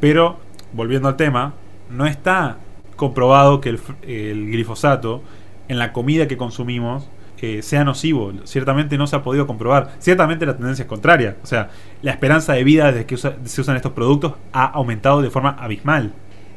Pero, 0.00 0.38
volviendo 0.72 1.08
al 1.08 1.16
tema, 1.16 1.54
no 1.90 2.06
está 2.06 2.58
comprobado 2.96 3.60
que 3.60 3.70
el, 3.70 3.80
el 4.02 4.50
glifosato 4.50 5.22
en 5.68 5.78
la 5.78 5.92
comida 5.92 6.28
que 6.28 6.36
consumimos 6.36 7.08
eh, 7.44 7.62
sea 7.62 7.84
nocivo. 7.84 8.32
Ciertamente 8.44 8.96
no 8.98 9.06
se 9.06 9.16
ha 9.16 9.22
podido 9.22 9.46
comprobar. 9.46 9.92
Ciertamente 9.98 10.46
la 10.46 10.56
tendencia 10.56 10.82
es 10.84 10.88
contraria. 10.88 11.36
O 11.42 11.46
sea, 11.46 11.70
la 12.02 12.10
esperanza 12.12 12.52
de 12.52 12.64
vida 12.64 12.86
desde 12.92 13.06
que 13.06 13.14
usa- 13.14 13.36
se 13.44 13.60
usan 13.60 13.76
estos 13.76 13.92
productos 13.92 14.34
ha 14.52 14.64
aumentado 14.66 15.22
de 15.22 15.30
forma 15.30 15.50
abismal. 15.58 16.12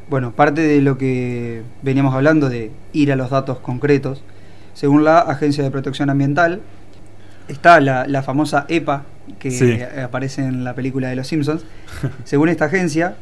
Bueno, 0.10 0.32
parte 0.32 0.62
de 0.62 0.82
lo 0.82 0.98
que 0.98 1.64
veníamos 1.82 2.14
hablando 2.16 2.48
de 2.50 2.72
ir 2.94 3.12
a 3.12 3.16
los 3.16 3.30
datos 3.30 3.60
concretos, 3.60 4.24
según 4.74 5.04
la 5.04 5.20
Agencia 5.20 5.64
de 5.64 5.72
Protección 5.72 6.10
Ambiental, 6.10 6.62
está 7.48 7.80
la, 7.82 8.06
la 8.08 8.22
famosa 8.24 8.66
EPA 8.70 9.04
que 9.40 9.52
Sí. 9.52 9.80
aparece 10.02 10.44
en 10.46 10.64
la 10.64 10.74
película 10.76 11.10
de 11.10 11.16
Los 11.18 11.28
Simpsons. 11.28 11.66
según 12.24 12.48
esta 12.50 12.66
agencia, 12.66 13.16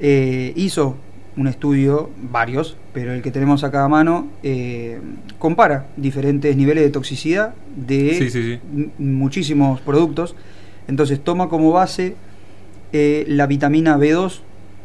eh, 0.00 0.52
hizo 0.56 0.96
un 1.36 1.46
estudio, 1.48 2.10
varios, 2.30 2.76
pero 2.92 3.12
el 3.14 3.22
que 3.22 3.30
tenemos 3.30 3.64
acá 3.64 3.84
a 3.84 3.88
mano, 3.88 4.28
eh, 4.42 5.00
compara 5.38 5.86
diferentes 5.96 6.54
niveles 6.56 6.84
de 6.84 6.90
toxicidad 6.90 7.54
de 7.74 8.14
Sí, 8.18 8.30
sí, 8.30 8.42
sí. 8.42 8.58
m- 8.74 8.90
muchísimos 8.98 9.80
productos. 9.80 10.34
Entonces 10.88 11.22
toma 11.24 11.48
como 11.48 11.72
base 11.72 12.16
eh, 12.92 13.24
la 13.28 13.46
vitamina 13.46 13.96
B2, 13.96 14.40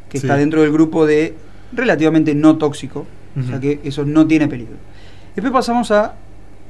que 0.10 0.18
está 0.18 0.38
dentro 0.38 0.62
del 0.62 0.72
grupo 0.72 1.06
de 1.06 1.36
relativamente 1.74 2.34
no 2.34 2.58
tóxico, 2.58 3.06
o 3.38 3.44
sea 3.44 3.60
que 3.60 3.82
eso 3.84 4.06
no 4.06 4.26
tiene 4.26 4.48
peligro. 4.48 4.76
Después 5.36 5.52
pasamos 5.52 5.92
a 5.92 6.16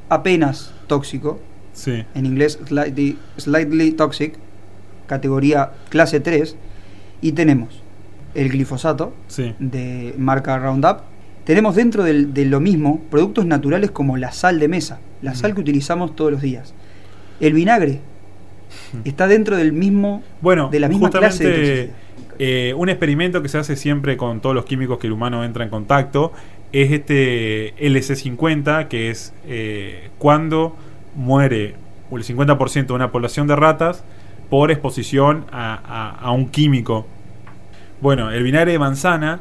apenas 0.10 0.74
tóxico, 0.88 1.40
Sí. 1.74 2.04
en 2.16 2.26
inglés 2.26 2.58
slightly, 2.66 3.20
slightly 3.38 3.92
toxic, 3.92 4.34
categoría 5.06 5.72
clase 5.90 6.20
3, 6.20 6.56
y 7.22 7.34
tenemos 7.34 7.84
el 8.38 8.50
glifosato 8.50 9.13
Sí. 9.28 9.54
de 9.60 10.13
marca 10.17 10.58
Roundup. 10.58 11.00
Tenemos 11.43 11.76
dentro 11.76 12.04
del- 12.04 12.34
de 12.34 12.45
lo 12.45 12.60
mismo 12.60 13.02
productos 13.10 13.45
naturales 13.45 13.91
como 13.91 14.15
la 14.17 14.32
sal 14.32 14.60
de 14.60 14.67
mesa, 14.67 15.00
la 15.21 15.34
sal 15.36 15.52
Ujú. 15.52 15.56
que 15.56 15.62
utilizamos 15.62 16.15
todos 16.15 16.32
los 16.32 16.41
días. 16.41 16.73
El 17.39 17.54
vinagre 17.54 18.00
Ujú. 18.93 19.02
está 19.06 19.28
dentro 19.28 19.56
del 19.58 19.73
mismo 19.73 20.23
Bueno, 20.41 20.69
de 20.69 20.80
la 20.80 20.88
misma 20.88 21.10
clase 21.10 21.47
de 21.47 21.91
eh, 22.39 22.73
un 22.78 22.89
experimento 22.89 23.41
que 23.41 23.50
se 23.50 23.58
hace 23.58 23.76
siempre 23.76 24.15
con 24.17 24.39
todos 24.41 24.54
los 24.56 24.65
químicos 24.65 25.00
que 25.00 25.08
el 25.08 25.13
humano 25.13 25.43
entra 25.43 25.63
en 25.63 25.69
contacto 25.71 26.32
es 26.73 26.91
este 26.91 27.73
LC50, 27.80 28.88
que 28.89 29.10
es 29.10 29.34
eh, 29.47 30.10
cuando 30.19 30.76
muere 31.15 31.76
el 32.12 32.23
50% 32.23 32.88
de 32.88 32.93
una 32.93 33.12
población 33.12 33.47
de 33.47 33.56
ratas 33.56 34.04
por 34.50 34.69
exposición 34.71 35.45
a, 35.52 35.73
a- 35.76 36.12
a 36.28 36.32
un 36.32 36.50
químico. 36.50 37.08
Bueno, 38.01 38.31
el 38.31 38.43
vinagre 38.43 38.73
de 38.73 38.79
manzana 38.79 39.39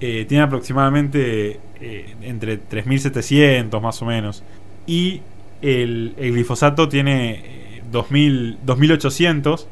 eh, 0.00 0.24
tiene 0.28 0.44
aproximadamente 0.44 1.60
eh, 1.80 2.14
entre 2.22 2.60
3.700 2.60 3.80
más 3.80 4.00
o 4.02 4.06
menos. 4.06 4.42
Y 4.86 5.22
el, 5.62 6.14
el 6.16 6.32
glifosato 6.32 6.88
tiene 6.88 7.30
eh, 7.32 7.82
2000, 7.90 8.58
2.800. 8.66 9.66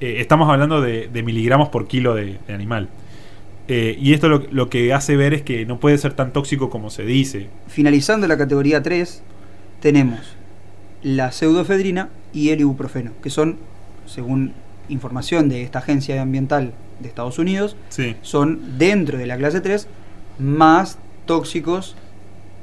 Eh, 0.00 0.16
estamos 0.18 0.48
hablando 0.48 0.80
de, 0.80 1.08
miligramos 1.22 1.68
por 1.68 1.86
kilo 1.86 2.14
de, 2.14 2.38
de 2.46 2.54
animal. 2.54 2.88
Eh, 3.68 3.96
y 4.00 4.14
esto 4.14 4.28
lo, 4.28 4.42
lo 4.50 4.68
que 4.68 4.92
hace 4.92 5.16
ver 5.16 5.34
es 5.34 5.42
que 5.42 5.64
no 5.66 5.78
puede 5.78 5.96
ser 5.98 6.14
tan 6.14 6.32
tóxico 6.32 6.70
como 6.70 6.90
se 6.90 7.04
dice. 7.04 7.48
Finalizando 7.68 8.26
la 8.26 8.36
categoría 8.36 8.82
3, 8.82 9.22
tenemos 9.80 10.36
la 11.02 11.30
pseudoefedrina 11.32 12.08
y 12.32 12.50
el 12.50 12.60
ibuprofeno, 12.60 13.12
que 13.22 13.30
son, 13.30 13.58
según 14.06 14.52
información 14.88 15.48
de 15.48 15.62
esta 15.62 15.78
agencia 15.78 16.20
ambiental 16.20 16.72
de 17.00 17.08
Estados 17.08 17.38
Unidos, 17.38 17.76
Sí. 17.88 18.16
son 18.22 18.78
dentro 18.78 19.18
de 19.18 19.26
la 19.26 19.36
clase 19.36 19.60
3 19.60 19.86
más 20.38 20.98
tóxicos 21.26 21.96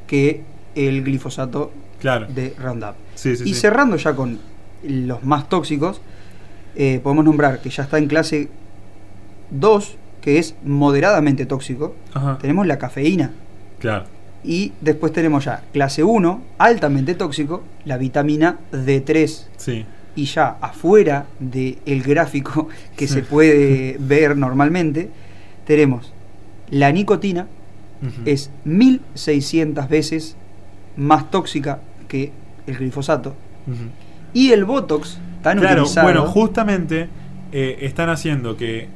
que 0.08 0.44
el 0.76 1.04
glifosato 1.04 1.72
Claro. 2.00 2.28
de 2.28 2.54
Roundup. 2.60 2.96
Sí, 3.16 3.36
sí, 3.36 3.44
y 3.50 3.54
cerrando 3.56 3.98
ya 3.98 4.16
con 4.16 4.40
los 4.84 5.24
más 5.24 5.50
tóxicos, 5.50 6.02
eh, 6.76 7.00
podemos 7.04 7.26
nombrar 7.26 7.60
que 7.60 7.70
ya 7.70 7.84
está 7.84 7.98
en 7.98 8.08
clase 8.08 8.50
2, 9.50 9.96
que 10.22 10.40
es 10.40 10.56
moderadamente 10.64 11.46
tóxico. 11.46 11.96
Ajá. 12.14 12.38
Tenemos 12.40 12.68
la 12.68 12.78
cafeína. 12.78 13.32
Claro. 13.80 14.06
Y 14.44 14.74
después 14.82 15.12
tenemos 15.14 15.46
ya 15.46 15.64
clase 15.74 16.04
1, 16.04 16.42
altamente 16.58 17.16
tóxico, 17.16 17.64
la 17.86 17.98
vitamina 17.98 18.58
D3. 18.72 19.48
Sí. 19.58 19.86
Y 20.18 20.26
ya 20.26 20.58
afuera 20.62 21.28
del 21.40 22.04
gráfico 22.04 22.68
que 22.98 23.08
se 23.08 23.22
puede 23.22 23.96
ver 24.00 24.36
normalmente, 24.36 25.10
tenemos 25.66 26.12
la 26.70 26.92
nicotina, 26.92 27.48
Ujú. 28.02 28.22
es 28.26 28.52
1600 28.66 29.88
veces 29.90 30.36
más 30.98 31.32
tóxica 31.32 31.80
que 32.08 32.32
el 32.68 32.78
glifosato. 32.78 33.36
Y 34.34 34.52
el 34.52 34.66
Botox, 34.66 35.20
tan 35.42 35.60
Claro, 35.60 35.82
utilizado. 35.84 36.06
bueno, 36.08 36.26
justamente 36.26 37.08
eh, 37.52 37.78
están 37.82 38.10
haciendo 38.10 38.58
que. 38.58 38.88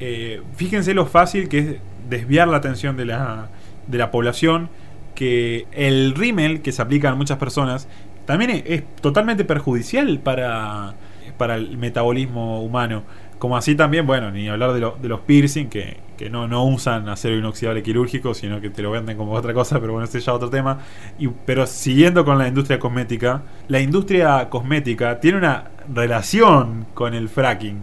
eh, 0.00 0.40
fíjense 0.56 0.94
lo 0.94 1.06
fácil 1.06 1.48
que 1.48 1.58
es 1.58 1.66
desviar 2.08 2.46
la 2.48 2.58
atención 2.58 2.96
de 2.96 3.04
la, 3.06 3.48
de 3.86 3.98
la 3.98 4.10
población. 4.10 4.68
Que 5.14 5.66
el 5.72 6.14
rímel 6.14 6.60
que 6.62 6.70
se 6.70 6.80
aplica 6.80 7.10
a 7.10 7.14
muchas 7.16 7.38
personas 7.38 7.88
también 8.28 8.62
es, 8.66 8.82
totalmente 9.00 9.42
perjudicial 9.46 10.18
para, 10.18 10.92
para 11.38 11.54
el 11.54 11.78
metabolismo 11.78 12.62
humano. 12.62 13.04
Como 13.38 13.56
así 13.56 13.74
también, 13.74 14.06
bueno, 14.06 14.30
ni 14.30 14.48
hablar 14.48 14.74
de, 14.74 14.80
lo- 14.80 14.98
de 15.00 15.08
los 15.08 15.20
piercing 15.20 15.68
que, 15.68 15.96
que 16.18 16.28
no, 16.28 16.46
no 16.46 16.62
usan 16.66 17.08
acero 17.08 17.36
inoxidable 17.38 17.82
quirúrgico, 17.82 18.34
sino 18.34 18.60
que 18.60 18.68
te 18.68 18.82
lo 18.82 18.90
venden 18.90 19.16
como 19.16 19.32
otra 19.32 19.54
cosa, 19.54 19.80
pero 19.80 19.92
bueno, 19.94 20.04
ese 20.04 20.18
es 20.18 20.26
ya 20.26 20.34
otro 20.34 20.50
tema. 20.50 20.80
Y, 21.18 21.28
pero 21.46 21.66
siguiendo 21.66 22.22
con 22.26 22.36
la 22.36 22.48
industria 22.48 22.78
cosmética, 22.78 23.44
la 23.68 23.80
industria 23.80 24.50
cosmética 24.50 25.20
tiene 25.20 25.38
una 25.38 25.70
relación 25.94 26.84
con 26.92 27.14
el 27.14 27.30
fracking. 27.30 27.78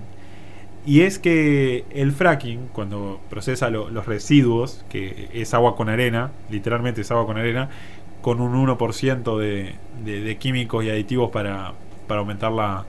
Y 0.86 1.02
es 1.02 1.18
que 1.18 1.86
el 1.90 2.12
fracking, 2.12 2.68
cuando 2.72 3.20
procesa 3.30 3.70
lo- 3.72 3.90
los 3.90 4.06
residuos, 4.06 4.86
que 4.90 5.30
es 5.34 5.54
agua 5.56 5.76
con 5.76 5.90
arena, 5.90 6.30
literalmente 6.52 7.02
es 7.02 7.10
agua 7.10 7.26
con 7.26 7.38
arena, 7.38 7.70
con 8.26 8.42
un 8.42 8.56
1% 8.68 9.38
de, 9.38 9.76
de- 10.04 10.22
de 10.22 10.38
químicos 10.38 10.84
y 10.84 10.90
aditivos 10.90 11.30
para, 11.30 11.74
para 12.08 12.22
aumentar 12.22 12.52
la, 12.52 12.84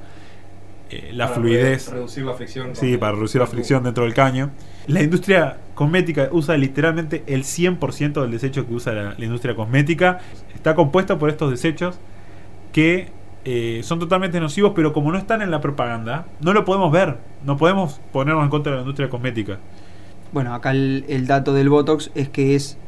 eh, 0.88 1.10
la 1.12 1.26
Para 1.26 1.40
fluidez. 1.40 1.88
re- 1.88 1.96
reducir 1.96 2.24
la 2.24 2.32
fricción. 2.32 2.70
Sí, 2.74 2.96
para 2.96 3.12
reducir 3.12 3.42
la 3.42 3.46
fricción 3.46 3.84
dentro 3.84 4.04
del 4.04 4.14
caño. 4.14 4.48
La 4.86 5.02
industria 5.02 5.58
cosmética 5.74 6.30
usa 6.32 6.56
literalmente 6.56 7.22
el 7.26 7.42
100% 7.44 8.22
del 8.22 8.30
desecho 8.30 8.66
que 8.66 8.72
usa 8.72 8.94
la, 8.94 9.14
la 9.18 9.24
industria 9.26 9.54
cosmética. 9.54 10.20
Está 10.54 10.74
compuesta 10.74 11.18
por 11.18 11.28
estos 11.28 11.50
desechos 11.50 11.98
que 12.72 13.08
eh, 13.44 13.80
son 13.84 13.98
totalmente 13.98 14.40
nocivos, 14.40 14.72
pero 14.74 14.94
como 14.94 15.12
no 15.12 15.18
están 15.18 15.42
en 15.42 15.50
la 15.50 15.60
propaganda, 15.60 16.24
no 16.40 16.54
lo 16.54 16.64
podemos 16.64 16.90
ver. 16.90 17.18
No 17.44 17.58
podemos 17.58 18.00
ponernos 18.10 18.42
en 18.42 18.48
contra 18.48 18.72
de 18.72 18.76
la 18.76 18.82
industria 18.84 19.10
cosmética. 19.10 19.58
Bueno, 20.32 20.54
acá 20.54 20.70
el, 20.70 21.04
el 21.08 21.26
dato 21.26 21.52
del 21.52 21.68
Botox 21.68 22.10
es 22.14 22.30
que 22.30 22.54
es, 22.56 22.78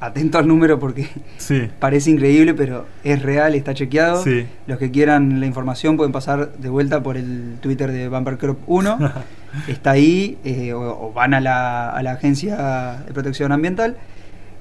atento 0.00 0.38
al 0.38 0.46
número 0.46 0.78
porque 0.78 1.08
Sí, 1.38 1.68
parece 1.78 2.10
increíble, 2.10 2.54
pero 2.54 2.86
es 3.04 3.22
real, 3.22 3.54
está 3.54 3.74
chequeado. 3.74 4.22
sí. 4.22 4.46
Los 4.66 4.78
que 4.78 4.90
quieran 4.90 5.40
la 5.40 5.46
información 5.46 5.96
pueden 5.96 6.12
pasar 6.12 6.52
de 6.58 6.68
vuelta 6.68 7.02
por 7.02 7.16
el 7.16 7.56
Twitter 7.60 7.90
de 7.92 8.08
Bumper 8.08 8.38
Crop 8.38 8.58
1. 8.66 8.98
Está 9.68 9.92
ahí, 9.92 10.36
eh, 10.44 10.74
o, 10.74 10.80
o 11.08 11.12
van 11.14 11.32
a 11.32 11.40
la, 11.40 11.88
a 11.90 12.02
la 12.02 12.12
Agencia 12.12 13.02
de 13.06 13.12
Protección 13.14 13.52
Ambiental. 13.52 13.96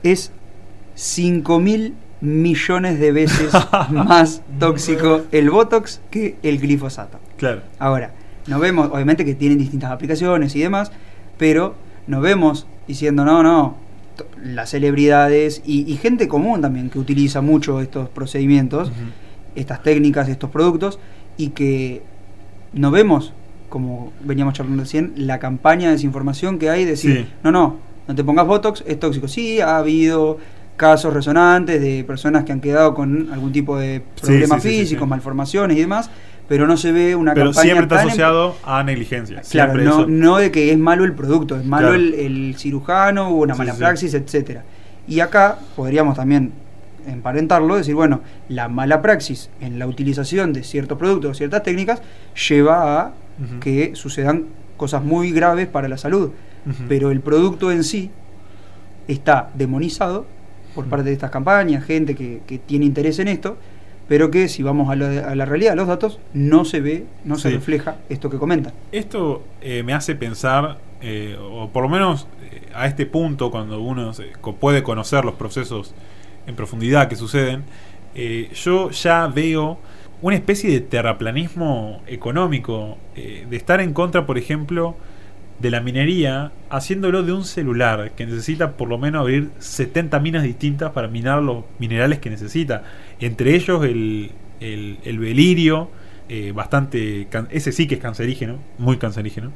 Es 0.04 0.32
5 0.96 1.60
mil 1.60 1.96
millones 2.22 3.00
de 3.00 3.12
veces 3.12 3.52
más 3.90 4.42
tóxico 4.60 5.24
el 5.32 5.50
Botox 5.50 6.00
que 6.10 6.38
el 6.44 6.60
glifosato. 6.60 7.20
Claro. 7.38 7.62
Ahora, 7.78 8.12
nos 8.48 8.62
vemos, 8.62 8.90
obviamente 8.92 9.26
que 9.26 9.36
tienen 9.36 9.58
distintas 9.58 9.92
aplicaciones 9.92 10.56
y 10.56 10.62
demás, 10.62 10.92
pero 11.38 11.76
nos 12.08 12.22
vemos 12.22 12.66
diciendo, 12.88 13.26
no, 13.26 13.44
no, 13.44 13.76
las 14.44 14.70
celebridades 14.70 15.62
y, 15.66 15.92
y 15.92 15.98
gente 15.98 16.28
común 16.28 16.62
también 16.62 16.90
que 16.90 17.00
utiliza 17.00 17.42
mucho 17.42 17.82
estos 17.82 18.10
procedimientos, 18.10 18.92
estas 19.56 19.82
técnicas, 19.84 20.30
estos 20.30 20.50
productos, 20.50 21.00
y 21.38 21.50
que 21.50 22.02
no 22.74 22.92
vemos, 22.92 23.34
como 23.70 24.12
veníamos 24.22 24.54
charlando 24.54 24.84
recién, 24.84 25.14
la 25.16 25.40
campaña 25.40 25.88
de 25.88 25.94
desinformación 25.94 26.60
que 26.60 26.70
hay 26.70 26.86
de 26.86 26.92
decir, 26.92 27.18
Sí. 27.18 27.28
no, 27.44 27.52
no, 27.52 27.78
no 28.08 28.16
te 28.16 28.24
pongas 28.24 28.46
Botox, 28.48 28.84
es 28.86 29.00
tóxico. 29.00 29.28
Sí, 29.28 29.60
ha 29.62 29.78
habido 29.78 30.38
casos 30.78 31.14
resonantes 31.14 31.82
de 31.82 32.04
personas 32.04 32.44
que 32.44 32.52
han 32.52 32.60
quedado 32.60 32.94
con 32.94 33.30
algún 33.32 33.52
tipo 33.54 33.78
de 33.78 34.02
problemas 34.22 34.62
sí, 34.62 34.70
físicos, 34.70 35.08
malformaciones 35.08 35.78
y 35.78 35.80
demás, 35.80 36.10
pero 36.48 36.68
no 36.68 36.78
se 36.78 36.92
ve 36.92 37.16
una 37.16 37.34
Pero 37.34 37.48
campaña 37.48 37.64
siempre 37.64 37.84
está 37.86 38.00
asociado 38.08 38.56
a 38.64 38.84
negligencia. 38.84 39.42
Claro, 39.50 39.74
no, 39.76 39.82
eso. 39.82 40.08
no 40.08 40.38
de 40.38 40.52
que 40.52 40.72
es 40.72 40.78
malo 40.78 41.04
el 41.04 41.14
producto, 41.14 41.56
es 41.58 41.66
malo 41.66 41.88
Claro. 41.90 42.02
el, 42.02 42.14
el 42.14 42.56
cirujano 42.58 43.30
o 43.30 43.36
una 43.44 43.54
Sí, 43.56 43.60
mala 43.60 43.74
sí, 43.74 43.80
praxis, 43.80 44.14
etcétera. 44.14 44.64
Y 45.08 45.20
acá 45.20 45.58
podríamos 45.76 46.16
también 46.16 46.52
emparentarlo, 47.08 47.76
decir, 47.76 47.94
bueno, 47.96 48.22
la 48.50 48.68
mala 48.68 49.02
praxis 49.02 49.50
en 49.62 49.78
la 49.80 49.88
utilización 49.88 50.54
de 50.54 50.64
ciertos 50.64 50.98
productos 50.98 51.32
o 51.32 51.34
ciertas 51.36 51.62
técnicas 51.64 52.02
lleva 52.50 53.00
a 53.02 53.14
que 53.60 53.92
sucedan 53.96 54.46
cosas 54.78 55.04
muy 55.04 55.32
graves 55.32 55.68
para 55.68 55.88
la 55.88 55.98
salud. 55.98 56.32
Pero 56.88 57.12
el 57.12 57.22
producto 57.22 57.72
en 57.72 57.84
sí 57.84 58.10
está 59.08 59.50
demonizado 59.54 60.26
por 60.74 60.86
parte 60.88 61.06
de 61.10 61.14
estas 61.14 61.30
campañas, 61.32 61.84
gente 61.86 62.16
que, 62.16 62.42
que 62.48 62.58
tiene 62.60 62.86
interés 62.86 63.20
en 63.20 63.28
esto, 63.30 63.58
pero 64.08 64.30
que 64.32 64.48
si 64.50 64.64
vamos 64.64 64.90
a, 64.90 64.96
la- 64.96 65.28
a 65.30 65.36
la 65.36 65.46
realidad, 65.46 65.74
a 65.74 65.76
los 65.76 65.88
datos, 65.88 66.20
no 66.34 66.66
se 66.66 66.82
ve, 66.82 67.06
no 67.24 67.38
se 67.38 67.50
refleja 67.52 67.98
esto 68.10 68.30
que 68.30 68.38
comentan. 68.38 68.74
Esto 68.92 69.44
eh, 69.62 69.84
me 69.84 69.94
hace 69.94 70.16
pensar, 70.16 70.78
eh, 71.02 71.38
o 71.42 71.70
por 71.70 71.84
lo 71.84 71.90
menos 71.90 72.28
eh, 72.52 72.62
a 72.74 72.88
este 72.88 73.06
punto, 73.06 73.52
cuando 73.52 73.82
uno 73.82 74.14
se- 74.14 74.32
co- 74.42 74.56
puede 74.56 74.84
conocer 74.84 75.26
los 75.26 75.36
procesos 75.36 75.94
en 76.48 76.56
profundidad 76.56 77.08
que 77.08 77.16
suceden, 77.16 77.64
eh, 78.14 78.50
yo 78.54 78.92
ya 78.92 79.28
veo 79.28 79.78
una 80.22 80.36
especie 80.36 80.70
de 80.72 80.80
terraplanismo 80.82 82.02
económico, 82.08 82.98
eh, 83.16 83.46
de 83.50 83.58
estar 83.58 83.82
en 83.82 83.94
contra, 83.94 84.26
por 84.26 84.38
ejemplo, 84.38 84.96
de 85.60 85.72
la 85.72 85.80
minería, 85.80 86.52
haciéndolo 86.70 87.24
de 87.24 87.32
un 87.32 87.46
celular 87.46 88.12
que 88.12 88.26
necesita 88.26 88.74
por 88.74 88.90
lo 88.90 88.98
menos 88.98 89.22
abrir 89.22 89.52
70 89.60 90.20
minas 90.20 90.44
distintas 90.44 90.92
para 90.92 91.08
minar 91.08 91.42
los 91.42 91.64
minerales 91.80 92.20
que 92.20 92.30
necesita. 92.30 92.84
Entre 93.20 93.56
ellos 93.56 93.84
el, 93.86 94.32
el, 94.60 94.98
el 95.04 95.20
belirio, 95.20 95.90
eh, 96.28 96.52
bastante. 96.54 97.28
Ese 97.52 97.72
sí 97.72 97.88
que 97.88 97.96
es 97.96 98.02
cancerígeno, 98.02 98.58
muy 98.80 98.98
cancerígeno. 98.98 99.52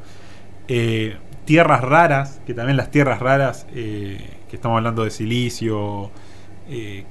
Eh, 0.68 1.18
tierras 1.46 1.82
raras, 1.82 2.42
que 2.46 2.54
también 2.54 2.78
las 2.78 2.92
tierras 2.92 3.20
raras, 3.20 3.66
eh, 3.74 4.20
que 4.50 4.56
estamos 4.56 4.78
hablando 4.78 5.04
de 5.04 5.10
silicio, 5.10 6.12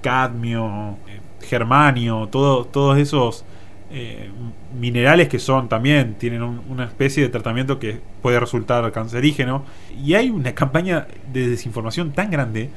cadmio, 0.01 0.97
germanio, 1.43 2.29
todo, 2.31 2.65
todos 2.65 2.99
esos 2.99 3.45
eh, 3.91 4.31
minerales 4.79 5.29
que 5.29 5.39
son 5.39 5.69
también, 5.69 6.15
tienen 6.15 6.43
un- 6.43 6.61
una 6.69 6.85
especie 6.85 7.23
de 7.23 7.29
tratamiento 7.31 7.79
que 7.79 8.01
puede 8.23 8.39
resultar 8.39 8.91
cancerígeno. 8.93 9.65
Y 10.05 10.15
hay 10.15 10.31
una 10.31 10.55
campaña 10.55 11.07
de 11.33 11.49
desinformación 11.49 12.13
tan 12.13 12.31
grande. 12.31 12.71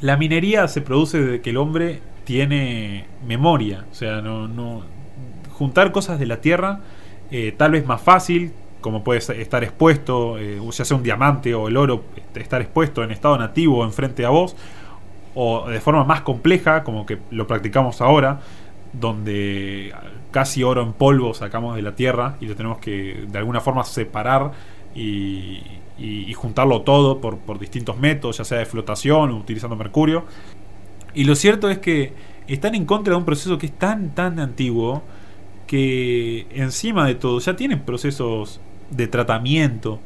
La 0.00 0.16
minería 0.16 0.68
se 0.68 0.80
produce 0.80 1.18
desde 1.22 1.40
que 1.40 1.50
el 1.50 1.56
hombre 1.56 2.00
tiene 2.24 3.06
memoria. 3.26 3.84
O 3.90 3.94
sea, 3.94 4.20
no, 4.20 4.46
no 4.48 4.82
juntar 5.52 5.92
cosas 5.92 6.18
de 6.18 6.26
la 6.26 6.40
tierra 6.40 6.80
eh, 7.30 7.54
tal 7.56 7.70
vez 7.72 7.86
más 7.86 8.02
fácil, 8.02 8.52
como 8.82 9.04
puede 9.04 9.20
estar 9.40 9.62
expuesto, 9.64 10.38
eh, 10.38 10.60
ya 10.70 10.84
sea 10.84 10.96
un 10.96 11.02
diamante 11.02 11.54
o 11.54 11.68
el 11.68 11.76
oro, 11.78 12.04
estar 12.34 12.60
expuesto 12.60 13.02
en 13.02 13.10
estado 13.10 13.38
nativo 13.38 13.84
enfrente 13.84 14.26
a 14.26 14.28
vos, 14.30 14.54
o 15.34 15.66
de 15.68 15.80
forma 15.80 16.04
más 16.04 16.20
compleja, 16.22 16.84
como 16.84 17.06
que 17.06 17.18
lo 17.30 17.46
practicamos 17.46 18.02
ahora, 18.02 18.40
donde 18.92 19.94
casi 20.30 20.62
oro 20.62 20.82
en 20.82 20.92
polvo 20.92 21.34
sacamos 21.34 21.76
de 21.76 21.82
la 21.82 21.94
tierra 21.94 22.36
y 22.40 22.46
lo 22.46 22.54
tenemos 22.56 22.78
que 22.78 23.26
de 23.28 23.38
alguna 23.38 23.60
forma 23.60 23.84
separar 23.84 24.52
y, 24.94 25.62
y- 25.98 26.32
juntarlo 26.34 26.82
todo 26.82 27.20
por, 27.20 27.38
por 27.38 27.58
distintos 27.58 27.96
métodos, 27.98 28.38
ya 28.38 28.44
sea 28.44 28.58
de 28.58 28.66
flotación 28.66 29.30
o 29.30 29.36
utilizando 29.36 29.76
mercurio. 29.76 30.24
Y 31.14 31.24
lo 31.24 31.34
cierto 31.34 31.70
es 31.70 31.78
que 31.78 32.12
están 32.48 32.74
en 32.74 32.84
contra 32.84 33.12
de 33.12 33.18
un 33.18 33.24
proceso 33.24 33.56
que 33.58 33.66
es 33.66 33.72
tan, 33.78 34.14
tan 34.14 34.40
antiguo 34.40 35.02
que 35.66 36.46
encima 36.50 37.06
de 37.06 37.14
todo 37.14 37.38
ya 37.40 37.56
tienen 37.56 37.80
procesos 37.80 38.60
de 38.90 39.06
tratamiento, 39.06 40.00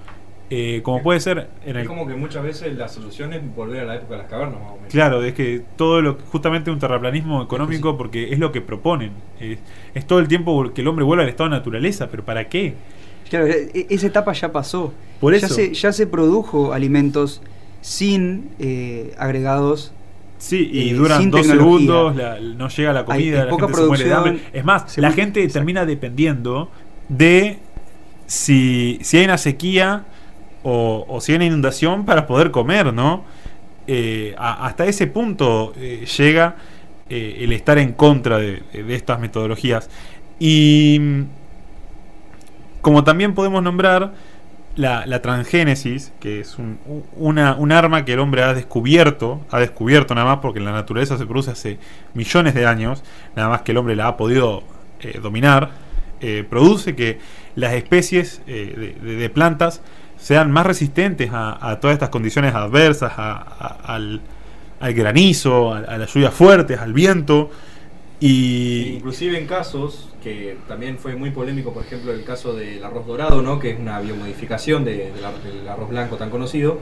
eh, 0.48 0.80
como 0.82 1.02
puede 1.02 1.18
ser 1.20 1.48
en 1.64 1.76
Es 1.76 1.82
el... 1.82 1.88
como 1.88 2.06
que 2.06 2.14
muchas 2.14 2.42
veces 2.44 2.76
la 2.76 2.88
solución 2.88 3.32
es 3.32 3.40
volver 3.54 3.80
a 3.80 3.85
la 3.85 3.96
época 3.96 4.12
de 4.12 4.18
las 4.18 4.30
cavernas, 4.30 4.61
más 4.61 4.70
o 4.72 4.76
menos. 4.76 4.90
Claro, 4.92 5.22
es 5.24 5.35
que 5.35 5.62
todo 5.76 6.00
lo 6.00 6.18
justamente 6.30 6.70
un 6.70 6.78
terraplanismo 6.78 7.42
económico 7.42 7.96
porque 7.98 8.32
es 8.32 8.38
lo 8.38 8.52
que 8.52 8.61
proponen. 8.61 9.11
Es, 9.40 9.59
es 9.94 10.06
todo 10.06 10.20
el 10.20 10.28
tiempo 10.28 10.72
que 10.72 10.82
el 10.82 10.88
hombre 10.88 11.04
vuelva 11.04 11.24
al 11.24 11.28
estado 11.28 11.50
de 11.50 11.56
naturaleza, 11.56 12.09
pero 12.11 12.24
¿para 12.24 12.48
qué? 12.48 12.74
Claro, 13.28 13.46
e- 13.48 13.70
e- 13.74 13.87
esa 13.90 14.06
etapa 14.06 14.32
ya 14.32 14.52
pasó. 14.52 14.92
Por 15.20 15.35
Ya 15.37 15.48
se, 15.48 15.74
ya 15.74 15.92
se 15.92 16.06
produjo 16.06 16.72
alimentos 16.72 17.42
sin 17.80 18.50
eh, 18.61 19.14
agregados. 19.18 19.92
Sí, 20.38 20.68
y 20.72 20.90
Eh, 20.90 20.94
duran 20.94 21.30
dos 21.30 21.40
tecnología. 21.40 21.64
segundos, 21.80 22.14
la- 22.16 22.38
no 22.40 22.68
llega 22.68 22.92
la 22.92 23.04
comida, 23.04 23.38
hay 23.40 23.44
la 23.46 23.50
poca 23.50 23.66
gente 23.66 23.80
se 23.80 23.87
muere 23.88 24.04
de 24.04 24.14
hambre. 24.14 24.38
Es 24.52 24.64
más, 24.64 24.92
se 24.92 25.00
la 25.00 25.11
gente 25.11 25.40
exacto. 25.40 25.54
termina 25.54 25.87
dependiendo 25.87 26.70
de 27.09 27.59
si, 28.26 28.98
si 29.02 29.18
hay 29.18 29.24
una 29.24 29.38
sequía 29.38 30.04
o, 30.68 31.20
si 31.20 31.33
hay 31.33 31.37
una 31.37 31.44
inundación 31.44 32.05
para 32.05 32.26
poder 32.26 32.50
comer, 32.50 32.92
¿no? 32.92 33.24
Eh, 33.87 34.35
hasta 34.37 34.85
ese 34.87 35.07
punto 35.07 35.72
eh, 35.76 36.05
llega 36.18 36.57
eh, 37.09 37.37
el 37.40 37.52
estar 37.52 37.79
en 37.79 37.92
contra 37.92 38.38
de, 38.38 38.62
estas 38.88 39.20
metodologías. 39.20 39.88
Y 40.40 40.98
mm, 41.00 41.22
como 42.81 43.05
también 43.05 43.35
podemos 43.35 43.62
nombrar 43.62 44.12
la, 44.74 45.22
transgénesis, 45.22 46.12
que 46.18 46.40
es 46.40 46.59
un, 46.59 46.81
una, 47.14 47.55
un 47.55 47.70
arma 47.70 48.05
que 48.05 48.14
el 48.14 48.18
hombre 48.18 48.42
ha 48.42 48.52
descubierto, 48.52 49.42
ha 49.52 49.61
descubierto 49.61 50.16
nada 50.16 50.26
más 50.26 50.38
porque 50.38 50.59
en 50.59 50.64
la 50.64 50.72
naturaleza 50.72 51.16
se 51.16 51.26
produce 51.26 51.52
hace 51.52 51.79
millones 52.12 52.55
de 52.55 52.66
años, 52.66 53.05
nada 53.37 53.48
más 53.48 53.62
que 53.62 53.70
el 53.70 53.79
hombre 53.79 53.94
la 53.94 54.09
ha 54.09 54.16
podido 54.16 54.64
dominar, 55.22 55.70
produce 56.50 56.96
que 56.96 57.18
las 57.55 57.74
especies 57.74 58.40
de 58.46 59.31
plantas 59.33 59.83
sean 60.26 60.50
más 60.50 60.66
resistentes 60.66 61.30
a, 61.32 61.56
a 61.70 61.78
todas 61.78 61.94
estas 61.94 62.08
condiciones 62.08 62.52
adversas, 62.52 63.12
a- 63.16 63.76
al, 63.84 64.20
al 64.80 64.92
granizo, 64.92 65.72
a, 65.72 65.78
a 65.78 65.98
las 65.98 66.12
lluvias 66.12 66.34
fuertes, 66.34 66.80
al 66.80 66.92
viento. 66.92 67.48
Y 68.18 68.94
Inclusive 68.96 69.38
en 69.38 69.46
casos 69.46 70.08
que 70.24 70.56
también 70.66 70.98
fue 70.98 71.14
muy 71.14 71.30
polémico, 71.30 71.72
por 71.72 71.84
ejemplo, 71.84 72.12
el 72.12 72.24
caso 72.24 72.54
del 72.56 72.82
arroz 72.82 73.06
dorado, 73.06 73.40
¿no? 73.40 73.60
que 73.60 73.70
es 73.70 73.78
una 73.78 74.00
biomodificación 74.00 74.84
de- 74.84 75.12
del 75.12 75.24
ar- 75.24 75.40
del 75.44 75.68
arroz 75.68 75.90
blanco 75.90 76.16
tan 76.16 76.30
conocido, 76.30 76.80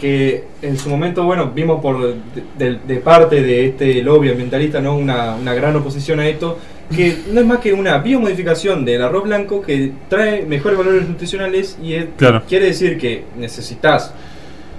que 0.00 0.44
en 0.62 0.76
su 0.78 0.88
momento, 0.88 1.22
bueno, 1.22 1.52
vimos 1.54 1.80
por 1.80 2.00
de, 2.02 2.16
de- 2.58 2.78
de 2.86 2.96
parte 2.96 3.40
de 3.42 3.66
este 3.66 4.02
lobby 4.02 4.30
ambientalista, 4.30 4.80
¿no? 4.80 4.96
Una, 4.96 5.36
una 5.36 5.54
gran 5.54 5.76
oposición 5.76 6.18
a 6.18 6.26
esto, 6.26 6.58
que 6.94 7.18
no 7.32 7.40
es 7.40 7.46
más 7.46 7.58
que 7.58 7.72
una 7.72 7.98
biomodificación 7.98 8.84
del 8.84 9.02
arroz 9.02 9.24
blanco 9.24 9.60
que 9.60 9.92
trae 10.08 10.44
mejores 10.46 10.78
valores 10.78 11.08
nutricionales 11.08 11.78
y 11.82 11.96
Claro. 12.16 12.42
quiere 12.48 12.66
decir 12.66 12.98
que 12.98 13.24
necesitas 13.36 14.12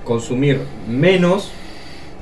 consumir 0.03 0.59
menos 0.89 1.51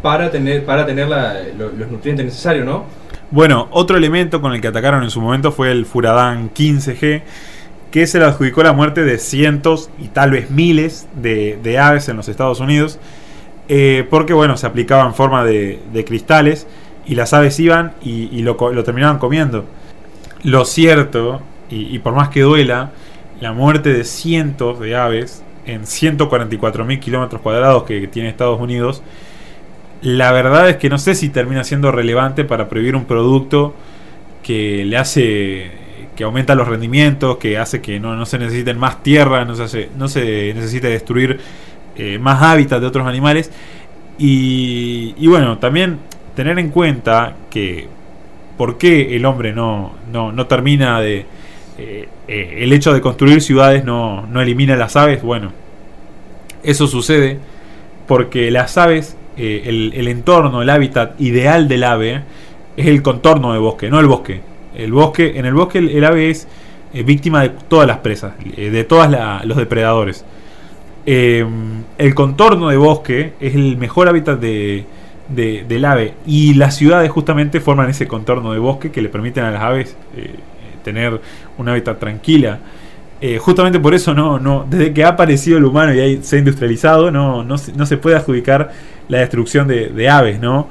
para 0.01 0.29
tener 0.29 0.65
para 0.65 0.85
tener 0.85 1.07
la- 1.07 1.37
lo- 1.57 1.71
los 1.71 1.89
nutrientes 1.89 2.25
necesarios, 2.25 2.65
¿no? 2.65 2.83
Bueno, 3.31 3.67
otro 3.71 3.97
elemento 3.97 4.41
con 4.41 4.53
el 4.53 4.61
que 4.61 4.67
atacaron 4.67 5.03
en 5.03 5.09
su 5.09 5.19
momento 5.21 5.51
fue 5.51 5.71
el 5.71 5.85
Furadán 5.85 6.49
15G, 6.53 7.21
que 7.91 8.07
se 8.07 8.19
le 8.19 8.25
adjudicó 8.25 8.63
la 8.63 8.73
muerte 8.73 9.03
de 9.03 9.17
cientos 9.17 9.89
y 9.99 10.09
tal 10.09 10.31
vez 10.31 10.49
miles 10.51 11.07
de, 11.21 11.57
de 11.63 11.79
aves 11.79 12.07
en 12.09 12.17
los 12.17 12.27
Estados 12.29 12.59
Unidos, 12.59 12.99
eh, 13.69 14.05
porque 14.09 14.33
bueno, 14.33 14.55
se 14.57 14.67
aplicaba 14.67 15.05
en 15.05 15.13
forma 15.13 15.43
de, 15.43 15.79
de 15.93 16.05
cristales 16.05 16.67
y 17.05 17.15
las 17.15 17.33
aves 17.33 17.59
iban 17.59 17.93
y, 18.03 18.29
y 18.37 18.41
lo, 18.43 18.55
co- 18.57 18.71
lo 18.71 18.83
terminaban 18.83 19.17
comiendo. 19.19 19.65
Lo 20.47 20.63
cierto, 20.63 21.41
y, 21.69 21.99
por 21.99 22.13
más 22.13 22.29
que 22.29 22.39
duela, 22.39 22.91
la 23.41 23.51
muerte 23.51 23.91
de 23.91 24.05
cientos 24.05 24.79
de 24.79 24.95
aves 24.95 25.43
en 25.65 25.85
144 25.85 26.85
mil 26.85 27.01
kilómetros 27.01 27.41
cuadrados 27.41 27.83
que 27.83 28.07
tiene 28.07 28.29
Estados 28.29 28.57
Unidos, 28.57 29.03
la 30.01 30.31
verdad 30.31 30.69
es 30.69 30.77
que 30.77 30.87
no 30.89 30.99
sé 30.99 31.15
si 31.15 31.27
termina 31.27 31.65
siendo 31.65 31.91
relevante 31.91 32.45
para 32.45 32.69
prohibir 32.69 32.95
un 32.95 33.03
producto 33.03 33.75
que 34.41 34.85
le 34.85 34.95
hace 34.95 35.69
que 36.15 36.23
aumenta 36.23 36.55
los 36.55 36.69
rendimientos, 36.69 37.35
que 37.39 37.57
hace 37.57 37.81
que 37.81 37.99
no, 37.99 38.15
no 38.15 38.25
se 38.25 38.39
necesiten 38.39 38.77
más 38.77 39.03
tierra, 39.03 39.43
no 39.43 39.53
se, 39.53 39.89
no 39.97 40.07
se 40.07 40.53
necesite 40.53 40.87
destruir 40.87 41.41
eh, 41.97 42.19
más 42.19 42.41
hábitat 42.41 42.79
de 42.79 42.87
otros 42.87 43.05
animales. 43.05 43.51
Y, 44.17 45.13
y 45.17 45.27
bueno, 45.27 45.57
también 45.57 45.99
tener 46.37 46.57
en 46.57 46.69
cuenta 46.69 47.35
que 47.49 47.96
por 48.57 48.77
qué 48.77 49.15
el 49.15 49.25
hombre 49.25 49.53
no, 49.53 49.93
no, 50.11 50.31
no 50.31 50.47
termina 50.47 50.99
de... 50.99 51.25
eh, 51.77 52.09
eh, 52.27 52.57
el 52.59 52.73
hecho 52.73 52.91
de 52.93 53.01
construir 53.01 53.41
ciudades 53.41 53.85
no, 53.85 54.25
no 54.27 54.41
elimina 54.41 54.75
las 54.75 54.95
aves, 54.95 55.21
bueno, 55.21 55.51
eso 56.63 56.87
sucede 56.87 57.37
porque 58.07 58.49
las 58.51 58.77
aves, 58.77 59.15
eh, 59.37 59.63
el, 59.65 59.93
el 59.95 60.07
entorno, 60.07 60.61
el 60.61 60.69
hábitat 60.69 61.19
ideal 61.21 61.67
del 61.67 61.83
ave 61.83 62.21
es 62.75 62.87
el 62.87 63.01
contorno 63.01 63.53
de 63.53 63.59
bosque, 63.59 63.89
no 63.89 63.99
el 63.99 64.07
bosque. 64.07 64.41
El 64.75 64.91
bosque, 64.91 65.33
en 65.37 65.45
el 65.45 65.53
bosque 65.53 65.77
el, 65.79 65.89
el 65.89 66.03
ave 66.03 66.29
es 66.29 66.47
víctima 67.05 67.41
de 67.43 67.49
todas 67.49 67.87
las 67.87 67.97
presas, 67.97 68.33
de 68.43 68.83
todos 68.83 69.07
los 69.43 69.57
depredadores. 69.57 70.25
El 71.05 72.13
contorno 72.15 72.69
de 72.69 72.77
bosque 72.77 73.33
es 73.39 73.55
el 73.55 73.77
mejor 73.77 74.07
hábitat 74.07 74.39
de, 74.39 74.85
de- 75.29 75.65
del 75.67 75.85
ave 75.85 76.13
y 76.25 76.53
las 76.53 76.75
ciudades 76.75 77.09
justamente 77.11 77.59
forman 77.59 77.89
ese 77.89 78.07
contorno 78.07 78.51
de 78.53 78.59
bosque 78.59 78.91
que 78.91 79.01
le 79.01 79.09
permiten 79.09 79.43
a 79.43 79.51
las 79.51 79.61
aves 79.61 79.95
eh, 80.15 80.35
tener 80.83 81.19
un 81.57 81.67
hábitat 81.69 81.99
tranquila. 81.99 82.59
Eh, 83.19 83.39
justamente 83.39 83.79
por 83.79 83.93
eso 83.95 84.13
no, 84.13 84.39
no, 84.39 84.65
desde 84.69 84.93
que 84.93 85.03
ha 85.03 85.09
aparecido 85.09 85.57
el 85.57 85.65
humano 85.65 85.93
y 85.93 86.21
se 86.21 86.35
ha 86.35 86.39
industrializado, 86.39 87.09
no, 87.11 87.43
no, 87.43 87.57
se- 87.57 87.73
no 87.73 87.85
se 87.85 87.97
puede 87.97 88.15
adjudicar 88.15 88.71
la 89.09 89.19
destrucción 89.19 89.67
de, 89.67 89.87
de 89.89 90.09
aves, 90.09 90.39
¿no? 90.39 90.67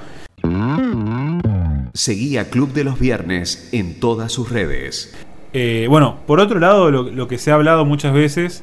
Seguí 1.92 2.37
a 2.37 2.49
Club 2.51 2.73
de 2.73 2.85
los 2.85 2.99
Viernes 3.01 3.69
en 3.73 3.99
todas 3.99 4.31
sus 4.33 4.51
redes. 4.51 5.14
Eh, 5.53 5.87
bueno, 5.88 6.19
por 6.27 6.40
otro 6.40 6.59
lado, 6.61 6.90
lo, 6.90 7.05
lo 7.05 7.29
que 7.29 7.38
se 7.38 7.51
ha 7.51 7.55
hablado 7.55 7.85
muchas 7.85 8.12
veces 8.12 8.62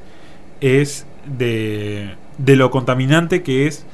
es 0.61 1.05
de, 1.25 2.11
de 2.37 2.55
lo 2.55 2.69
contaminante 2.71 3.41
que 3.43 3.67
es 3.67 3.85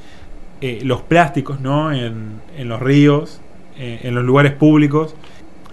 eh, 0.62 0.80
los 0.84 1.02
plásticos 1.02 1.60
¿no? 1.62 1.91
en, 1.91 2.41
en 2.58 2.67
los 2.69 2.82
ríos, 2.82 3.41
eh, 3.78 4.02
en 4.04 4.15
los 4.15 4.24
lugares 4.24 4.54
públicos. 4.54 5.15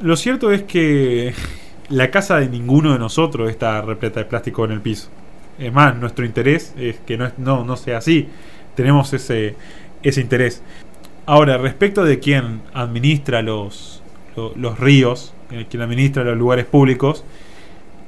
Lo 0.00 0.16
cierto 0.16 0.52
es 0.52 0.62
que 0.62 1.34
la 1.88 2.10
casa 2.10 2.38
de 2.38 2.48
ninguno 2.48 2.92
de 2.92 2.98
nosotros 2.98 3.50
está 3.50 3.80
repleta 3.82 4.20
de 4.20 4.26
plástico 4.26 4.64
en 4.64 4.72
el 4.72 4.80
piso. 4.80 5.08
Es 5.58 5.72
más, 5.72 5.96
nuestro 5.96 6.24
interés 6.26 6.74
es 6.78 6.96
que 7.06 7.16
no, 7.16 7.26
es- 7.26 7.38
no, 7.38 7.64
no 7.64 7.76
sea 7.76 7.98
así. 7.98 8.28
Tenemos 8.74 9.12
ese, 9.14 9.54
ese 10.02 10.20
interés. 10.20 10.62
Ahora, 11.24 11.56
respecto 11.58 12.04
de 12.04 12.18
quién 12.20 12.60
administra 12.74 13.42
los, 13.42 14.02
lo- 14.36 14.52
los 14.54 14.78
ríos, 14.78 15.32
eh, 15.50 15.66
quien 15.68 15.82
administra 15.82 16.22
los 16.24 16.36
lugares 16.36 16.66
públicos, 16.66 17.24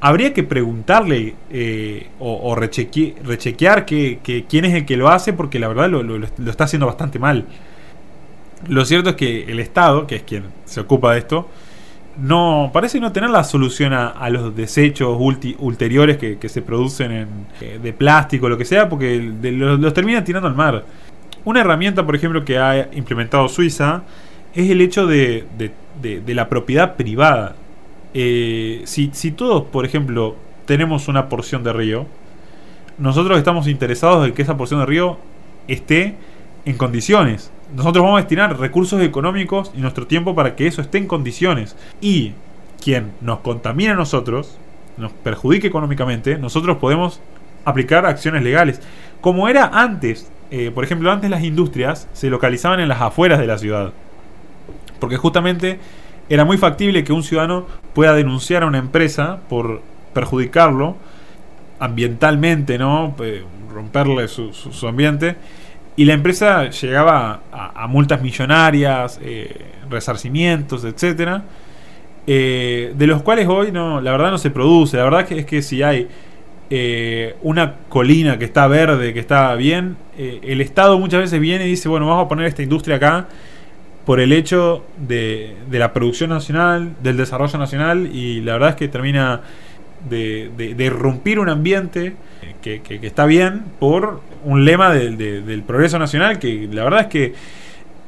habría 0.00 0.32
que 0.32 0.42
preguntarle 0.44 1.34
eh, 1.50 2.08
o, 2.20 2.50
o 2.50 2.54
recheque- 2.54 3.14
rechequear 3.24 3.84
que, 3.84 4.18
quién 4.48 4.64
es 4.64 4.74
el 4.74 4.86
que 4.86 4.96
lo 4.96 5.08
hace, 5.08 5.32
porque 5.32 5.58
la 5.58 5.68
verdad 5.68 5.88
lo, 5.88 6.24
está 6.50 6.64
haciendo 6.64 6.86
bastante 6.86 7.18
mal. 7.18 7.46
Lo 8.68 8.84
cierto 8.84 9.10
es 9.10 9.16
que 9.16 9.44
el 9.44 9.60
Estado, 9.60 10.06
que 10.06 10.16
es 10.16 10.22
quien 10.22 10.44
se 10.64 10.80
ocupa 10.80 11.12
de 11.12 11.18
esto, 11.20 11.48
no 12.20 12.70
parece 12.72 12.98
no 12.98 13.12
tener 13.12 13.30
la 13.30 13.44
solución 13.44 13.92
a, 13.92 14.28
los 14.30 14.54
desechos 14.56 15.16
ulteriores 15.58 16.16
que, 16.16 16.48
se 16.48 16.62
producen 16.62 17.12
en, 17.12 17.28
eh, 17.60 17.78
de 17.80 17.92
plástico, 17.92 18.48
lo 18.48 18.58
que 18.58 18.64
sea, 18.64 18.88
porque 18.88 19.20
los, 19.42 19.94
terminan 19.94 20.24
tirando 20.24 20.48
al 20.48 20.56
mar. 20.56 20.84
Una 21.44 21.60
herramienta, 21.60 22.04
por 22.04 22.16
ejemplo, 22.16 22.44
que 22.44 22.58
ha 22.58 22.88
implementado 22.92 23.48
Suiza 23.48 24.02
es 24.54 24.68
el 24.70 24.80
hecho 24.80 25.06
de- 25.06 25.44
de 25.56 26.34
la 26.34 26.48
propiedad 26.48 26.96
privada. 26.96 27.54
Eh, 28.14 28.82
si, 28.84 29.30
todos, 29.32 29.64
por 29.64 29.84
ejemplo, 29.84 30.36
tenemos 30.64 31.08
una 31.08 31.28
porción 31.28 31.62
de 31.62 31.72
río, 31.72 32.06
nosotros 32.98 33.38
estamos 33.38 33.68
interesados 33.68 34.26
en 34.26 34.34
que 34.34 34.42
esa 34.42 34.56
porción 34.56 34.80
de 34.80 34.86
río 34.86 35.18
esté 35.68 36.16
en 36.64 36.76
condiciones. 36.76 37.50
Nosotros 37.74 38.02
vamos 38.02 38.18
a 38.18 38.22
destinar 38.22 38.58
recursos 38.58 39.00
económicos 39.02 39.70
y 39.74 39.80
nuestro 39.80 40.06
tiempo 40.06 40.34
para 40.34 40.56
que 40.56 40.66
eso 40.66 40.80
esté 40.80 40.98
en 40.98 41.06
condiciones. 41.06 41.76
Y 42.00 42.32
quien 42.82 43.12
nos 43.20 43.40
contamina 43.40 43.92
a 43.92 43.96
nosotros, 43.96 44.58
nos 44.96 45.12
perjudique 45.12 45.66
económicamente, 45.66 46.38
nosotros 46.38 46.78
podemos 46.78 47.20
aplicar 47.64 48.06
acciones 48.06 48.42
legales. 48.42 48.80
Como 49.20 49.48
era 49.48 49.66
antes, 49.66 50.30
eh, 50.50 50.70
por 50.74 50.84
ejemplo, 50.84 51.12
antes 51.12 51.30
las 51.30 51.44
industrias 51.44 52.08
se 52.12 52.30
localizaban 52.30 52.80
en 52.80 52.88
las 52.88 53.00
afueras 53.00 53.38
de 53.38 53.46
la 53.46 53.58
ciudad. 53.58 53.92
Porque 54.98 55.16
justamente 55.16 55.78
era 56.28 56.44
muy 56.44 56.58
factible 56.58 57.04
que 57.04 57.12
un 57.12 57.22
ciudadano 57.22 57.66
pueda 57.94 58.14
denunciar 58.14 58.62
a 58.62 58.66
una 58.66 58.78
empresa 58.78 59.40
por 59.48 59.82
perjudicarlo 60.12 60.96
ambientalmente, 61.80 62.78
¿no? 62.78 63.14
Eh, 63.20 63.44
romperle 63.72 64.28
su, 64.28 64.52
su- 64.52 64.88
ambiente. 64.88 65.36
Y 65.96 66.04
la 66.04 66.14
empresa 66.14 66.70
llegaba 66.70 67.40
a, 67.52 67.84
a 67.84 67.86
multas 67.86 68.22
millonarias, 68.22 69.18
eh, 69.22 69.56
resarcimientos, 69.90 70.84
etcétera, 70.84 71.44
eh, 72.26 72.92
de 72.96 73.06
los 73.06 73.22
cuales 73.22 73.48
hoy 73.48 73.72
no, 73.72 74.00
la 74.00 74.12
verdad 74.12 74.30
no 74.30 74.38
se 74.38 74.50
produce. 74.50 74.96
La 74.96 75.04
verdad 75.04 75.26
que 75.26 75.40
es 75.40 75.46
que 75.46 75.62
si 75.62 75.82
hay 75.82 76.08
eh, 76.70 77.36
una 77.42 77.74
colina 77.88 78.38
que 78.38 78.44
está 78.44 78.66
verde, 78.68 79.14
que 79.14 79.20
está 79.20 79.54
bien, 79.54 79.96
eh, 80.16 80.40
el 80.42 80.60
Estado 80.60 80.98
muchas 80.98 81.20
veces 81.20 81.40
viene 81.40 81.66
y 81.66 81.70
dice, 81.70 81.88
bueno, 81.88 82.06
vamos 82.06 82.26
a 82.26 82.28
poner 82.28 82.46
esta 82.46 82.62
industria 82.62 82.96
acá 82.96 83.26
por 84.08 84.20
el 84.20 84.32
hecho 84.32 84.86
de, 85.06 85.54
la 85.70 85.92
producción 85.92 86.30
nacional, 86.30 86.94
del 87.02 87.18
desarrollo 87.18 87.58
nacional, 87.58 88.08
y 88.10 88.40
la 88.40 88.54
verdad 88.54 88.70
es 88.70 88.76
que 88.76 88.88
termina 88.88 89.42
de, 90.08 90.50
de- 90.56 90.74
de 90.74 90.84
irrumpir 90.84 91.38
un 91.38 91.50
ambiente 91.50 92.14
que, 92.62 92.80
que- 92.80 93.00
que 93.00 93.06
está 93.06 93.26
bien 93.26 93.64
por 93.78 94.22
un 94.46 94.64
lema 94.64 94.94
del- 94.94 95.18
de- 95.18 95.42
del 95.42 95.62
progreso 95.62 95.98
nacional 95.98 96.38
que 96.38 96.66
la 96.72 96.84
verdad 96.84 97.00
es 97.02 97.06
que 97.08 97.34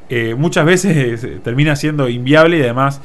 eh, 0.09 0.33
muchas 0.35 0.65
veces 0.65 1.23
eh, 1.23 1.39
termina 1.43 1.75
siendo 1.75 2.09
inviable 2.09 2.57
y 2.57 2.61
además 2.63 2.99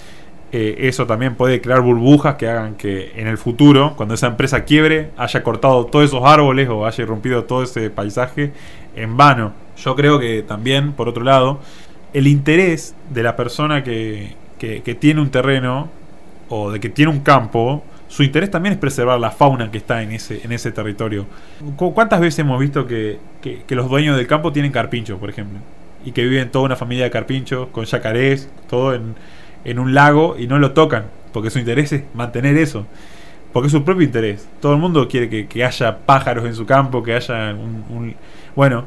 eh, 0.53 0.77
eso 0.89 1.07
también 1.07 1.35
puede 1.35 1.61
crear 1.61 1.83
burbujas 1.83 2.37
que 2.37 2.49
hagan 2.49 2.77
que 2.77 3.13
en 3.17 3.27
el 3.27 3.37
futuro, 3.37 3.93
cuando 3.97 4.15
esa 4.15 4.29
empresa 4.29 4.65
quiebre, 4.65 5.11
haya 5.19 5.43
cortado 5.43 5.85
todos 5.85 6.07
esos 6.07 6.25
árboles 6.25 6.67
o 6.71 6.87
haya 6.87 7.03
irrumpido 7.05 7.45
todo 7.45 7.63
ese 7.63 7.91
paisaje 7.91 8.53
en 8.97 9.19
vano. 9.19 9.53
Yo 9.77 9.95
creo 9.95 10.19
que 10.19 10.43
también, 10.43 10.93
por 10.93 11.09
otro 11.11 11.25
lado, 11.25 11.61
el 12.17 12.27
interés 12.27 12.95
de 13.11 13.23
la 13.23 13.37
persona 13.37 13.85
que, 13.85 14.35
que- 14.59 14.81
tiene 14.95 15.21
un 15.21 15.31
terreno 15.31 15.89
o 16.49 16.71
de 16.71 16.81
que 16.81 16.89
tiene 16.89 17.11
un 17.11 17.21
campo, 17.21 17.85
su 18.09 18.23
interés 18.23 18.51
también 18.51 18.73
es 18.73 18.79
preservar 18.79 19.21
la 19.21 19.31
fauna 19.31 19.71
que 19.71 19.77
está 19.79 20.03
en 20.03 20.13
ese, 20.13 20.41
en 20.43 20.51
ese 20.53 20.73
territorio. 20.73 21.27
Cu- 21.77 21.93
¿Cuántas 21.93 22.21
veces 22.21 22.39
hemos 22.39 22.59
visto 22.59 22.87
que, 22.87 23.19
que- 23.43 23.65
que 23.67 23.75
los 23.75 23.91
dueños 23.91 24.17
del 24.17 24.27
campo 24.27 24.51
tienen 24.51 24.73
carpinchos, 24.73 25.19
por 25.19 25.29
ejemplo? 25.29 25.59
Y 26.07 26.13
que 26.13 26.23
viven 26.25 26.51
toda 26.51 26.65
una 26.65 26.77
familia 26.77 27.05
de 27.05 27.11
carpinchos, 27.11 27.69
con 27.69 27.85
yacarés, 27.85 28.49
todo 28.71 28.95
en, 28.95 29.15
en 29.67 29.79
un 29.79 29.93
lago 29.93 30.37
y 30.39 30.47
no 30.47 30.59
lo 30.59 30.73
tocan, 30.73 31.05
porque 31.35 31.51
su 31.51 31.59
interés 31.59 31.93
es 31.93 32.05
mantener 32.15 32.57
eso. 32.57 32.87
Porque 33.53 33.67
es 33.67 33.73
su 33.73 33.85
propio 33.85 34.05
interés. 34.07 34.49
Todo 34.61 34.73
el 34.73 34.79
mundo 34.79 35.07
quiere 35.07 35.29
que, 35.29 35.47
que 35.49 35.65
haya 35.65 35.99
pájaros 35.99 36.47
en 36.47 36.55
su 36.55 36.65
campo, 36.65 37.03
que 37.03 37.15
haya 37.15 37.51
un, 37.55 37.85
un- 37.91 38.15
Bueno, 38.55 38.85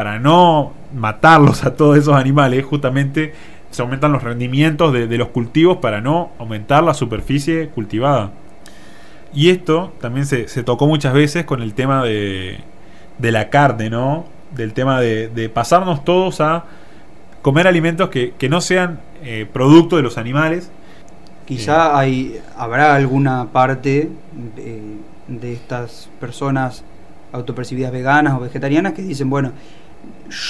para 0.00 0.18
no 0.18 0.72
matarlos 0.94 1.62
a 1.66 1.74
todos 1.74 1.98
esos 1.98 2.14
animales, 2.14 2.64
justamente 2.64 3.34
se 3.70 3.82
aumentan 3.82 4.12
los 4.12 4.22
rendimientos 4.22 4.94
de, 4.94 5.06
de 5.06 5.18
los 5.18 5.28
cultivos 5.28 5.76
para 5.76 6.00
no 6.00 6.30
aumentar 6.38 6.82
la 6.82 6.94
superficie 6.94 7.68
cultivada. 7.68 8.30
Y 9.34 9.50
esto 9.50 9.92
también 10.00 10.24
se, 10.24 10.48
se 10.48 10.62
tocó 10.62 10.86
muchas 10.86 11.12
veces 11.12 11.44
con 11.44 11.60
el 11.60 11.74
tema 11.74 12.02
de, 12.02 12.60
de 13.18 13.30
la 13.30 13.50
carne, 13.50 13.90
¿no? 13.90 14.24
Del 14.56 14.72
tema 14.72 15.02
de, 15.02 15.28
de 15.28 15.50
pasarnos 15.50 16.02
todos 16.02 16.40
a 16.40 16.64
comer 17.42 17.66
alimentos 17.66 18.08
que, 18.08 18.32
que 18.38 18.48
no 18.48 18.62
sean 18.62 19.00
eh, 19.22 19.46
producto 19.52 19.96
de 19.96 20.02
los 20.02 20.16
animales. 20.16 20.70
Quizá 21.44 21.98
hay, 21.98 22.40
habrá 22.56 22.94
alguna 22.94 23.48
parte 23.52 24.08
eh, 24.56 24.82
de 25.28 25.52
estas 25.52 26.08
personas 26.18 26.84
autopercibidas 27.32 27.92
veganas 27.92 28.32
o 28.32 28.40
vegetarianas 28.40 28.94
que 28.94 29.02
dicen, 29.02 29.28
bueno, 29.28 29.52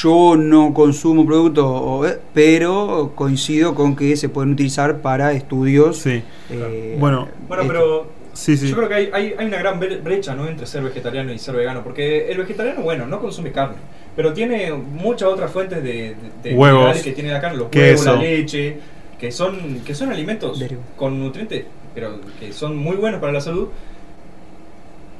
yo 0.03 0.37
no 0.37 0.75
consumo 0.75 1.25
productos, 1.27 2.07
eh, 2.11 2.19
pero 2.35 3.13
coincido 3.15 3.75
con 3.75 3.97
que 3.97 4.17
se 4.17 4.29
pueden 4.29 4.53
utilizar 4.53 4.99
para 4.99 5.33
estudios. 5.33 5.99
Sí. 5.99 6.23
eh, 6.51 6.97
Bueno, 7.01 7.29
Bueno, 7.49 7.65
pero 7.67 8.07
Sí, 8.33 8.57
sí. 8.57 8.69
yo 8.69 8.77
creo 8.77 8.89
que 8.89 8.95
hay, 8.95 9.11
hay, 9.13 9.35
hay 9.39 9.47
una 9.47 9.59
gran 9.59 9.81
bre- 9.81 10.03
brecha 10.03 10.35
¿no? 10.35 10.47
entre 10.47 10.67
ser 10.67 10.83
vegetariano 10.83 11.33
y 11.33 11.39
ser 11.39 11.55
vegano, 11.57 11.83
porque 11.83 12.31
el 12.31 12.39
vegetariano, 12.39 12.83
bueno, 12.83 13.07
no 13.07 13.21
consume 13.21 13.53
carne, 13.53 13.77
pero 14.15 14.33
tiene 14.33 14.73
muchas 14.73 15.29
otras 15.29 15.51
fuentes 15.51 15.83
de, 15.83 16.15
de- 16.43 16.51
de 16.51 16.55
Huevos, 16.55 16.99
que 17.03 17.13
tiene 17.13 17.31
la 17.33 17.41
carne, 17.41 17.59
los 17.59 17.69
queso. 17.69 18.05
huevos, 18.11 18.23
la 18.23 18.29
leche, 18.31 18.77
que 19.19 19.33
son, 19.33 19.81
que 19.85 19.95
son 19.95 20.11
alimentos 20.13 20.63
con 20.97 21.19
nutrientes, 21.21 21.65
pero 21.95 22.21
que 22.39 22.53
son 22.53 22.77
muy 22.77 22.97
buenos 22.97 23.21
para 23.21 23.33
la 23.33 23.41
salud. 23.41 23.69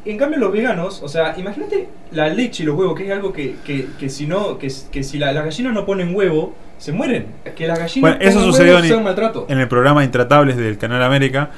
En 0.05 0.17
cambio 0.17 0.39
los 0.39 0.53
veganos, 0.53 1.03
o 1.03 1.09
sea, 1.09 1.35
imagínate 1.37 1.89
la 2.13 2.29
leche 2.29 2.63
y 2.63 2.67
los 2.67 2.75
huevos, 2.77 2.97
que 2.97 3.05
es 3.07 3.13
algo 3.13 3.33
que, 3.33 3.57
que, 3.65 3.87
que 3.99 4.09
si 4.09 4.27
no, 4.27 4.59
que, 4.59 4.73
que 4.91 5.03
si 5.03 5.19
la- 5.19 5.33
las 5.33 5.45
gallinas 5.45 5.75
no 5.75 5.85
ponen 5.85 6.15
huevo, 6.15 6.55
se 6.79 6.93
mueren. 6.93 7.27
Que 7.55 7.67
las 7.67 7.79
gallinas 7.79 8.01
Bueno, 8.01 8.17
eso 8.31 8.43
sucedió 8.43 8.77
huevos 8.77 8.91
en- 8.91 8.97
un 8.97 9.05
maltrato. 9.05 9.47
En 9.51 9.59
el 9.59 9.69
programa 9.69 10.03
Intratables 10.03 10.57
del 10.57 10.79
Canal 10.79 11.03
América, 11.03 11.51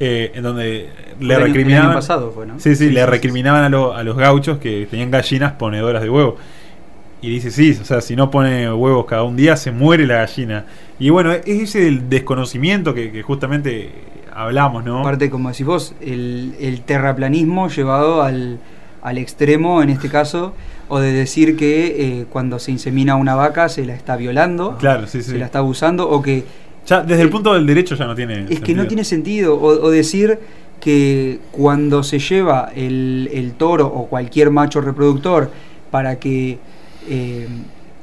eh, 0.00 0.32
en 0.34 0.42
donde 0.42 0.88
le 1.20 1.34
el 1.34 1.40
el 1.40 1.46
recriminaban. 1.46 1.86
año 1.90 1.94
pasado 1.98 2.32
fue, 2.32 2.44
¿no? 2.46 2.58
Sí, 2.58 2.70
sí, 2.74 2.88
Sí, 2.88 2.90
le 2.92 3.00
sí, 3.04 3.06
recriminaban 3.06 3.62
a, 3.62 3.68
lo- 3.68 3.94
a 3.94 4.02
los 4.02 4.16
gauchos 4.16 4.58
que 4.58 4.86
tenían 4.90 5.10
gallinas 5.12 5.52
ponedoras 5.52 6.02
de 6.02 6.10
huevo. 6.10 6.36
Y 7.22 7.30
dice, 7.30 7.50
sí, 7.50 7.78
o 7.80 7.84
sea, 7.84 8.00
si 8.02 8.14
no 8.16 8.30
pone 8.30 8.70
huevos 8.72 9.06
cada 9.06 9.22
un 9.22 9.36
día, 9.36 9.56
se 9.56 9.70
muere 9.70 10.06
la 10.06 10.16
gallina. 10.16 10.66
Y 10.98 11.10
bueno, 11.10 11.32
es 11.32 11.44
ese 11.46 11.86
el 11.88 12.08
desconocimiento 12.10 12.92
que, 12.94 13.10
que 13.12 13.22
justamente 13.22 13.90
hablamos, 14.36 14.84
¿no? 14.84 15.00
Aparte, 15.00 15.30
como 15.30 15.48
decís 15.50 15.66
vos, 15.66 15.94
el, 16.00 16.54
el 16.60 16.82
terraplanismo 16.82 17.68
llevado 17.68 18.22
al, 18.22 18.58
al 19.02 19.18
extremo, 19.18 19.82
en 19.82 19.90
este 19.90 20.08
caso, 20.08 20.52
o 20.88 20.98
de 20.98 21.12
decir 21.12 21.56
que 21.56 22.20
eh, 22.20 22.26
cuando 22.30 22.58
se 22.58 22.70
insemina 22.70 23.16
una 23.16 23.34
vaca 23.34 23.68
se 23.68 23.84
la 23.86 23.94
está 23.94 24.16
violando, 24.16 24.76
Claro, 24.78 25.06
sí, 25.06 25.22
sí. 25.22 25.30
se 25.32 25.38
la 25.38 25.46
está 25.46 25.58
abusando, 25.60 26.08
o 26.08 26.22
que 26.22 26.44
Ya, 26.86 27.02
desde 27.02 27.22
el 27.22 27.30
punto 27.30 27.54
del 27.54 27.66
derecho 27.66 27.94
ya 27.96 28.06
no 28.06 28.14
tiene. 28.14 28.46
es 28.48 28.60
que 28.60 28.74
no 28.74 28.86
tiene 28.86 29.04
sentido, 29.04 29.56
o, 29.56 29.66
o 29.86 29.90
decir 29.90 30.38
que 30.80 31.40
cuando 31.52 32.02
se 32.02 32.18
lleva 32.18 32.70
el, 32.76 33.30
el 33.32 33.52
toro 33.54 33.86
o 33.86 34.06
cualquier 34.06 34.50
macho 34.50 34.80
reproductor 34.82 35.50
para 35.90 36.18
que 36.18 36.58
eh, 37.08 37.48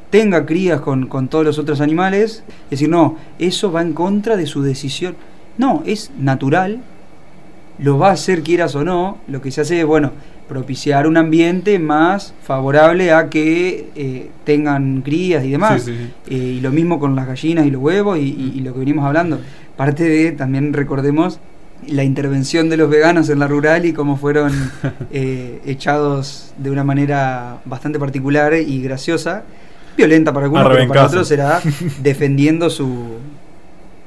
tenga 0.09 0.45
crías 0.45 0.81
con, 0.81 1.07
con 1.07 1.27
todos 1.27 1.45
los 1.45 1.59
otros 1.59 1.79
animales, 1.81 2.43
es 2.65 2.69
decir, 2.71 2.89
no, 2.89 3.17
eso 3.39 3.71
va 3.71 3.81
en 3.81 3.93
contra 3.93 4.35
de 4.35 4.45
su 4.47 4.63
decisión. 4.63 5.15
No, 5.57 5.83
es 5.85 6.11
natural, 6.17 6.79
lo 7.79 7.97
va 7.97 8.09
a 8.09 8.13
hacer 8.13 8.43
quieras 8.43 8.75
o 8.75 8.83
no, 8.83 9.17
lo 9.27 9.41
que 9.41 9.51
se 9.51 9.61
hace 9.61 9.79
es, 9.79 9.85
bueno, 9.85 10.11
propiciar 10.47 11.07
un 11.07 11.17
ambiente 11.17 11.79
más 11.79 12.33
favorable 12.43 13.11
a 13.11 13.29
que 13.29 13.89
eh, 13.95 14.29
tengan 14.43 15.01
crías 15.01 15.43
y 15.45 15.51
demás. 15.51 15.83
Sí, 15.83 15.91
sí, 15.93 15.97
sí. 16.27 16.35
Eh, 16.35 16.37
y 16.57 16.61
lo 16.61 16.71
mismo 16.71 16.99
con 16.99 17.15
las 17.15 17.27
gallinas 17.27 17.65
y 17.65 17.71
los 17.71 17.81
huevos 17.81 18.17
y, 18.19 18.21
y- 18.23 18.53
y 18.55 18.59
lo 18.61 18.73
que 18.73 18.79
venimos 18.79 19.05
hablando. 19.05 19.39
Parte 19.77 20.03
de, 20.03 20.31
también 20.33 20.73
recordemos, 20.73 21.39
la 21.87 22.03
intervención 22.03 22.69
de 22.69 22.77
los 22.77 22.89
veganos 22.89 23.29
en 23.29 23.39
la 23.39 23.47
rural 23.47 23.85
y 23.85 23.93
cómo 23.93 24.17
fueron 24.17 24.51
eh, 25.11 25.61
echados 25.65 26.53
de 26.57 26.69
una 26.71 26.83
manera 26.83 27.57
bastante 27.65 27.97
particular 27.99 28.53
y 28.53 28.81
graciosa, 28.81 29.43
violenta 29.97 30.31
para 30.33 30.45
algunos, 30.45 30.63
pero 30.69 30.87
para 30.89 31.01
otros 31.07 31.27
será 31.27 31.61
defendiendo 32.03 32.69
su, 32.69 33.17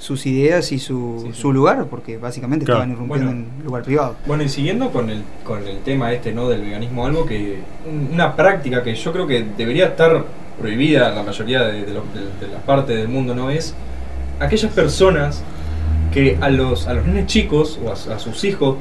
sus 0.06 0.24
ideas 0.26 0.70
y 0.72 0.78
su, 0.78 1.20
Sí, 1.22 1.32
sí. 1.32 1.40
su 1.40 1.52
lugar, 1.52 1.86
porque 1.90 2.16
básicamente 2.16 2.64
Claro. 2.64 2.80
estaban 2.82 2.92
irrumpiendo 2.96 3.26
Bueno. 3.32 3.46
en 3.58 3.64
lugar 3.64 3.82
privado. 3.82 4.16
Bueno, 4.26 4.42
y 4.44 4.48
siguiendo 4.48 4.90
con 4.92 5.10
el, 5.10 5.22
con 5.44 5.66
el 5.66 5.78
tema 5.80 6.12
este, 6.12 6.32
¿no? 6.32 6.48
Del 6.48 6.60
veganismo, 6.62 7.04
algo 7.06 7.26
que. 7.26 7.58
un- 7.88 8.10
Una 8.14 8.36
práctica 8.36 8.82
que 8.82 8.94
yo 8.94 9.12
creo 9.12 9.26
que 9.26 9.44
debería 9.56 9.86
estar 9.86 10.24
prohibida 10.60 11.08
en 11.10 11.14
la 11.16 11.22
mayoría 11.22 11.62
de, 11.64 11.72
de, 11.80 11.86
de- 11.86 11.92
de 12.40 12.48
las 12.52 12.62
partes 12.64 12.96
del 12.96 13.08
mundo, 13.08 13.34
¿no? 13.34 13.50
Es 13.50 13.74
aquellas 14.40 14.72
personas 14.72 15.42
que 16.12 16.38
a 16.40 16.48
los, 16.48 16.86
a 16.86 16.94
los 16.94 17.04
nenes 17.04 17.26
chicos 17.26 17.78
o 17.84 17.90
a 17.90 18.18
sus 18.18 18.44
hijos 18.44 18.76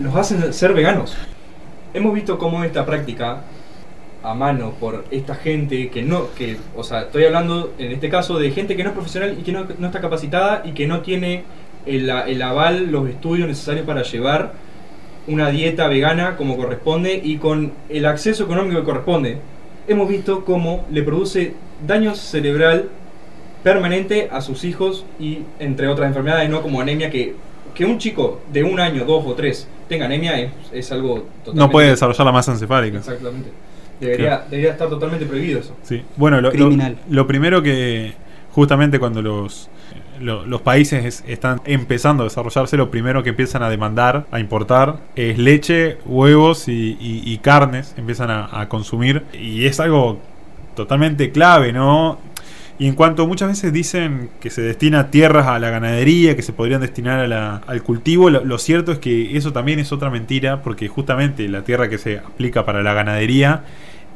los 0.00 0.14
hacen 0.16 0.52
ser 0.52 0.72
veganos. 0.74 1.14
Hemos 1.92 2.14
visto 2.14 2.38
cómo 2.38 2.64
esta 2.64 2.84
práctica 2.84 3.42
a 4.24 4.34
mano 4.34 4.72
por 4.80 5.04
esta 5.10 5.34
gente 5.34 5.90
que 5.90 6.02
no, 6.02 6.32
que, 6.34 6.56
o 6.74 6.82
sea, 6.82 7.02
estoy 7.02 7.24
hablando 7.24 7.74
en 7.78 7.92
este 7.92 8.08
caso 8.08 8.38
de 8.38 8.50
gente 8.50 8.76
que 8.76 8.82
no 8.82 8.90
es 8.90 8.94
profesional 8.94 9.36
y 9.38 9.42
que 9.42 9.52
no, 9.52 9.66
no 9.78 9.86
está 9.86 10.00
capacitada 10.00 10.62
y 10.64 10.72
que 10.72 10.86
no 10.86 11.00
tiene 11.00 11.44
el, 11.86 12.10
el 12.10 12.42
aval, 12.42 12.90
los 12.90 13.08
estudios 13.08 13.46
necesarios 13.46 13.86
para 13.86 14.02
llevar 14.02 14.52
una 15.26 15.50
dieta 15.50 15.88
vegana 15.88 16.36
como 16.36 16.56
corresponde 16.56 17.20
y 17.22 17.36
con 17.36 17.72
el 17.88 18.06
acceso 18.06 18.44
económico 18.44 18.80
que 18.80 18.84
corresponde. 18.84 19.38
Hemos 19.86 20.08
visto 20.08 20.44
cómo 20.44 20.86
le 20.90 21.02
produce 21.02 21.54
daño 21.86 22.14
cerebral 22.14 22.88
permanente 23.62 24.28
a 24.32 24.40
sus 24.40 24.64
hijos 24.64 25.04
y 25.20 25.40
entre 25.58 25.88
otras 25.88 26.08
enfermedades, 26.08 26.48
no 26.50 26.62
como 26.62 26.80
anemia 26.80 27.10
que 27.10 27.34
que 27.74 27.84
un 27.84 27.98
chico 27.98 28.40
de 28.52 28.62
un 28.62 28.78
año, 28.78 29.04
dos 29.04 29.24
o 29.26 29.34
tres 29.34 29.66
tenga 29.88 30.06
anemia 30.06 30.38
es, 30.40 30.52
es 30.72 30.92
algo 30.92 31.26
totalmente 31.44 31.58
No 31.58 31.70
puede 31.70 31.90
desarrollar 31.90 32.24
la 32.24 32.32
masa 32.32 32.52
encefálica. 32.52 32.98
Exactamente. 32.98 33.50
Debería, 34.04 34.26
Claro. 34.28 34.44
debería 34.50 34.70
estar 34.72 34.88
totalmente 34.88 35.26
prohibido 35.26 35.60
eso. 35.60 35.76
Sí. 35.82 36.02
Bueno, 36.16 36.36
lo, 36.40 36.48
lo- 36.48 36.52
Criminal. 36.52 36.96
lo 37.10 37.26
primero 37.26 37.62
que 37.62 38.12
justamente 38.52 38.98
cuando 38.98 39.20
los, 39.22 39.68
lo- 40.20 40.46
los 40.46 40.60
países 40.62 41.04
es- 41.04 41.24
están 41.26 41.60
empezando 41.64 42.22
a 42.22 42.26
desarrollarse, 42.26 42.76
lo 42.76 42.90
primero 42.90 43.22
que 43.22 43.30
empiezan 43.30 43.62
a 43.62 43.68
demandar, 43.70 44.26
a 44.30 44.38
importar, 44.40 44.98
es 45.16 45.38
leche, 45.38 45.98
huevos 46.06 46.68
y, 46.68 46.96
y- 47.00 47.22
y 47.24 47.38
carnes, 47.38 47.94
empiezan 47.96 48.30
a, 48.30 48.60
a 48.60 48.68
consumir. 48.68 49.24
Y 49.32 49.66
es 49.66 49.80
algo 49.80 50.20
totalmente 50.76 51.30
clave, 51.32 51.72
¿no? 51.72 52.18
Y 52.76 52.88
en 52.88 52.94
cuanto 52.96 53.24
muchas 53.28 53.48
veces 53.48 53.72
dicen 53.72 54.30
que 54.40 54.50
se 54.50 54.60
destina 54.60 55.12
tierras 55.12 55.46
a 55.46 55.60
la 55.60 55.70
ganadería, 55.70 56.34
que 56.34 56.42
se 56.42 56.52
podrían 56.52 56.80
destinar 56.80 57.20
a 57.20 57.28
la- 57.28 57.56
al 57.68 57.82
cultivo, 57.84 58.30
lo, 58.30 58.44
lo 58.44 58.58
cierto 58.58 58.90
es 58.90 58.98
que 58.98 59.36
eso 59.36 59.52
también 59.52 59.78
es 59.78 59.92
otra 59.92 60.10
mentira, 60.10 60.60
porque 60.62 60.88
justamente 60.88 61.48
la 61.48 61.62
tierra 61.62 61.88
que 61.88 61.98
se 61.98 62.18
aplica 62.18 62.64
para 62.64 62.82
la 62.82 62.92
ganadería 62.92 63.62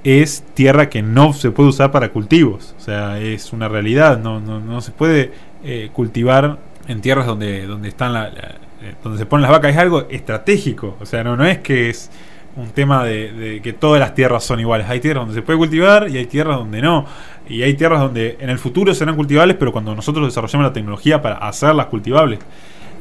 es 0.04 0.44
tierra 0.54 0.88
que 0.88 1.02
no 1.02 1.32
se 1.32 1.50
puede 1.50 1.70
usar 1.70 1.90
para 1.90 2.10
cultivos. 2.10 2.74
O 2.78 2.80
sea, 2.80 3.20
es 3.20 3.52
una 3.52 3.68
realidad. 3.68 4.18
No, 4.18 4.40
no, 4.40 4.60
no 4.60 4.80
se 4.80 4.92
puede 4.92 5.32
eh, 5.64 5.90
cultivar 5.92 6.58
en 6.86 7.00
tierras 7.00 7.26
donde, 7.26 7.66
donde 7.66 7.88
están 7.88 8.12
la, 8.12 8.28
eh, 8.28 8.94
donde 9.02 9.18
se 9.18 9.26
ponen 9.26 9.42
las 9.42 9.50
vacas. 9.50 9.72
Es 9.72 9.78
algo 9.78 10.06
estratégico. 10.08 10.96
O 11.00 11.06
sea, 11.06 11.24
no, 11.24 11.36
no 11.36 11.44
es 11.44 11.58
que 11.58 11.90
es 11.90 12.10
un 12.56 12.70
tema 12.70 13.04
de 13.04 13.60
que 13.62 13.72
todas 13.72 14.00
las 14.00 14.14
tierras 14.14 14.44
son 14.44 14.58
iguales. 14.58 14.88
Hay 14.88 15.00
tierras 15.00 15.22
donde 15.22 15.34
se 15.34 15.42
puede 15.42 15.58
cultivar 15.58 16.08
y 16.08 16.16
hay 16.16 16.26
tierras 16.26 16.56
donde 16.56 16.82
no. 16.82 17.06
Y 17.48 17.62
hay 17.62 17.74
tierras 17.74 18.00
donde 18.00 18.36
en 18.40 18.50
el 18.50 18.58
futuro 18.58 18.92
serán 18.94 19.16
cultivables, 19.16 19.56
pero 19.58 19.72
cuando 19.72 19.94
nosotros 19.94 20.26
desarrollemos 20.26 20.66
la 20.66 20.72
tecnología 20.72 21.22
para 21.22 21.36
hacerlas 21.36 21.86
cultivables. 21.86 22.40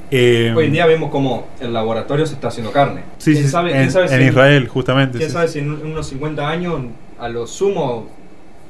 Eh, 0.09 0.53
Hoy 0.55 0.65
en 0.67 0.71
día 0.71 0.85
vemos 0.85 1.11
cómo 1.11 1.47
el 1.59 1.73
laboratorio 1.73 2.25
se 2.25 2.35
está 2.35 2.47
haciendo 2.47 2.71
carne. 2.71 3.01
sí, 3.17 3.33
¿Quién 3.33 3.43
sí, 3.43 3.49
sabe, 3.49 3.71
en, 3.71 3.77
quién 3.77 3.91
sabe 3.91 4.05
en 4.13 4.21
si 4.21 4.27
Israel, 4.27 4.67
justamente. 4.67 5.17
¿Quién 5.17 5.29
sí, 5.29 5.33
sabe 5.33 5.47
si 5.49 5.59
en 5.59 5.71
un- 5.71 5.85
unos 5.91 6.07
50 6.07 6.47
años 6.49 6.81
a 7.19 7.27
lo 7.27 7.45
sumo 7.45 8.07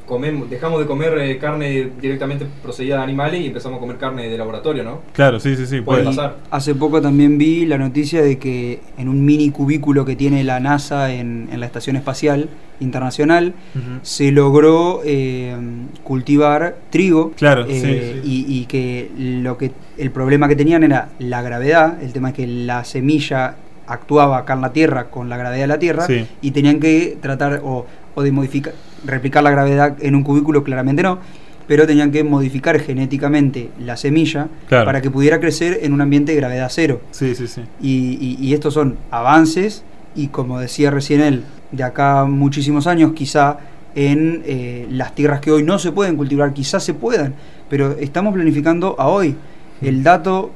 comemos, 0.08 0.49
dejamos 0.49 0.80
de 0.80 0.86
comer 0.88 1.18
eh, 1.20 1.38
carne 1.38 1.91
directamente 2.01 2.45
procedida 2.64 2.97
de 2.97 3.03
animales 3.03 3.41
y 3.41 3.47
empezamos 3.47 3.78
a 3.78 3.80
comer 3.82 3.97
carne 3.97 4.30
de 4.30 4.38
laboratorio, 4.38 4.84
¿no? 4.84 5.01
Claro, 5.14 5.39
sí, 5.39 5.55
sí, 5.55 5.68
sí. 5.68 5.82
Puede 5.82 6.03
puede. 6.03 6.16
pasar. 6.16 6.38
Hace 6.49 6.74
poco 6.74 7.01
también 7.01 7.38
vi 7.38 7.66
la 7.66 7.78
noticia 7.78 8.22
de 8.24 8.39
que 8.39 8.80
en 8.97 9.10
un 9.10 9.24
mini 9.26 9.51
cubículo 9.51 10.05
que 10.05 10.16
tiene 10.16 10.43
la 10.43 10.60
NASA 10.60 11.14
en, 11.14 11.49
en 11.51 11.60
la 11.60 11.66
Estación 11.66 11.95
Espacial 11.97 12.49
Internacional 12.80 13.53
se 14.01 14.32
logró 14.32 15.01
eh, 15.03 15.55
cultivar 16.03 16.76
trigo 16.89 17.32
Claro, 17.36 17.66
eh, 17.68 17.74
sí, 17.74 18.22
sí. 18.24 18.45
Y, 18.49 18.62
y 18.62 18.66
que 18.66 19.10
lo 19.18 19.58
que 19.58 19.72
el 19.97 20.12
problema 20.12 20.47
que 20.47 20.55
tenían 20.55 20.84
era 20.84 21.10
la 21.20 21.41
gravedad, 21.41 22.01
el 22.01 22.14
tema 22.14 22.30
es 22.30 22.36
que 22.36 22.47
la 22.47 22.84
semilla 22.86 23.55
actuaba 23.88 24.38
acá 24.39 24.53
en 24.53 24.62
la 24.62 24.74
Tierra 24.74 25.05
con 25.10 25.28
la 25.30 25.38
gravedad 25.38 25.62
de 25.64 25.68
la 25.68 25.80
Tierra 25.80 26.05
Sí. 26.05 26.26
y 26.41 26.51
tenían 26.51 26.80
que 26.80 27.18
tratar 27.22 27.62
o, 27.64 27.86
o 28.16 28.22
de 28.22 28.32
modificar, 28.32 28.74
replicar 29.06 29.43
la 29.43 29.52
gravedad 29.52 29.95
en 30.02 30.16
un 30.16 30.24
cubículo, 30.24 30.64
claramente 30.64 31.04
no, 31.04 31.20
pero 31.68 31.86
tenían 31.86 32.12
que 32.12 32.24
modificar 32.24 32.80
genéticamente 32.80 33.70
la 33.80 33.98
semilla 33.98 34.48
Claro. 34.70 34.86
para 34.86 35.02
que 35.02 35.12
pudiera 35.12 35.39
crecer 35.39 35.80
en 35.84 35.93
un 35.93 36.02
ambiente 36.02 36.32
de 36.32 36.38
gravedad 36.38 36.68
cero. 36.72 37.02
Sí, 37.12 37.36
sí, 37.36 37.48
sí. 37.48 37.62
Y, 37.82 38.18
y- 38.22 38.38
y 38.48 38.54
estos 38.54 38.74
son 38.74 38.95
avances 39.12 39.84
y 40.16 40.28
como 40.28 40.60
decía 40.60 40.91
recién 40.91 41.22
él, 41.22 41.43
de 41.72 41.84
acá 41.84 42.26
muchísimos 42.26 42.88
años 42.88 43.12
quizá 43.14 43.58
en 43.95 44.43
eh, 44.45 44.88
las 44.91 45.14
tierras 45.16 45.41
que 45.41 45.52
hoy 45.52 45.64
no 45.64 45.78
se 45.80 45.91
pueden 45.91 46.16
cultivar, 46.16 46.54
quizás 46.54 46.84
se 46.84 46.93
puedan, 46.93 47.34
pero 47.70 47.91
estamos 48.00 48.34
planificando 48.34 48.95
a 48.98 49.08
hoy. 49.08 49.36
El 49.82 50.04
dato, 50.04 50.52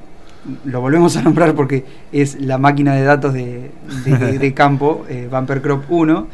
lo 0.65 0.79
volvemos 0.81 1.17
a 1.17 1.21
nombrar 1.23 1.53
porque 1.55 1.83
es 2.11 2.39
la 2.39 2.57
máquina 2.57 2.95
de 2.95 3.03
datos 3.03 3.33
de, 3.33 3.69
de- 4.05 4.17
de- 4.17 4.39
de 4.39 4.53
campo, 4.55 5.05
eh, 5.09 5.27
Bumper 5.29 5.61
Crop 5.61 5.83
1, 5.89 6.27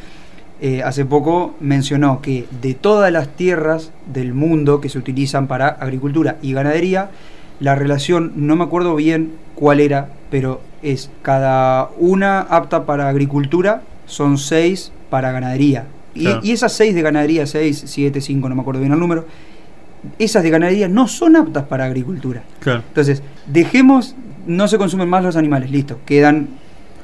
eh, 0.60 0.82
hace 0.84 1.05
poco 1.05 1.55
mencionó 1.60 2.22
que 2.22 2.47
de 2.62 2.74
todas 2.74 3.12
las 3.12 3.30
tierras 3.30 3.91
del 4.12 4.34
mundo 4.34 4.82
que 4.82 4.89
se 4.89 4.97
utilizan 4.97 5.47
para 5.47 5.68
agricultura 5.68 6.38
y 6.41 6.53
ganadería, 6.53 7.12
la 7.60 7.76
relación, 7.76 8.34
no 8.36 8.55
me 8.55 8.64
acuerdo 8.64 8.95
bien 8.95 9.34
cuál 9.55 9.80
era, 9.80 10.10
pero 10.32 10.62
es 10.82 11.12
cada 11.22 11.89
una 11.99 12.41
apta 12.41 12.86
para 12.86 13.08
agricultura, 13.08 13.82
son 14.08 14.38
seis 14.38 14.91
para 15.10 15.32
ganadería. 15.32 15.86
Y, 16.16 16.51
esas 16.51 16.74
seis 16.74 16.95
de 16.95 17.03
ganadería, 17.03 17.45
seis, 17.45 17.84
siete, 17.86 18.22
cinco, 18.22 18.49
no 18.49 18.55
me 18.55 18.62
acuerdo 18.62 18.82
bien 18.82 18.91
el 18.91 18.99
número, 18.99 19.28
esas 20.18 20.41
de 20.41 20.49
ganadería 20.49 20.88
no 20.88 21.08
son 21.08 21.36
aptas 21.36 21.66
para 21.66 21.86
agricultura. 21.86 22.41
Claro. 22.60 22.82
Entonces, 22.88 23.22
dejemos, 23.45 24.16
no 24.47 24.68
se 24.68 24.80
consumen 24.80 25.08
más 25.08 25.24
los 25.24 25.36
animales, 25.36 25.70
listo, 25.70 25.99
quedan 26.05 26.47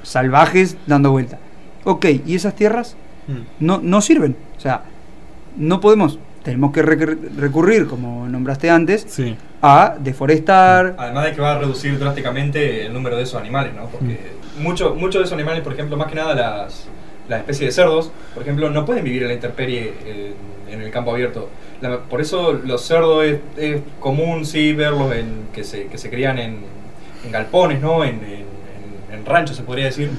salvajes 0.01 0.77
dando 0.87 1.11
vuelta. 1.11 1.37
Ok, 1.83 2.05
¿y 2.25 2.33
esas 2.33 2.55
tierras? 2.55 2.95
Mm. 3.27 3.65
no, 3.65 3.79
no 3.81 4.01
sirven. 4.01 4.35
O 4.57 4.59
sea, 4.59 4.81
no 5.57 5.79
podemos, 5.79 6.19
tenemos 6.43 6.71
que 6.73 6.83
recur- 6.83 7.17
recurrir, 7.37 7.87
como 7.87 8.27
nombraste 8.27 8.69
antes, 8.69 9.05
Sí. 9.07 9.35
a 9.61 9.95
deforestar. 9.99 10.95
Además 10.97 11.25
de 11.25 11.33
que 11.33 11.41
va 11.41 11.53
a 11.53 11.59
reducir 11.59 11.97
drásticamente 11.99 12.85
el 12.85 12.93
número 12.93 13.15
de 13.17 13.23
esos 13.23 13.39
animales, 13.39 13.73
¿no? 13.75 13.85
Porque 13.87 14.19
muchos 14.59 14.95
muchos 14.95 15.15
de 15.21 15.23
esos 15.25 15.33
animales, 15.33 15.61
por 15.63 15.73
ejemplo, 15.73 15.95
más 15.97 16.07
que 16.07 16.15
nada 16.15 16.33
las, 16.35 16.85
las 17.29 17.39
especies 17.39 17.69
de 17.69 17.71
cerdos, 17.71 18.11
por 18.33 18.43
ejemplo, 18.43 18.69
no 18.69 18.85
pueden 18.85 19.03
vivir 19.03 19.21
en 19.23 19.29
la 19.29 19.33
intemperie 19.35 19.93
en 20.69 20.81
el 20.81 20.89
campo 20.91 21.11
abierto. 21.11 21.49
La- 21.81 21.99
por 21.99 22.19
eso 22.19 22.53
los 22.53 22.81
cerdos 22.85 23.23
es, 23.25 23.39
es 23.57 23.81
común, 23.99 24.45
sí, 24.45 24.73
verlos 24.73 25.13
en, 25.15 25.47
que, 25.53 25.63
se, 25.63 25.85
que 25.85 25.97
se 25.97 26.09
crían 26.09 26.39
en, 26.39 26.57
en 27.25 27.31
galpones, 27.31 27.79
¿no? 27.81 28.03
En, 28.03 28.15
en- 28.15 28.23
en- 29.11 29.13
en 29.19 29.25
ranchos, 29.25 29.55
se 29.55 29.63
podría 29.63 29.85
decir. 29.85 30.09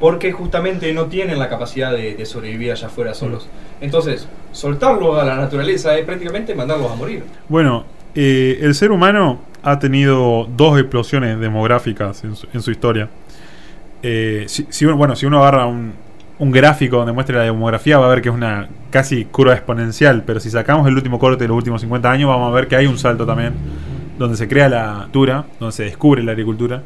Porque 0.00 0.32
justamente 0.32 0.92
no 0.92 1.06
tienen 1.06 1.38
la 1.38 1.48
capacidad 1.48 1.92
de, 1.92 2.24
sobrevivir 2.24 2.72
allá 2.72 2.86
afuera 2.86 3.14
solos. 3.14 3.48
Entonces, 3.80 4.28
soltarlos 4.52 5.18
a 5.18 5.24
la 5.24 5.36
naturaleza 5.36 5.96
es 5.96 6.04
prácticamente 6.04 6.54
mandarlos 6.54 6.90
a 6.90 6.94
morir. 6.94 7.24
Bueno, 7.48 7.84
eh, 8.14 8.58
el 8.62 8.74
ser 8.74 8.92
humano 8.92 9.40
ha 9.62 9.78
tenido 9.78 10.48
dos 10.56 10.78
explosiones 10.78 11.38
demográficas 11.40 12.22
en 12.24 12.62
su, 12.62 12.70
historia. 12.70 13.08
Eh, 14.02 14.46
bueno, 14.96 15.16
si 15.16 15.26
uno 15.26 15.40
agarra 15.40 15.66
un, 15.66 15.92
gráfico 16.38 16.98
donde 16.98 17.12
muestre 17.12 17.36
la 17.36 17.42
demografía, 17.42 17.98
va 17.98 18.06
a 18.06 18.10
ver 18.10 18.22
que 18.22 18.28
es 18.28 18.34
una 18.34 18.68
casi 18.90 19.24
curva 19.24 19.54
exponencial. 19.54 20.22
Pero 20.24 20.40
si 20.40 20.50
sacamos 20.50 20.86
el 20.86 20.94
último 20.94 21.18
corte 21.18 21.44
de 21.44 21.48
los 21.48 21.56
últimos 21.56 21.80
50 21.80 22.10
años, 22.10 22.28
vamos 22.28 22.50
a 22.50 22.54
ver 22.54 22.68
que 22.68 22.76
hay 22.76 22.86
un 22.86 22.98
salto 22.98 23.26
también, 23.26 23.54
donde 24.18 24.36
se 24.36 24.46
crea 24.46 24.68
la 24.68 24.90
agricultura, 24.90 25.44
donde 25.58 25.72
se 25.72 25.84
descubre 25.84 26.22
la 26.22 26.32
agricultura. 26.32 26.82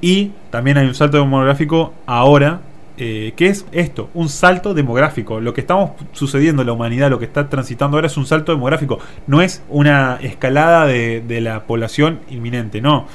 Y 0.00 0.32
también 0.50 0.78
hay 0.78 0.86
un 0.86 0.94
salto 0.94 1.18
demográfico 1.18 1.92
ahora, 2.06 2.60
eh, 2.96 3.32
que 3.36 3.48
es 3.48 3.66
esto, 3.72 4.08
un 4.14 4.28
salto 4.28 4.74
demográfico. 4.74 5.40
Lo 5.40 5.52
que 5.54 5.60
estamos 5.60 5.92
sucediendo 6.12 6.62
en 6.62 6.66
la 6.66 6.72
humanidad, 6.72 7.10
lo 7.10 7.18
que 7.18 7.24
está 7.24 7.48
transitando 7.48 7.96
ahora 7.96 8.06
es 8.06 8.16
un 8.16 8.26
salto 8.26 8.52
demográfico. 8.52 8.98
No 9.26 9.42
es 9.42 9.62
una 9.68 10.18
escalada 10.22 10.86
de, 10.86 11.20
de 11.20 11.40
la 11.40 11.64
población 11.64 12.20
inminente, 12.30 12.80
no. 12.80 13.06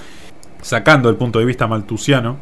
Sacando 0.62 1.10
el 1.10 1.16
punto 1.16 1.40
de 1.40 1.46
vista 1.46 1.68
maltusiano, 1.68 2.38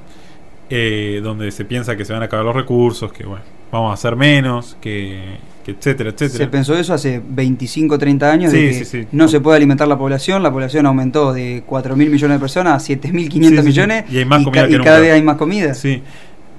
eh, 0.70 1.20
donde 1.22 1.52
se 1.52 1.66
piensa 1.66 1.96
que 1.96 2.06
se 2.06 2.14
van 2.14 2.22
a 2.22 2.26
acabar 2.26 2.46
los 2.46 2.56
recursos, 2.56 3.12
que 3.12 3.26
bueno, 3.26 3.44
vamos 3.74 3.92
a 3.92 3.94
hacer 3.96 4.16
menos, 4.16 4.78
que, 4.80 5.38
que 5.66 5.72
etcétera, 5.72 6.12
etcétera. 6.12 6.38
Se 6.46 6.48
pensó 6.48 6.76
eso 6.78 6.94
hace 6.94 7.22
25, 7.28 7.98
30 7.98 8.32
años, 8.32 8.52
Sí, 8.52 8.58
de 8.62 8.68
que 8.70 8.74
sí, 8.74 8.86
sí. 8.86 9.08
no 9.12 9.28
se 9.28 9.40
puede 9.42 9.58
alimentar 9.58 9.88
la 9.88 9.98
población, 9.98 10.42
la 10.44 10.52
población 10.52 10.86
aumentó 10.86 11.34
de 11.34 11.64
4 11.66 11.96
mil 11.96 12.10
millones 12.10 12.38
de 12.38 12.40
personas 12.40 12.74
a 12.76 12.80
7 12.80 13.12
mil 13.12 13.28
500 13.30 13.50
Sí, 13.50 13.56
sí, 13.56 13.62
sí. 13.62 13.68
millones 13.82 14.06
Y 14.12 14.18
hay 14.20 14.26
más 14.26 14.44
comida 14.44 14.62
ca- 14.64 14.68
que 14.70 14.76
y 14.76 14.80
cada 14.80 15.00
vez 15.00 15.12
hay 15.14 15.22
más 15.24 15.38
comida. 15.38 15.74
Sí. 15.74 16.02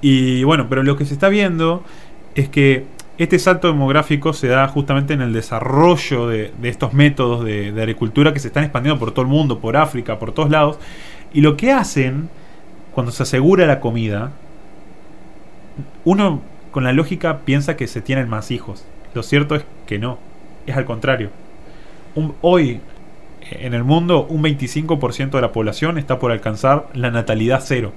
Y 0.03 0.45
bueno, 0.45 0.67
pero 0.69 0.83
lo 0.83 0.97
que 0.97 1.07
se 1.07 1.15
está 1.15 1.29
viendo 1.29 1.83
es 2.35 2.49
que 2.49 2.85
este 3.17 3.39
salto 3.39 3.69
demográfico 3.69 4.33
se 4.33 4.49
da 4.49 4.67
justamente 4.67 5.15
en 5.15 5.21
el 5.21 5.33
desarrollo 5.33 6.27
de, 6.27 6.53
de 6.61 6.69
estos 6.69 6.93
métodos 6.93 7.45
de, 7.45 7.71
de 7.71 7.81
agricultura 7.81 8.33
que 8.35 8.41
se 8.41 8.49
están 8.49 8.65
expandiendo 8.65 8.99
por 8.99 9.13
todo 9.13 9.23
el 9.23 9.29
mundo, 9.29 9.61
por 9.61 9.77
África, 9.77 10.19
por 10.19 10.33
todos 10.33 10.51
lados. 10.51 10.79
Y 11.33 11.41
lo 11.41 11.57
que 11.57 11.71
hacen 11.73 12.29
cuando 12.93 13.13
se 13.13 13.23
asegura 13.23 13.67
la 13.67 13.79
comida, 13.81 14.33
uno 16.05 16.43
con 16.75 16.85
la 16.85 16.93
lógica 16.93 17.39
piensa 17.47 17.77
que 17.79 17.89
se 17.89 18.03
tienen 18.03 18.29
más 18.29 18.51
hijos. 18.53 18.85
Lo 19.15 19.23
cierto 19.25 19.57
es 19.57 19.65
que 19.87 19.99
no, 20.01 20.19
es 20.67 20.77
al 20.77 20.85
contrario. 20.85 21.31
Un- 22.17 22.35
hoy 22.43 22.81
en 23.51 23.75
el 23.75 23.85
mundo 23.85 24.27
un 24.29 24.43
25% 24.43 25.39
de 25.39 25.43
la 25.43 25.53
población 25.53 25.99
está 25.99 26.19
por 26.19 26.33
alcanzar 26.33 26.89
la 26.95 27.13
natalidad 27.13 27.63
cero 27.65 27.93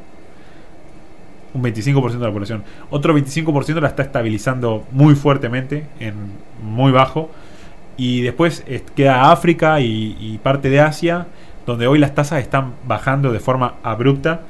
un 1.53 1.61
25% 1.63 2.19
de 2.19 2.27
la 2.27 2.33
población. 2.33 2.63
Otro 2.89 3.13
25% 3.13 3.81
la 3.81 3.87
está 3.87 4.03
estabilizando 4.03 4.85
muy 4.91 5.15
fuertemente, 5.15 5.85
en 5.99 6.13
muy 6.61 6.91
bajo. 6.91 7.31
Y 7.97 8.21
después 8.21 8.63
queda 8.95 9.31
África 9.31 9.79
y, 9.81 10.15
y 10.19 10.37
parte 10.39 10.69
de 10.69 10.81
Asia, 10.81 11.27
donde 11.65 11.87
hoy 11.87 11.97
las 11.99 12.13
tasas 12.13 12.41
están 12.41 12.73
bajando 12.87 13.31
de 13.31 13.39
forma 13.39 13.75
abrupta. 13.83 14.41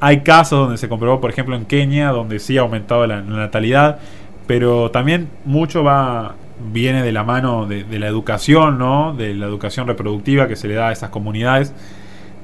Hay 0.00 0.20
casos 0.22 0.60
donde 0.60 0.78
se 0.78 0.88
comprobó, 0.88 1.20
por 1.20 1.30
ejemplo, 1.30 1.54
en 1.56 1.66
Kenia, 1.66 2.08
donde 2.10 2.38
sí 2.38 2.56
ha 2.58 2.62
aumentado 2.62 3.06
la, 3.06 3.20
natalidad, 3.22 3.98
pero 4.46 4.90
también 4.90 5.28
mucho 5.44 5.84
va 5.84 6.34
viene 6.72 7.02
de 7.02 7.12
la 7.12 7.24
mano 7.24 7.66
de, 7.66 7.84
de 7.84 7.98
la 7.98 8.06
educación, 8.06 8.78
¿no? 8.78 9.14
De 9.14 9.34
la 9.34 9.46
educación 9.46 9.86
reproductiva 9.86 10.48
que 10.48 10.56
se 10.56 10.68
le 10.68 10.74
da 10.74 10.88
a 10.88 10.92
esas 10.92 11.10
comunidades. 11.10 11.72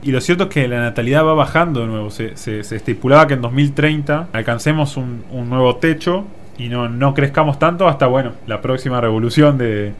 Y 0.03 0.13
lo 0.13 0.21
cierto 0.21 0.45
es 0.45 0.51
que 0.51 0.69
la 0.69 0.81
natalidad 0.81 1.25
va 1.25 1.35
bajando 1.35 1.81
de 1.81 1.87
nuevo. 1.87 2.11
Se, 2.11 2.37
se- 2.37 2.63
se 2.65 2.77
estipulaba 2.77 3.27
que 3.27 3.35
en 3.35 3.43
2030 3.43 4.29
alcancemos 4.33 4.97
un, 4.97 5.25
un 5.31 5.49
nuevo 5.51 5.77
techo 5.77 6.25
y 6.59 6.69
no, 6.69 6.89
no 6.89 7.13
crezcamos 7.15 7.59
tanto 7.59 7.89
hasta, 7.89 8.07
bueno, 8.07 8.33
la 8.47 8.63
próxima 8.63 9.01
revolución 9.01 9.59
de... 9.59 9.93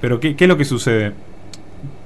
Pero 0.00 0.20
¿qué, 0.20 0.36
qué 0.36 0.44
es 0.44 0.48
lo 0.48 0.56
que 0.56 0.64
sucede? 0.64 1.12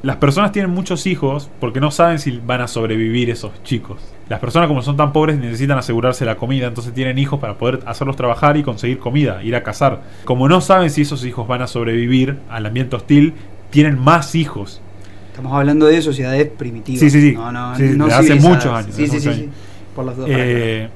Las 0.05 0.17
personas 0.17 0.53
tienen 0.53 0.71
muchos 0.71 1.07
hijos 1.07 1.51
porque 1.61 1.81
no 1.81 1.91
saben 1.91 2.19
si 2.19 2.39
van 2.45 2.61
a 2.61 2.69
sobrevivir 2.69 3.31
esos 3.31 3.53
chicos. 3.63 4.03
Las 4.29 4.39
personas 4.39 4.69
como 4.69 4.83
son 4.83 4.99
tan 4.99 5.15
pobres 5.15 5.39
necesitan 5.39 5.79
asegurarse 5.79 6.27
la 6.27 6.37
comida, 6.37 6.67
entonces 6.67 6.93
tienen 6.93 7.17
hijos 7.17 7.41
para 7.41 7.57
poder 7.57 7.81
hacerlos 7.87 8.15
trabajar 8.15 8.59
y 8.59 8.63
conseguir 8.63 8.99
comida, 8.99 9.43
ir 9.43 9.57
a 9.57 9.63
cazar. 9.63 10.03
Como 10.27 10.47
no 10.47 10.61
saben 10.61 10.91
si 10.91 11.01
esos 11.01 11.25
hijos 11.25 11.49
van 11.49 11.63
a 11.63 11.67
sobrevivir 11.67 12.37
al 12.51 12.67
ambiente 12.67 12.97
hostil, 12.97 13.33
tienen 13.71 13.99
más 13.99 14.35
hijos. 14.35 14.83
Estamos 15.31 15.55
hablando 15.55 15.87
de 15.87 16.03
sociedades 16.03 16.49
primitivas. 16.49 17.01
Sí, 17.01 17.09
sí, 17.09 17.23
sí. 17.23 17.33
No, 17.33 17.51
no, 17.51 17.75
Sí, 17.75 17.85
no 17.97 18.07
de 18.07 18.13
hace 18.13 18.35
muchos 18.35 18.67
años, 18.67 18.95
Sí, 18.95 19.07
sí, 19.07 19.09
sí, 19.09 19.17
muchos 19.17 19.23
sí. 19.23 19.41
años. 19.41 19.55
Por 19.97 20.05
las 20.05 20.17
dos. 20.19 20.27
para 20.29 20.39
Eh, 20.39 20.89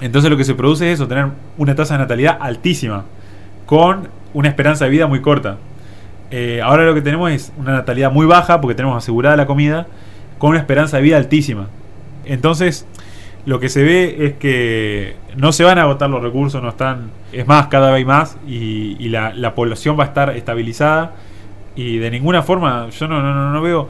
entonces 0.00 0.30
lo 0.30 0.38
que 0.38 0.44
se 0.44 0.54
produce 0.54 0.90
es 0.90 0.94
eso, 0.94 1.06
tener 1.06 1.26
una 1.58 1.74
tasa 1.74 1.94
de 1.94 1.98
natalidad 1.98 2.38
altísima, 2.40 3.04
con 3.66 4.08
una 4.32 4.48
esperanza 4.48 4.86
de 4.86 4.90
vida 4.90 5.06
muy 5.06 5.20
corta. 5.20 5.58
Eh, 6.30 6.60
ahora 6.62 6.84
lo 6.84 6.94
que 6.94 7.02
tenemos 7.02 7.30
es 7.30 7.52
una 7.58 7.72
natalidad 7.72 8.12
muy 8.12 8.26
baja, 8.26 8.60
porque 8.60 8.74
tenemos 8.74 8.96
asegurada 8.96 9.36
la 9.36 9.46
comida, 9.46 9.86
con 10.38 10.50
una 10.50 10.58
esperanza 10.58 10.96
de 10.96 11.02
vida 11.02 11.16
altísima. 11.16 11.68
Entonces, 12.24 12.86
lo 13.46 13.58
que 13.58 13.68
se 13.68 13.82
ve 13.82 14.16
es 14.20 14.34
que 14.34 15.16
no 15.36 15.52
se 15.52 15.64
van 15.64 15.78
a 15.78 15.82
agotar 15.82 16.10
los 16.10 16.22
recursos, 16.22 16.62
no 16.62 16.68
están. 16.68 17.10
Es 17.32 17.46
más, 17.46 17.68
cada 17.68 17.90
vez 17.90 18.06
más, 18.06 18.36
y, 18.46 19.08
la, 19.08 19.32
la 19.34 19.54
población 19.54 19.98
va 19.98 20.04
a 20.04 20.06
estar 20.06 20.36
estabilizada. 20.36 21.14
Y 21.76 21.98
de 21.98 22.10
ninguna 22.10 22.42
forma, 22.42 22.88
yo 22.90 23.08
no, 23.08 23.22
no, 23.22 23.34
no, 23.34 23.52
no 23.52 23.62
veo. 23.62 23.88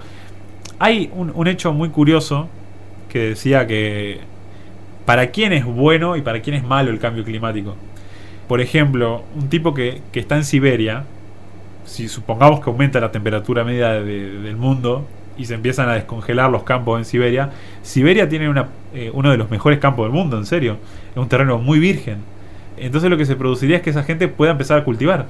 Hay 0.79 1.11
un, 1.15 1.33
un 1.35 1.47
hecho 1.47 1.73
muy 1.73 1.89
curioso 1.91 2.49
que 3.09 3.31
decía 3.31 3.67
que 3.67 4.21
para 5.05 5.31
quién 5.31 5.53
es 5.53 5.65
bueno 5.65 6.17
y 6.17 6.23
para 6.23 6.41
quién 6.41 6.57
es 6.57 6.65
malo 6.65 6.91
el 6.91 6.99
cambio 6.99 7.25
climático. 7.25 7.75
Por 8.49 8.61
ejemplo, 8.61 9.25
un 9.35 9.49
tipo 9.49 9.75
que, 9.75 10.03
que 10.13 10.21
está 10.21 10.37
en 10.37 10.45
Siberia, 10.45 11.05
si 11.91 12.09
supongamos 12.09 12.61
que 12.61 12.71
aumenta 12.71 13.01
la 13.01 13.11
temperatura 13.11 13.65
media 13.65 13.89
de- 13.95 14.39
del 14.41 14.57
mundo 14.57 15.05
y 15.37 15.47
se 15.47 15.55
empiezan 15.55 15.89
a 15.89 15.95
descongelar 15.95 16.49
los 16.51 16.63
campos 16.63 16.99
en 16.99 17.05
Siberia, 17.05 17.51
Siberia 17.83 18.29
tiene 18.29 18.49
una, 18.49 18.69
eh, 18.95 19.11
uno 19.13 19.31
de 19.31 19.37
los 19.37 19.51
mejores 19.51 19.81
campos 19.81 20.05
del 20.05 20.13
mundo, 20.13 20.39
en 20.39 20.47
serio. 20.47 20.77
Es 21.11 21.17
un 21.17 21.29
terreno 21.29 21.59
muy 21.59 21.81
virgen. 21.81 22.19
Entonces 22.77 23.11
lo 23.11 23.17
que 23.17 23.25
se 23.27 23.35
produciría 23.35 23.79
es 23.79 23.83
que 23.83 23.91
esa 23.91 24.05
gente 24.05 24.29
pueda 24.29 24.53
empezar 24.53 24.79
a 24.79 24.85
cultivar. 24.85 25.27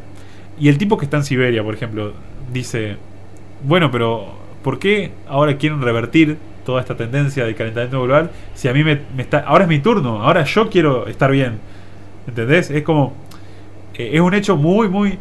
Y 0.59 0.69
el 0.69 0.77
tipo 0.77 0.99
que 0.99 1.07
está 1.07 1.17
en 1.17 1.25
Siberia, 1.25 1.65
por 1.65 1.75
ejemplo, 1.75 2.13
dice, 2.53 2.97
bueno, 3.65 3.91
pero 3.91 4.35
¿por 4.63 4.79
qué 4.79 5.13
ahora 5.29 5.57
quieren 5.57 5.81
revertir 5.81 6.37
toda 6.67 6.81
esta 6.83 6.95
tendencia 6.95 7.47
del 7.47 7.55
calentamiento 7.55 8.03
global 8.03 8.31
si 8.55 8.69
a 8.69 8.75
mí 8.75 8.85
me, 8.85 9.01
me 9.17 9.23
está... 9.23 9.39
Ahora 9.41 9.65
es 9.65 9.69
mi 9.71 9.79
turno, 9.79 10.23
ahora 10.23 10.45
yo 10.45 10.69
quiero 10.69 11.07
estar 11.07 11.31
bien. 11.31 11.59
¿Entendés? 12.29 12.71
Es 12.71 12.83
como... 12.83 13.15
eh, 13.95 14.11
es 14.13 14.21
un 14.21 14.35
hecho 14.35 14.57
muy, 14.59 14.89
muy... 14.89 15.19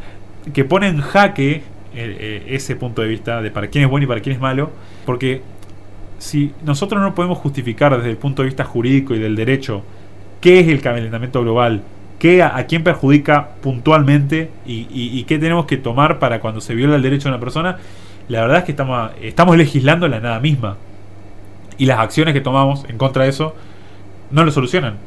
que 0.53 0.63
pone 0.65 0.87
en 0.87 1.01
jaque 1.01 1.51
eh, 1.51 1.63
eh, 1.95 2.43
ese 2.49 2.75
punto 2.75 3.01
de 3.01 3.07
vista 3.07 3.41
de 3.41 3.51
para 3.51 3.67
quién 3.67 3.83
es 3.83 3.89
bueno 3.89 4.05
y 4.05 4.07
para 4.07 4.21
quién 4.21 4.35
es 4.35 4.41
malo. 4.41 4.71
Porque 5.05 5.41
si 6.19 6.53
nosotros 6.63 7.01
no 7.01 7.15
podemos 7.15 7.37
justificar 7.37 7.95
desde 7.97 8.11
el 8.11 8.17
punto 8.17 8.41
de 8.41 8.47
vista 8.47 8.63
jurídico 8.63 9.15
y 9.15 9.19
del 9.19 9.35
derecho 9.35 9.83
qué 10.41 10.59
es 10.59 10.67
el 10.67 10.81
calentamiento 10.81 11.41
global, 11.41 11.81
qué 12.19 12.43
a, 12.43 12.65
quién 12.67 12.83
perjudica 12.83 13.49
puntualmente 13.61 14.51
y, 14.65 15.23
qué 15.23 15.39
tenemos 15.39 15.65
que 15.65 15.77
tomar 15.77 16.19
para 16.19 16.39
cuando 16.39 16.61
se 16.61 16.75
viola 16.75 16.95
el 16.95 17.01
derecho 17.01 17.29
de 17.29 17.35
una 17.35 17.39
persona, 17.39 17.77
la 18.27 18.41
verdad 18.41 18.59
es 18.59 18.63
que 18.65 18.71
estamos, 18.71 19.11
estamos 19.21 19.57
legislando 19.57 20.07
la 20.07 20.19
nada 20.19 20.39
misma. 20.39 20.77
Y 21.77 21.85
las 21.85 21.99
acciones 21.99 22.33
que 22.33 22.41
tomamos 22.41 22.85
en 22.89 22.97
contra 22.97 23.23
de 23.23 23.29
eso 23.29 23.55
no 24.31 24.43
lo 24.43 24.51
solucionan. 24.51 24.97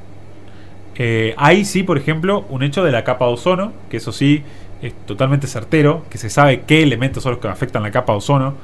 Eh, 0.96 1.34
hay 1.36 1.64
sí, 1.64 1.82
por 1.82 1.98
ejemplo, 1.98 2.44
un 2.48 2.62
hecho 2.62 2.84
de 2.84 2.92
la 2.92 3.04
capa 3.04 3.26
de 3.26 3.32
ozono, 3.32 3.72
que 3.90 3.98
eso 3.98 4.12
sí 4.12 4.42
es 4.82 4.92
totalmente 5.06 5.46
certero, 5.46 6.04
que 6.10 6.18
se 6.18 6.28
sabe 6.28 6.62
qué 6.66 6.82
elementos 6.82 7.22
son 7.22 7.32
los 7.32 7.40
que 7.40 7.48
afectan 7.48 7.82
la 7.82 7.90
capa 7.90 8.12
de 8.12 8.18
ozono. 8.18 8.54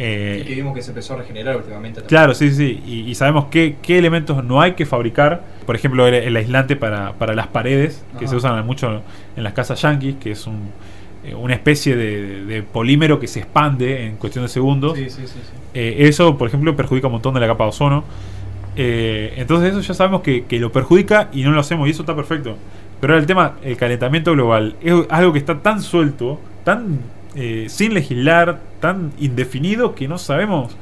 Eh, 0.00 0.42
Y 0.42 0.48
que 0.48 0.54
vimos 0.54 0.74
que 0.76 0.82
se 0.82 0.90
empezó 0.90 1.14
a 1.14 1.18
regenerar 1.18 1.56
últimamente. 1.56 2.00
también. 2.00 2.08
Claro, 2.08 2.34
sí, 2.34 2.50
sí. 2.52 2.80
Y, 2.86 3.00
y 3.10 3.14
sabemos 3.16 3.46
qué, 3.50 3.76
qué 3.82 3.98
elementos 3.98 4.44
no 4.44 4.60
hay 4.60 4.72
que 4.74 4.86
fabricar. 4.86 5.42
Por 5.66 5.74
ejemplo, 5.76 6.06
el, 6.06 6.14
el 6.14 6.36
aislante 6.36 6.76
para, 6.76 7.14
para 7.14 7.34
las 7.34 7.48
paredes, 7.48 8.04
que 8.18 8.24
Ajá. 8.24 8.28
se 8.28 8.36
usan 8.36 8.64
mucho 8.64 9.02
en 9.36 9.42
las 9.44 9.52
casas 9.54 9.82
yankees, 9.82 10.14
que 10.20 10.30
es 10.30 10.46
un, 10.46 10.70
eh, 11.24 11.34
una 11.34 11.54
especie 11.54 11.96
de, 11.96 12.44
de 12.44 12.62
polímero 12.62 13.18
que 13.18 13.26
se 13.26 13.40
expande 13.40 14.06
en 14.06 14.16
cuestión 14.16 14.44
de 14.44 14.48
segundos. 14.48 14.96
Sí, 14.96 15.10
sí, 15.10 15.22
sí. 15.22 15.32
sí. 15.34 15.40
Eh, 15.74 15.96
eso, 16.08 16.38
por 16.38 16.46
ejemplo, 16.48 16.76
perjudica 16.76 17.08
un 17.08 17.14
montón 17.14 17.34
de 17.34 17.40
la 17.40 17.48
capa 17.48 17.64
de 17.64 17.70
ozono. 17.70 18.04
Eh, 18.76 19.34
entonces 19.36 19.72
eso 19.72 19.80
ya 19.80 19.94
sabemos 19.94 20.22
que, 20.22 20.44
que 20.44 20.60
lo 20.60 20.70
perjudica 20.70 21.28
y 21.32 21.42
no 21.42 21.50
lo 21.50 21.60
hacemos 21.60 21.88
y 21.88 21.90
eso 21.90 22.02
está 22.02 22.14
perfecto. 22.14 22.56
Pero 23.00 23.12
ahora 23.12 23.20
el 23.20 23.26
tema, 23.26 23.54
el 23.62 23.76
calentamiento 23.76 24.32
global, 24.32 24.74
es 24.80 24.94
algo 25.08 25.32
que 25.32 25.38
está 25.38 25.60
tan 25.60 25.80
suelto, 25.82 26.38
tan 26.64 26.98
eh, 27.34 27.66
sin 27.68 27.94
legislar, 27.94 28.60
tan 28.80 29.12
indefinido 29.18 29.94
que 29.94 30.08
no 30.08 30.18
sabemos. 30.18 30.76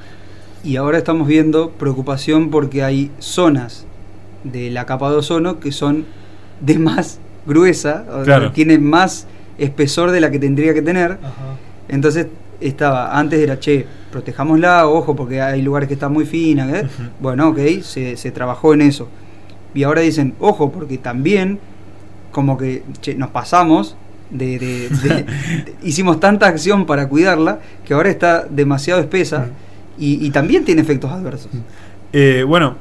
Y 0.64 0.77
ahora 0.77 0.99
estamos 0.99 1.29
viendo 1.29 1.71
preocupación 1.71 2.51
porque 2.51 2.83
hay 2.83 3.11
zonas 3.19 3.87
de 4.45 4.71
la 4.71 4.87
capa 4.87 5.11
de 5.11 5.17
ozono 5.17 5.61
que 5.61 5.73
son 5.73 6.05
de 6.61 6.79
más 6.79 7.19
gruesa, 7.47 8.05
o 8.09 8.14
sea, 8.17 8.25
Claro. 8.25 8.53
tienen 8.53 8.83
más 8.85 9.27
espesor 9.59 10.11
de 10.11 10.21
la 10.21 10.31
que 10.31 10.39
tendría 10.39 10.73
que 10.75 10.83
tener. 10.83 11.12
Ajá. 11.23 11.57
Entonces 11.89 12.27
estaba, 12.61 13.17
antes 13.19 13.39
era, 13.41 13.61
che, 13.61 13.87
protejámosla, 14.11 14.89
ojo, 14.89 15.14
porque 15.14 15.41
hay 15.43 15.61
lugares 15.62 15.87
que 15.89 15.95
están 15.95 16.12
muy 16.12 16.25
finas. 16.25 16.73
¿eh? 16.75 16.89
Bueno, 17.21 17.49
ok, 17.51 17.59
se, 17.83 18.17
se 18.17 18.31
trabajó 18.33 18.73
en 18.75 18.81
eso. 18.83 19.09
Y 19.75 19.83
ahora 19.83 20.01
dicen, 20.01 20.35
ojo, 20.41 20.73
porque 20.73 20.97
también 20.99 21.59
como 22.37 22.57
que 22.59 22.82
che, 23.01 23.14
nos 23.14 23.30
pasamos, 23.30 23.97
de, 24.30 24.59
de- 24.59 24.89
de- 24.91 25.22
de- 25.22 25.74
hicimos 25.82 26.20
tanta 26.20 26.47
acción 26.47 26.84
para 26.84 27.09
cuidarla, 27.09 27.61
que 27.87 27.95
ahora 27.95 28.11
está 28.11 28.45
demasiado 28.49 29.01
espesa 29.01 29.49
y, 29.99 30.24
y 30.24 30.30
también 30.30 30.64
tiene 30.66 30.82
efectos 30.82 31.11
adversos. 31.11 31.49
Eh, 32.12 32.45
bueno, 32.47 32.76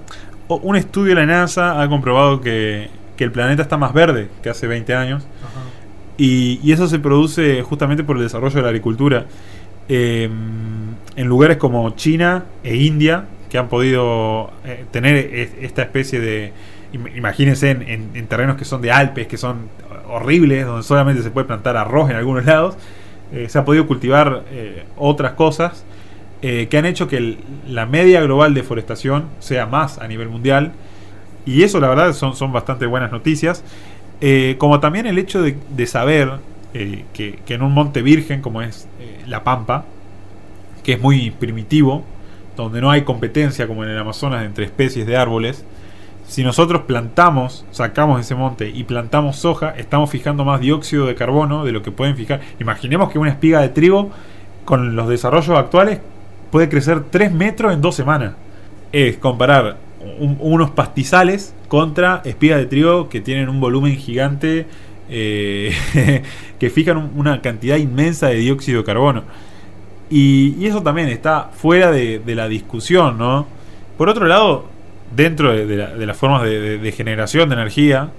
un 0.50 0.76
estudio 0.76 1.16
de 1.16 1.22
la 1.22 1.26
NASA 1.26 1.82
ha 1.82 1.88
comprobado 1.88 2.42
que, 2.42 2.90
que 3.16 3.24
el 3.24 3.32
planeta 3.32 3.62
está 3.64 3.78
más 3.78 3.94
verde 3.94 4.28
que 4.44 4.50
hace 4.50 4.68
20 4.68 4.94
años. 4.94 5.24
Y, 6.18 6.60
y 6.64 6.72
eso 6.74 6.88
se 6.88 7.00
produce 7.00 7.62
justamente 7.62 8.04
por 8.04 8.18
el 8.18 8.24
desarrollo 8.24 8.56
de 8.56 8.62
la 8.62 8.68
agricultura. 8.70 9.26
Eh, 9.88 10.30
en 11.16 11.28
lugares 11.28 11.58
como 11.58 11.90
China 11.92 12.44
e 12.64 12.76
India, 12.76 13.26
que 13.50 13.58
han 13.58 13.68
podido 13.70 14.52
eh, 14.66 14.84
tener 14.92 15.16
es- 15.16 15.52
esta 15.62 15.82
especie 15.84 16.20
de... 16.20 16.52
im- 16.96 17.16
Imagínense 17.18 17.72
en, 17.72 17.82
en- 17.84 18.10
en 18.16 18.28
terrenos 18.28 18.58
que 18.58 18.66
son 18.66 18.82
de 18.82 18.92
Alpes, 18.92 19.28
que 19.28 19.38
son 19.38 19.70
horribles, 20.08 20.66
donde 20.66 20.84
solamente 20.84 21.24
se 21.24 21.32
puede 21.32 21.48
plantar 21.48 21.78
arroz 21.78 22.10
en 22.10 22.16
algunos 22.18 22.46
lados, 22.46 22.78
eh, 23.34 23.48
se 23.50 23.58
ha 23.60 23.66
podido 23.66 23.88
cultivar 23.88 24.44
eh, 24.52 24.84
otras 24.98 25.34
cosas 25.34 25.84
eh, 26.42 26.68
que 26.70 26.78
han 26.78 26.86
hecho 26.86 27.08
que 27.08 27.38
la 27.68 27.86
media 27.86 28.22
global 28.22 28.54
de 28.54 28.62
deforestación 28.62 29.26
sea 29.40 29.66
más 29.66 29.98
a 30.00 30.08
nivel 30.08 30.30
mundial 30.30 30.74
Y 31.46 31.64
eso 31.64 31.80
la 31.80 31.90
verdad 31.90 32.14
son, 32.14 32.36
son 32.36 32.52
bastante 32.54 32.86
buenas 32.88 33.12
noticias. 33.12 33.64
Como 34.58 34.80
también 34.80 35.06
el 35.06 35.18
hecho 35.20 35.42
de, 35.44 35.88
saber 35.88 36.40
que, 36.74 37.40
en 37.48 37.62
un 37.62 37.74
monte 37.74 38.02
virgen 38.02 38.42
como 38.42 38.62
es 38.62 38.88
La 39.28 39.44
Pampa, 39.44 39.86
que 40.84 40.94
es 40.94 41.02
muy 41.02 41.32
primitivo, 41.32 42.04
donde 42.56 42.82
no 42.82 42.90
hay 42.92 43.04
competencia 43.04 43.68
como 43.68 43.84
en 43.84 43.90
el 43.92 43.98
Amazonas 44.00 44.46
entre 44.46 44.66
especies 44.66 45.06
de 45.08 45.18
árboles, 45.18 45.66
si 46.28 46.44
nosotros 46.44 46.82
plantamos, 46.84 47.66
sacamos 47.72 48.20
ese 48.20 48.36
monte 48.36 48.70
y 48.70 48.84
plantamos 48.84 49.36
soja, 49.38 49.76
estamos 49.78 50.10
fijando 50.10 50.44
más 50.44 50.60
dióxido 50.60 51.06
de 51.06 51.16
carbono 51.16 51.64
de 51.66 51.72
lo 51.72 51.82
que 51.84 51.92
pueden 51.92 52.16
fijar. 52.16 52.42
Imaginemos 52.60 53.12
que 53.12 53.20
una 53.20 53.30
espiga 53.32 53.62
de 53.62 53.70
trigo, 53.70 54.10
con 54.66 54.96
los 54.96 55.08
desarrollos 55.08 55.58
actuales, 55.58 56.00
puede 56.52 56.68
crecer 56.70 57.04
3 57.12 57.32
metros 57.32 57.74
en 57.74 57.82
dos 57.82 57.96
semanas. 57.96 58.34
Es 58.92 59.18
comparar 59.18 59.78
un- 60.20 60.38
unos 60.40 60.72
pastizales 60.72 61.54
contra 61.68 62.22
espigas 62.26 62.60
de 62.60 62.66
trigo 62.66 63.08
que 63.10 63.22
tienen 63.22 63.50
un 63.50 63.60
volumen 63.60 63.96
gigante, 63.98 64.66
eh, 65.10 65.74
que 66.60 66.70
fijan 66.72 66.98
un- 66.98 67.12
una 67.16 67.42
cantidad 67.42 67.78
inmensa 67.78 68.28
de 68.28 68.36
dióxido 68.36 68.80
de 68.80 68.86
carbono. 68.86 69.24
Y, 70.10 70.56
y 70.60 70.66
eso 70.68 70.82
también 70.82 71.08
está 71.10 71.50
fuera 71.54 71.92
de, 71.92 72.20
de 72.20 72.36
la 72.36 72.48
discusión, 72.48 73.18
¿no? 73.18 73.48
Por 73.98 74.10
otro 74.10 74.26
lado, 74.28 74.66
dentro 75.16 75.54
de, 75.54 75.76
la- 75.78 75.94
de 75.94 76.06
las 76.06 76.18
formas 76.18 76.44
de, 76.44 76.94
generación 76.96 77.50
de 77.50 77.56
energía, 77.56 78.10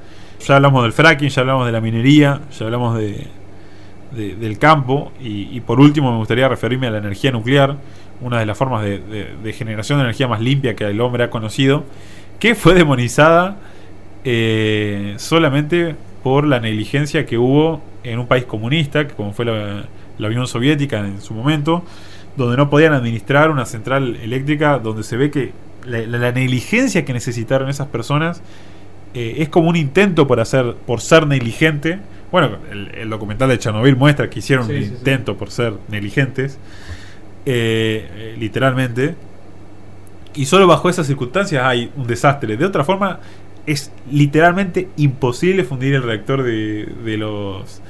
ya 0.46 0.56
hablamos 0.56 0.82
del 0.82 0.92
fracking, 0.92 1.28
ya 1.28 1.40
hablamos 1.42 1.66
de 1.66 1.72
la 1.72 1.80
minería, 1.80 2.40
ya 2.58 2.64
hablamos 2.66 2.96
de, 2.98 3.26
de- 4.14 4.34
del 4.36 4.58
campo, 4.58 5.12
y, 5.20 5.60
por 5.60 5.80
último 5.80 6.10
me 6.12 6.18
gustaría 6.18 6.48
referirme 6.48 6.86
a 6.86 6.90
la 6.90 6.98
energía 6.98 7.30
nuclear, 7.32 7.76
una 8.20 8.38
de 8.38 8.46
las 8.46 8.56
formas 8.56 8.82
de, 8.84 9.52
generación 9.52 9.98
de 9.98 10.04
energía 10.04 10.26
más 10.28 10.40
limpia 10.40 10.74
que 10.74 10.84
el 10.84 11.00
hombre 11.00 11.24
ha 11.24 11.30
conocido, 11.30 11.84
que 12.38 12.54
fue 12.54 12.74
demonizada 12.74 13.56
eh, 14.24 15.14
solamente 15.18 15.94
por 16.22 16.46
la 16.46 16.60
negligencia 16.60 17.26
que 17.26 17.38
hubo 17.38 17.80
en 18.04 18.18
un 18.18 18.26
país 18.26 18.44
comunista, 18.44 19.06
como 19.08 19.32
fue 19.32 19.44
la 19.44 20.28
Unión 20.28 20.46
Soviética 20.46 21.00
en 21.00 21.20
su 21.20 21.34
momento, 21.34 21.84
donde 22.36 22.56
no 22.56 22.68
podían 22.70 22.92
administrar 22.92 23.50
una 23.50 23.64
central 23.66 24.16
eléctrica, 24.22 24.78
donde 24.78 25.02
se 25.02 25.16
ve 25.16 25.30
que 25.30 25.52
la, 25.86 26.32
negligencia 26.32 27.04
que 27.04 27.12
necesitaron 27.12 27.68
esas 27.68 27.88
personas 27.88 28.42
eh, 29.14 29.36
es 29.38 29.48
como 29.48 29.68
un 29.68 29.76
intento 29.76 30.26
por 30.26 30.40
hacer, 30.40 30.74
por 30.86 31.00
ser 31.00 31.26
negligente. 31.26 31.98
Bueno, 32.32 32.56
el, 32.70 32.88
el 32.94 33.08
documental 33.08 33.48
de 33.48 33.58
Chernobyl 33.58 33.96
muestra 33.96 34.28
que 34.28 34.40
hicieron 34.40 34.66
Sí, 34.66 34.72
un 34.72 34.78
sí, 34.80 34.86
sí. 34.88 34.94
intento 34.98 35.36
por 35.36 35.50
ser 35.50 35.74
negligentes, 35.88 36.58
eh, 37.46 38.08
eh, 38.14 38.36
literalmente. 38.38 39.14
Y 40.34 40.44
solo 40.46 40.66
bajo 40.66 40.90
esas 40.90 41.06
circunstancias 41.06 41.64
hay 41.64 41.90
un 41.96 42.06
desastre. 42.06 42.56
De 42.56 42.64
otra 42.66 42.84
forma, 42.84 43.20
es 43.64 43.90
literalmente 44.10 44.88
imposible 44.96 45.64
fundir 45.64 45.94
el 45.94 46.02
reactor 46.02 46.42
de, 46.42 46.86
de 47.04 47.16
los 47.16 47.80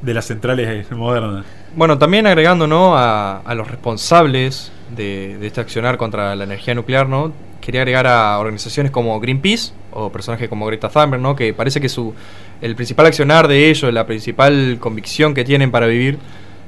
de 0.00 0.14
las 0.14 0.24
centrales 0.26 0.90
modernas. 0.90 1.46
Bueno, 1.76 1.96
también 1.96 2.26
agregando 2.26 2.66
¿no? 2.66 2.96
a, 2.96 3.38
a 3.38 3.54
los 3.54 3.68
responsables 3.68 4.72
de, 4.96 5.38
de 5.38 5.46
este 5.46 5.60
accionar 5.60 5.96
contra 5.96 6.34
la 6.36 6.44
energía 6.44 6.74
nuclear, 6.74 7.08
¿no? 7.08 7.32
quería 7.60 7.82
agregar 7.82 8.06
a 8.08 8.38
organizaciones 8.40 8.90
como 8.90 9.18
Greenpeace 9.20 9.72
o 9.92 10.10
personajes 10.10 10.48
como 10.48 10.66
Greta 10.66 10.88
Thunberg, 10.88 11.22
¿no? 11.22 11.36
que 11.36 11.54
parece 11.54 11.80
que 11.80 11.88
su 11.88 12.12
el 12.60 12.74
principal 12.76 13.06
accionar 13.06 13.46
de 13.48 13.70
ellos, 13.70 13.92
la 13.92 14.06
principal 14.06 14.78
convicción 14.80 15.32
que 15.34 15.44
tienen 15.44 15.70
para 15.70 15.86
vivir 15.86 16.18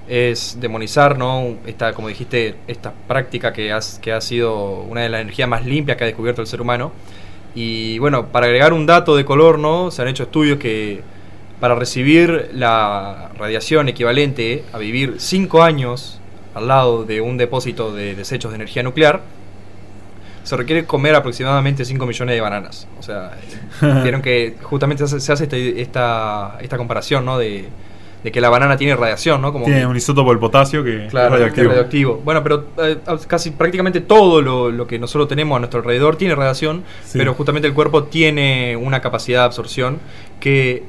es 0.08 0.58
demonizar, 0.60 1.16
¿no? 1.16 1.54
Esta, 1.66 1.94
como 1.94 2.08
dijiste, 2.08 2.56
esta 2.68 2.92
práctica 3.08 3.52
que, 3.52 3.72
has- 3.72 3.98
que 4.00 4.12
ha 4.12 4.20
sido 4.20 4.80
una 4.82 5.00
de 5.00 5.08
las 5.08 5.22
energías 5.22 5.48
más 5.48 5.64
limpias 5.64 5.96
que 5.96 6.04
ha 6.04 6.06
descubierto 6.06 6.42
el 6.42 6.46
ser 6.46 6.60
humano. 6.60 6.92
Y 7.54 7.98
bueno, 8.00 8.26
para 8.26 8.46
agregar 8.46 8.72
un 8.72 8.84
dato 8.86 9.16
de 9.16 9.24
color, 9.24 9.58
¿no? 9.58 9.90
Se 9.90 10.02
han 10.02 10.08
hecho 10.08 10.24
estudios 10.24 10.58
que 10.58 11.00
para 11.60 11.74
recibir 11.74 12.50
la 12.52 13.30
radiación 13.38 13.88
equivalente 13.88 14.64
a 14.72 14.78
vivir 14.78 15.14
5 15.18 15.62
años 15.62 16.20
al 16.54 16.68
lado 16.68 17.04
de 17.04 17.20
un 17.20 17.36
depósito 17.36 17.92
de 17.94 18.14
desechos 18.14 18.50
de 18.52 18.56
energía 18.56 18.82
nuclear, 18.82 19.22
se 20.42 20.56
requiere 20.56 20.84
comer 20.84 21.14
aproximadamente 21.14 21.84
5 21.84 22.04
millones 22.06 22.34
de 22.34 22.40
bananas. 22.40 22.86
O 22.98 23.02
sea, 23.02 23.32
vieron 24.02 24.20
que 24.22 24.54
justamente 24.62 25.06
se 25.06 25.32
hace, 25.32 25.44
este- 25.44 25.80
esta, 25.80 26.58
esta 26.60 26.76
comparación, 26.76 27.24
¿no? 27.24 27.38
De, 27.38 27.64
de 28.22 28.32
que 28.32 28.40
la 28.40 28.48
banana 28.50 28.76
tiene 28.76 28.94
radiación, 28.96 29.40
¿no? 29.42 29.52
Como 29.52 29.64
Tiene 29.66 29.80
que- 29.80 29.86
un 29.86 29.96
isótopo 29.96 30.30
del 30.30 30.38
potasio 30.38 30.82
que 30.84 31.06
Claro, 31.08 31.36
es 31.36 31.54
radioactivo. 31.56 32.20
Bueno, 32.24 32.42
pero 32.42 32.66
eh, 32.78 32.98
casi 33.26 33.50
prácticamente 33.50 34.00
todo 34.00 34.40
lo, 34.42 34.70
lo 34.70 34.86
que 34.86 34.98
nosotros 34.98 35.28
tenemos 35.28 35.56
a 35.56 35.58
nuestro 35.60 35.80
alrededor 35.80 36.16
tiene 36.16 36.34
radiación, 36.34 36.84
Sí. 37.04 37.18
pero 37.18 37.34
justamente 37.34 37.68
el 37.68 37.74
cuerpo 37.74 38.04
tiene 38.04 38.76
una 38.76 39.00
capacidad 39.00 39.40
de 39.40 39.44
absorción 39.46 39.98
que 40.40 40.84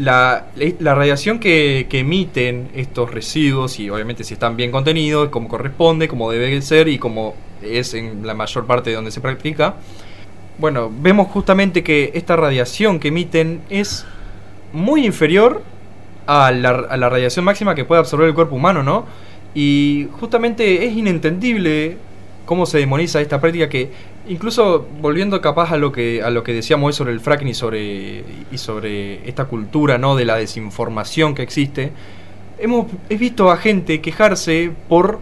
la, 0.00 0.46
la 0.78 0.94
radiación 0.94 1.38
que, 1.38 1.86
emiten 1.90 2.70
estos 2.74 3.10
residuos, 3.10 3.78
y 3.78 3.90
obviamente 3.90 4.24
si 4.24 4.34
están 4.34 4.56
bien 4.56 4.70
contenidos, 4.70 5.28
como 5.28 5.48
corresponde, 5.48 6.08
como 6.08 6.30
debe 6.30 6.60
ser 6.62 6.88
y 6.88 6.98
como 6.98 7.34
es 7.62 7.94
en 7.94 8.26
la 8.26 8.34
mayor 8.34 8.66
parte 8.66 8.90
de 8.90 8.96
donde 8.96 9.10
se 9.10 9.20
practica, 9.20 9.76
bueno, 10.58 10.90
vemos 11.00 11.28
justamente 11.28 11.82
que 11.82 12.10
esta 12.14 12.36
radiación 12.36 12.98
que 12.98 13.08
emiten 13.08 13.62
es 13.70 14.06
muy 14.72 15.04
inferior 15.04 15.62
a 16.26 16.50
la, 16.50 16.70
a 16.70 16.96
la 16.96 17.08
radiación 17.08 17.44
máxima 17.44 17.74
que 17.74 17.84
puede 17.84 18.00
absorber 18.00 18.28
el 18.28 18.34
cuerpo 18.34 18.56
humano, 18.56 18.82
¿no? 18.82 19.06
Y 19.54 20.08
justamente 20.18 20.86
es 20.86 20.96
inentendible 20.96 21.96
cómo 22.46 22.66
se 22.66 22.78
demoniza 22.78 23.20
esta 23.20 23.40
práctica 23.40 23.68
que, 23.68 23.90
incluso 24.28 24.86
volviendo 25.00 25.40
capaz 25.40 25.72
a 25.72 25.76
lo 25.76 25.92
que, 25.92 26.22
a 26.22 26.30
lo 26.30 26.42
que 26.44 26.52
decíamos 26.52 26.88
hoy 26.88 26.92
sobre 26.92 27.12
el 27.12 27.20
fracking 27.20 27.48
y 27.48 27.54
sobre, 27.54 28.24
y 28.50 28.58
sobre 28.58 29.28
esta 29.28 29.46
cultura, 29.46 29.98
¿no? 29.98 30.14
De 30.16 30.24
la 30.24 30.36
desinformación 30.36 31.34
que 31.34 31.42
existe, 31.42 31.92
hemos 32.58 32.86
he 33.08 33.16
visto 33.16 33.50
a 33.50 33.56
gente 33.56 34.00
quejarse 34.00 34.70
por 34.88 35.18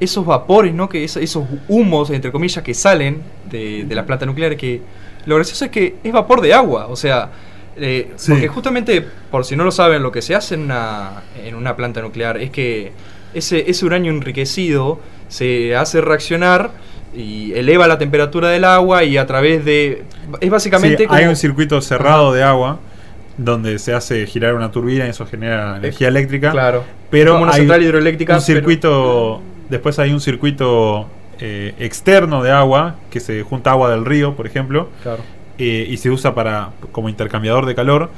esos 0.00 0.26
vapores, 0.26 0.74
¿no? 0.74 0.88
Que 0.88 1.04
es- 1.04 1.16
esos 1.16 1.44
humos, 1.68 2.10
entre 2.10 2.30
comillas, 2.32 2.62
que 2.62 2.74
salen 2.74 3.22
de, 3.50 3.84
de 3.84 3.94
la 3.94 4.04
planta 4.06 4.26
nuclear, 4.26 4.56
que 4.56 4.82
lo 5.26 5.36
gracioso 5.36 5.64
es 5.64 5.70
que 5.70 5.96
es 6.04 6.12
vapor 6.12 6.40
de 6.40 6.52
agua, 6.52 6.86
o 6.88 6.96
sea, 6.96 7.30
eh, 7.76 8.12
Sí. 8.16 8.32
porque 8.32 8.48
justamente, 8.48 9.04
por 9.30 9.44
si 9.44 9.56
no 9.56 9.64
lo 9.64 9.72
saben, 9.72 10.02
lo 10.02 10.12
que 10.12 10.20
se 10.22 10.34
hace 10.34 10.54
en 10.54 10.62
una, 10.62 11.22
en 11.42 11.54
una 11.54 11.74
planta 11.76 12.02
nuclear 12.02 12.36
es 12.38 12.50
que 12.50 12.92
ese, 13.32 13.68
ese 13.68 13.84
uranio 13.86 14.12
enriquecido 14.12 15.00
se 15.28 15.74
hace 15.74 16.00
reaccionar 16.00 16.70
y 17.14 17.52
eleva 17.54 17.86
la 17.86 17.98
temperatura 17.98 18.48
del 18.48 18.64
agua 18.64 19.04
y 19.04 19.16
a 19.16 19.26
través 19.26 19.64
de... 19.64 20.02
Es 20.40 20.50
básicamente 20.50 21.04
Sí, 21.04 21.06
hay 21.08 21.26
un 21.26 21.36
circuito 21.36 21.80
cerrado 21.80 22.32
de 22.32 22.42
agua 22.42 22.80
donde 23.36 23.78
se 23.78 23.92
hace 23.94 24.26
girar 24.26 24.54
una 24.54 24.70
turbina 24.70 25.06
y 25.06 25.10
eso 25.10 25.26
genera 25.26 25.76
energía 25.76 26.08
eléctrica. 26.08 26.50
Claro. 26.52 26.84
Pero 27.10 27.32
como 27.32 27.44
una 27.44 27.52
hay 27.52 27.58
central 27.60 27.82
hidroeléctrica. 27.82 28.34
un 28.34 28.42
pero- 28.44 28.56
circuito, 28.58 29.42
después 29.70 29.98
hay 29.98 30.12
un 30.12 30.20
circuito 30.20 31.08
eh, 31.40 31.74
externo 31.78 32.42
de 32.42 32.52
agua 32.52 32.96
que 33.10 33.18
se 33.20 33.42
junta 33.42 33.70
agua 33.72 33.90
del 33.90 34.04
río, 34.04 34.34
por 34.36 34.46
ejemplo, 34.46 34.88
Claro. 35.02 35.22
eh, 35.58 35.86
y 35.88 35.96
se 35.96 36.10
usa 36.10 36.34
para 36.34 36.70
como 36.92 37.08
intercambiador 37.08 37.66
de 37.66 37.74
calor. 37.74 38.10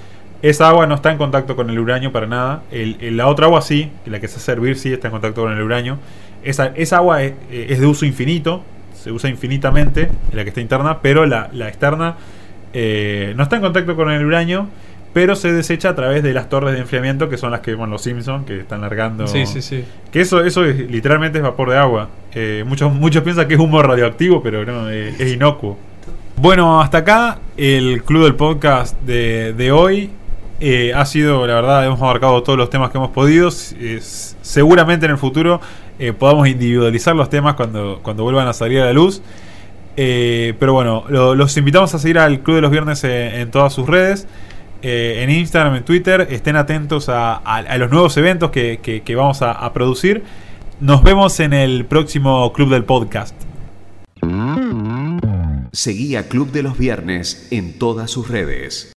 Esa 0.42 0.68
agua 0.68 0.86
no 0.86 0.94
está 0.97 1.11
en 1.12 1.16
contacto 1.18 1.57
con 1.57 1.70
el 1.70 1.78
uranio 1.78 2.12
para 2.12 2.26
nada. 2.26 2.62
El- 2.70 2.99
el- 3.01 3.16
la 3.16 3.26
otra 3.28 3.47
agua 3.47 3.62
sí, 3.62 3.90
la 4.05 4.20
que 4.20 4.28
se 4.28 4.36
hace 4.36 4.53
hervir 4.53 4.76
sí 4.76 4.92
está 4.92 5.09
en 5.09 5.12
contacto 5.12 5.42
con 5.42 5.53
el 5.53 5.62
uranio. 5.62 5.99
Esa, 6.44 6.72
esa 6.76 6.99
agua 6.99 7.22
es, 7.22 7.32
es 7.51 7.80
de 7.80 7.86
uso 7.86 8.05
infinito, 8.05 8.62
se 9.07 9.13
usa 9.13 9.31
infinitamente, 9.31 10.09
la 10.33 10.43
que 10.43 10.49
está 10.49 10.61
interna, 10.61 10.99
pero 11.01 11.27
la, 11.27 11.49
la 11.53 11.69
externa 11.69 12.17
eh, 12.73 13.35
no 13.37 13.45
está 13.45 13.55
en 13.55 13.63
contacto 13.63 13.95
con 13.95 14.11
el 14.11 14.27
uranio, 14.27 14.67
pero 15.13 15.37
se 15.37 15.53
desecha 15.53 15.91
a 15.91 15.95
través 15.95 16.25
de 16.25 16.35
las 16.35 16.49
torres 16.49 16.75
de 16.75 16.81
enfriamiento 16.81 17.29
que 17.29 17.37
son 17.39 17.53
las 17.53 17.61
que 17.61 17.71
vemos 17.71 17.89
los 17.89 18.03
Simpsons, 18.03 18.45
que 18.47 18.59
están 18.59 18.81
largando. 18.81 19.29
Sí, 19.29 19.47
sí, 19.47 19.63
sí. 19.63 19.85
Que 20.11 20.23
eso, 20.23 20.45
eso 20.45 20.65
es, 20.65 20.91
literalmente 20.91 21.39
es 21.39 21.45
vapor 21.45 21.71
de 21.71 21.79
agua. 21.79 22.09
Eh, 22.35 22.65
muchos, 22.67 22.93
muchos 22.93 23.23
piensan 23.23 23.47
que 23.47 23.55
es 23.55 23.61
humo 23.61 23.81
radioactivo, 23.81 24.43
pero 24.43 24.65
no, 24.65 24.91
eh, 24.91 25.15
es 25.17 25.33
inocuo. 25.33 25.79
Bueno, 26.37 26.81
hasta 26.83 26.99
acá 26.99 27.39
el 27.57 28.03
club 28.03 28.25
del 28.25 28.35
podcast 28.35 29.01
de, 29.03 29.53
de 29.57 29.71
hoy. 29.71 30.11
Eh, 30.59 30.93
ha 30.95 31.05
sido, 31.05 31.47
la 31.47 31.55
verdad, 31.55 31.85
hemos 31.87 32.01
abarcado 32.01 32.43
todos 32.43 32.59
los 32.59 32.71
temas 32.71 32.91
que 32.91 32.97
hemos 32.99 33.11
podido. 33.11 33.49
Es- 33.49 34.37
seguramente 34.43 35.05
en 35.07 35.13
el 35.13 35.19
futuro 35.19 35.61
eh, 35.99 36.12
podamos 36.12 36.49
individualizar 36.49 37.14
los 37.16 37.30
temas 37.30 37.55
cuando, 37.55 38.01
cuando 38.03 38.22
vuelvan 38.22 38.49
a 38.49 38.53
salir 38.53 38.80
a 38.80 38.86
la 38.86 38.92
luz. 38.92 39.22
Eh, 39.97 40.55
pero 40.59 40.72
bueno, 40.74 41.05
lo- 41.09 41.34
los 41.34 41.57
invitamos 41.57 41.94
a 41.94 41.99
seguir 41.99 42.18
al 42.18 42.40
Club 42.40 42.57
de 42.57 42.62
los 42.62 42.70
Viernes 42.70 43.03
en 43.05 43.51
todas 43.51 43.72
sus 43.72 43.86
redes. 43.86 44.26
eh, 44.82 45.22
en 45.24 45.30
Instagram, 45.30 45.74
en 45.76 45.84
Twitter. 45.84 46.28
Estén 46.30 46.55
atentos 46.57 47.09
a, 47.09 47.40
los 47.78 47.90
nuevos 47.90 48.16
eventos 48.18 48.51
que 48.51 49.14
vamos 49.16 49.40
a, 49.42 49.53
a 49.53 49.72
producir. 49.72 50.22
Nos 50.80 51.03
vemos 51.03 51.40
en 51.40 51.55
el 51.55 51.86
próximo 51.86 52.53
Club 52.53 52.68
del 52.70 52.84
Podcast. 52.84 53.34
Seguí 55.72 56.16
a 56.16 56.28
Club 56.28 56.53
de 56.53 56.62
los 56.62 56.78
Viernes 56.78 57.49
en 57.51 57.78
todas 57.78 58.11
sus 58.11 58.28
redes. 58.28 58.92